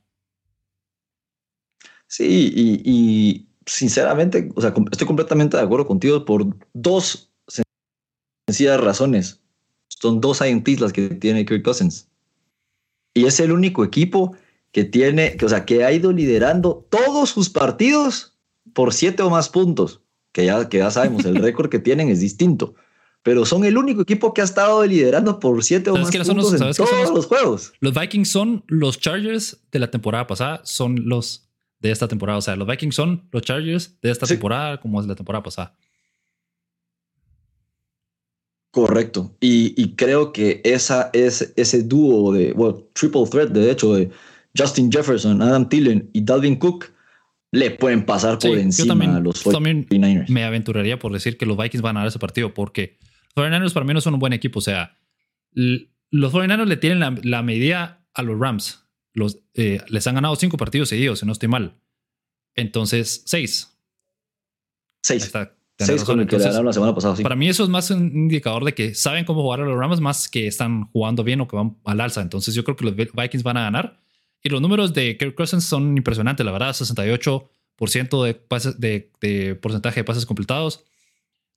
[2.07, 2.53] Sí,
[2.85, 7.31] y, sinceramente, o sea, estoy completamente de acuerdo contigo por dos
[8.47, 9.41] sencillas razones.
[9.89, 12.07] Son dos INTs las que tiene Kirk Cousins.
[13.13, 14.35] Y es el único equipo
[14.71, 18.37] que tiene, o sea, que ha ido liderando todos sus partidos
[18.73, 20.01] por siete o más puntos.
[20.37, 22.75] Que ya, que ya sabemos, el récord que tienen es distinto
[23.23, 26.59] pero son el único equipo que ha estado liderando por siete o más puntos en
[26.59, 27.73] todos los, juegos.
[27.81, 31.49] Los Vikings son los Chargers de la temporada pasada, son los
[31.79, 32.37] de esta temporada.
[32.37, 35.75] O sea, los Vikings son los Chargers de esta temporada como es la temporada pasada.
[38.71, 39.35] Correcto.
[39.41, 44.09] Y, creo que esa, es, ese dúo de, bueno, triple threat, de hecho, de
[44.57, 46.93] Justin Jefferson, Adam Thielen y Dalvin Cook,
[47.51, 50.29] le pueden pasar por encima a los 49ers.
[50.29, 52.97] Me aventuraría por decir que los Vikings van a ganar ese partido porque
[53.35, 54.59] los 49ers para mí no son un buen equipo.
[54.59, 54.97] O sea,
[55.51, 58.85] los 49ers le tienen la, medida a los Rams.
[59.13, 61.79] Los, eh, les han ganado cinco partidos seguidos, si no estoy mal.
[62.55, 63.77] Entonces, seis.
[65.01, 65.31] Seis.
[65.79, 67.15] Seis con el que ganaron la semana pasada.
[67.21, 70.01] Para mí eso es más un indicador de que saben cómo jugar a los Rams
[70.01, 72.21] más que están jugando bien o que van al alza.
[72.21, 74.01] Entonces yo creo que los Vikings van a ganar.
[74.43, 76.69] Y los números de Kirk Cousins son impresionantes, la verdad.
[76.69, 80.83] 68% de, pases, de, de porcentaje de pases completados.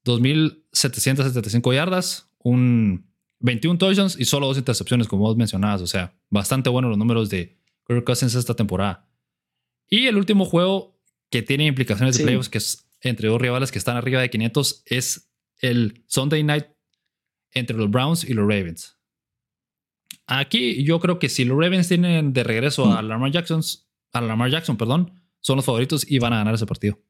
[0.05, 5.83] 2.775 yardas, un 21 touchdowns y solo dos intercepciones, como vos mencionabas.
[5.83, 9.09] O sea, bastante buenos los números de Kirk Cousins esta temporada.
[9.89, 10.99] Y el último juego
[11.31, 14.83] que tiene implicaciones de playoffs, que es entre dos rivales que están arriba de 500,
[14.87, 16.67] es el Sunday night
[17.53, 18.97] entre los Browns y los Ravens.
[20.33, 23.63] Aquí yo creo que si los Ravens tienen de regreso a Lamar Jackson,
[24.13, 27.01] a Lamar Jackson, perdón, son los favoritos y van a ganar ese partido.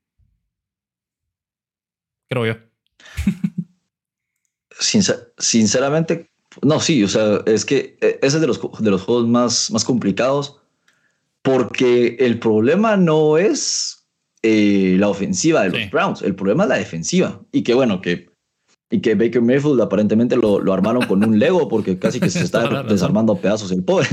[2.31, 2.55] Creo yo
[5.39, 6.31] sinceramente,
[6.63, 9.71] no, sí, o sea, es que e, ese es de los, de los juegos más,
[9.71, 10.57] más complicados
[11.43, 14.07] porque el problema no es
[14.43, 17.43] eh, la ofensiva de los Browns, el problema es la defensiva.
[17.53, 18.30] Y que bueno, que,
[18.91, 22.41] y que Baker Mayfield aparentemente lo, lo armaron con un Lego porque casi que se
[22.45, 24.09] está desarmando a pedazos el pobre.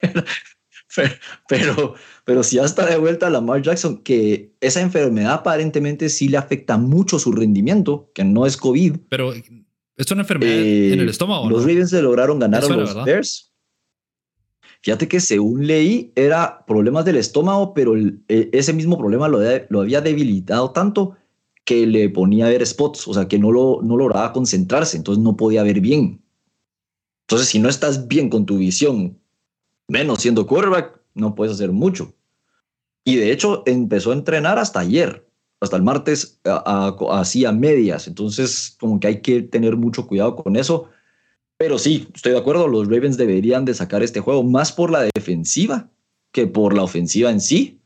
[1.48, 1.94] pero,
[2.24, 6.76] pero si ya está de vuelta Lamar Jackson, que esa enfermedad aparentemente sí le afecta
[6.76, 8.96] mucho su rendimiento, que no es COVID.
[9.08, 11.48] Pero es una enfermedad en el estómago.
[11.48, 13.52] Los Ravens se lograron ganar a los Bears.
[14.82, 19.80] Fíjate que según leí, era problemas del estómago, pero e, ese mismo problema lo, lo,
[19.80, 21.16] había debilitado tanto
[21.66, 25.22] que le ponía a ver spots, o sea, que no, lo, no lograba concentrarse, entonces
[25.22, 26.22] no podía ver bien.
[27.26, 29.18] Entonces, si no estás bien con tu visión,
[29.88, 32.14] menos siendo quarterback, no puedes hacer mucho.
[33.04, 35.28] Y de hecho empezó a entrenar hasta ayer,
[35.60, 36.40] hasta el martes,
[37.10, 38.06] hacía medias.
[38.06, 40.88] Entonces, como que hay que tener mucho cuidado con eso.
[41.58, 45.08] Pero sí, estoy de acuerdo, los Ravens deberían de sacar este juego más por la
[45.14, 45.90] defensiva
[46.30, 47.80] que por la ofensiva en sí.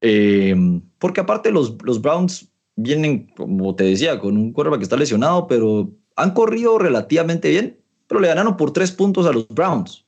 [0.00, 0.54] Eh,
[0.98, 2.50] porque aparte los, los Browns
[2.82, 7.80] vienen, como te decía, con un quarterback que está lesionado, pero han corrido relativamente bien,
[8.06, 10.04] pero le ganaron por tres puntos a los Browns.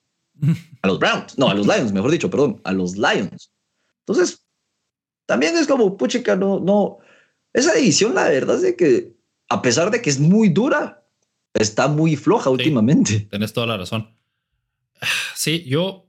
[0.82, 3.52] A los Browns, no, a los Lions, mejor dicho, perdón, a los Lions.
[4.00, 4.44] Entonces,
[5.26, 6.98] también es como, puchica, no, no.
[7.52, 9.14] Esa división, la verdad es de que,
[9.48, 11.06] a pesar de que es muy dura,
[11.54, 13.20] está muy floja últimamente.
[13.30, 14.14] Tienes toda la razón.
[15.34, 16.08] Sí, yo,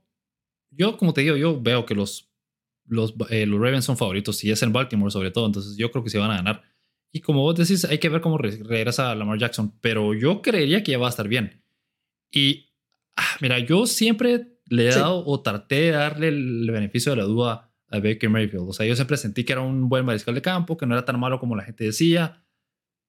[0.70, 2.28] yo, como te digo, yo veo que los,
[2.86, 6.04] los, eh, los Ravens son favoritos y es en Baltimore sobre todo, entonces yo creo
[6.04, 6.62] que se van a ganar.
[7.12, 10.92] Y como vos decís, hay que ver cómo regresa Lamar Jackson, pero yo creería que
[10.92, 11.62] ya va a estar bien.
[12.30, 12.74] Y
[13.16, 17.24] Ah, mira, yo siempre le he dado o traté de darle el beneficio de la
[17.24, 18.68] duda a Baker Mayfield.
[18.68, 21.04] O sea, yo siempre sentí que era un buen mariscal de campo, que no era
[21.04, 22.44] tan malo como la gente decía,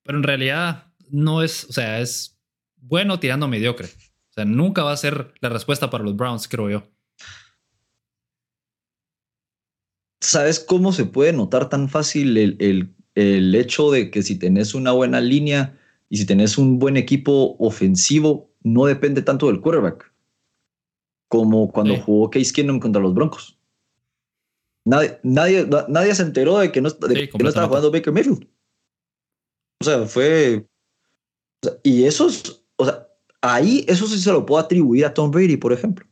[0.04, 2.40] pero en realidad no es, o sea, es
[2.76, 3.88] bueno tirando mediocre.
[3.88, 6.84] O sea, nunca va a ser la respuesta para los Browns, creo yo.
[10.26, 14.74] ¿Sabes cómo se puede notar tan fácil el, el, el hecho de que si tenés
[14.74, 15.78] una buena línea
[16.10, 20.12] y si tenés un buen equipo ofensivo, no depende tanto del quarterback
[21.28, 23.58] como cuando jugó Case Keenum contra los Broncos.
[24.86, 28.48] Nadie, nadie, nadie se enteró de que no, estaba jugando Baker Mayfield.
[29.82, 30.66] O sea, fue.
[31.84, 32.30] y eso
[32.78, 33.08] o sea,
[33.42, 36.06] ahí eso sí se lo puedo atribuir a Tom Brady, por ejemplo.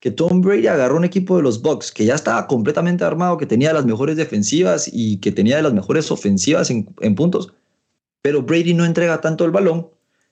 [0.00, 3.46] Que Tom Brady agarró un equipo de los Bucks que ya estaba completamente armado, que
[3.46, 7.52] tenía las mejores defensivas y que tenía de las mejores ofensivas en puntos,
[8.22, 9.88] pero Brady no entrega tanto el balón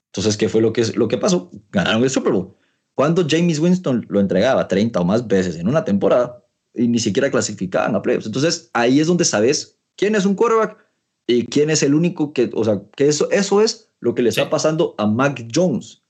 [0.07, 1.51] Entonces, ¿qué fue lo que, lo que pasó?
[1.73, 2.55] Ganaron el Super Bowl.
[2.95, 6.43] Cuando James Winston lo entregaba 30 o más veces en una temporada
[6.75, 8.27] y ni siquiera clasificaban a playoffs.
[8.27, 10.77] Entonces, ahí es donde sabes quién es un quarterback
[11.27, 14.31] y quién es el único que, o sea, que eso, eso es lo que le
[14.31, 16.03] está pasando a Mac Jones.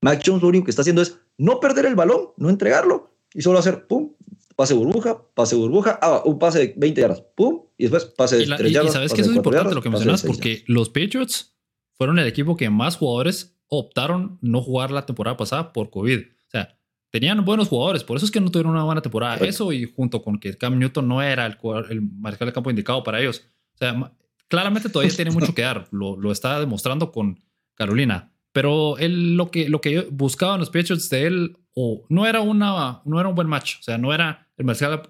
[0.00, 3.42] Mac Jones lo único que está haciendo es no perder el balón, no entregarlo y
[3.42, 4.12] solo hacer pum,
[4.54, 8.46] pase burbuja, pase burbuja, ah, un pase de 20 yardas, pum, y después pase de
[8.46, 8.90] 3 yardas.
[8.90, 11.56] Y sabes que eso es importante lo que mencionas, porque los Patriots
[11.94, 16.20] fueron el equipo que más jugadores optaron no jugar la temporada pasada por COVID.
[16.20, 16.78] O sea,
[17.10, 19.36] tenían buenos jugadores, por eso es que no tuvieron una buena temporada.
[19.44, 21.56] Eso y junto con que Cam Newton no era el,
[21.90, 23.42] el mariscal de campo indicado para ellos.
[23.74, 24.14] O sea,
[24.46, 25.88] claramente todavía tiene mucho que dar.
[25.90, 27.40] Lo, lo está demostrando con
[27.74, 28.31] Carolina.
[28.52, 33.00] Pero él, lo que, lo que buscaban los Patriots de él, o no era una,
[33.04, 33.78] no era un buen match.
[33.80, 35.02] O sea, no era el mariscal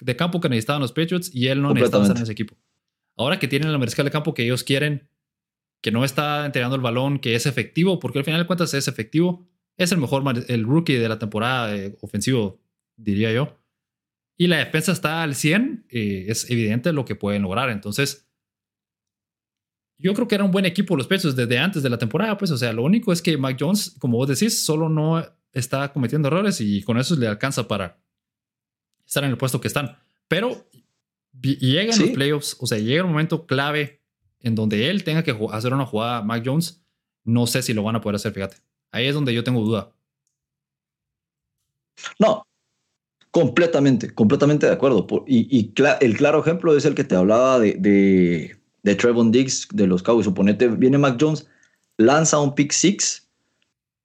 [0.00, 2.56] de campo que necesitaban los Patriots y él no necesitaba estar en ese equipo.
[3.16, 5.08] Ahora que tienen el mariscal de campo que ellos quieren,
[5.80, 8.86] que no está entregando el balón, que es efectivo, porque al final de cuentas es
[8.86, 12.60] efectivo, es el mejor, el rookie de la temporada ofensivo,
[12.96, 13.58] diría yo.
[14.36, 17.70] Y la defensa está al 100, eh, es evidente lo que pueden lograr.
[17.70, 18.27] Entonces,
[19.98, 22.50] yo creo que era un buen equipo los Patriots desde antes de la temporada, pues,
[22.50, 26.28] o sea, lo único es que Mac Jones, como vos decís, solo no está cometiendo
[26.28, 27.98] errores y con eso le alcanza para
[29.04, 29.96] estar en el puesto que están.
[30.28, 30.68] Pero
[31.40, 34.00] llegan los playoffs, o sea, llega un momento clave
[34.40, 36.82] en donde él tenga que hacer una jugada Mac Jones.
[37.24, 38.58] No sé si lo van a poder hacer, fíjate.
[38.92, 39.92] Ahí es donde yo tengo duda.
[42.18, 42.46] No,
[43.30, 45.06] completamente, completamente de acuerdo.
[45.26, 48.57] Y, el claro ejemplo es el que te hablaba de, de,
[48.88, 50.24] de Trevon Diggs de los Cowboys.
[50.24, 51.46] Suponete, viene Mac Jones,
[51.98, 53.28] lanza un pick six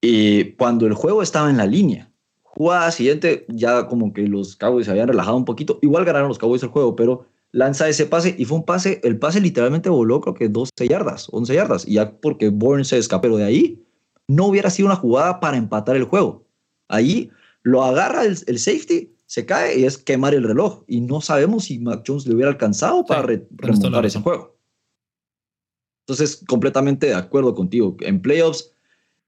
[0.02, 2.10] y cuando el juego estaba en la línea
[2.56, 5.80] Jugada siguiente, ya como que los Cowboys se habían relajado un poquito.
[5.82, 9.18] Igual ganaron los Cowboys el juego, pero lanza ese pase y fue un pase, el
[9.18, 13.24] pase literalmente voló creo que 12 yardas, 11 yardas, y ya porque Bourne se escapó,
[13.24, 13.84] pero de ahí
[14.28, 16.46] no hubiera sido una jugada para empatar el juego.
[16.90, 17.32] Ahí
[17.64, 21.80] lo agarra el, safety, se cae y es quemar el reloj, y no sabemos si
[21.80, 24.53] Mac Jones le hubiera alcanzado para remontar ese juego.
[26.04, 27.98] Entonces, completamente de acuerdo contigo.
[28.02, 28.74] En playoffs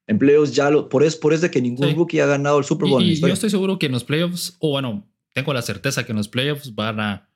[0.08, 2.66] en playoffs ya lo, por eso por eso de que ningún rookie ha ganado el
[2.66, 3.04] Super Bowl.
[3.04, 6.18] Y, yo estoy seguro que en los playoffs, o bueno, tengo la certeza que en
[6.18, 7.30] los playoffs van a.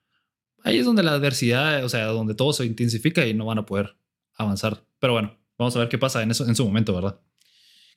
[0.64, 3.66] Ahí es donde la adversidad, o sea, donde todo se intensifica y no van a
[3.66, 3.96] poder
[4.36, 4.84] avanzar.
[5.00, 7.20] Pero bueno, vamos a ver qué pasa en, eso, en su momento, ¿verdad?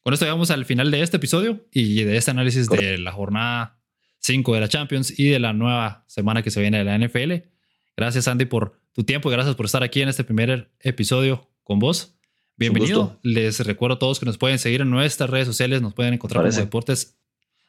[0.02, 3.78] Con esto llegamos al final de este episodio y de este análisis de la jornada
[4.18, 7.48] 5 de la Champions y de la nueva semana que se viene de la NFL.
[7.96, 11.78] Gracias, Andy, por tu tiempo y gracias por estar aquí en este primer episodio con
[11.78, 12.18] vos.
[12.56, 13.18] Bienvenido.
[13.22, 16.44] Les recuerdo a todos que nos pueden seguir en nuestras redes sociales, nos pueden encontrar
[16.44, 17.18] como Deportes,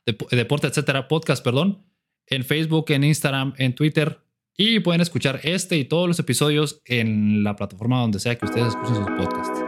[0.06, 1.86] Deporte, etcétera, podcast, perdón,
[2.28, 4.20] en Facebook, en Instagram, en Twitter.
[4.56, 8.68] Y pueden escuchar este y todos los episodios en la plataforma donde sea que ustedes
[8.68, 9.63] escuchen sus podcasts.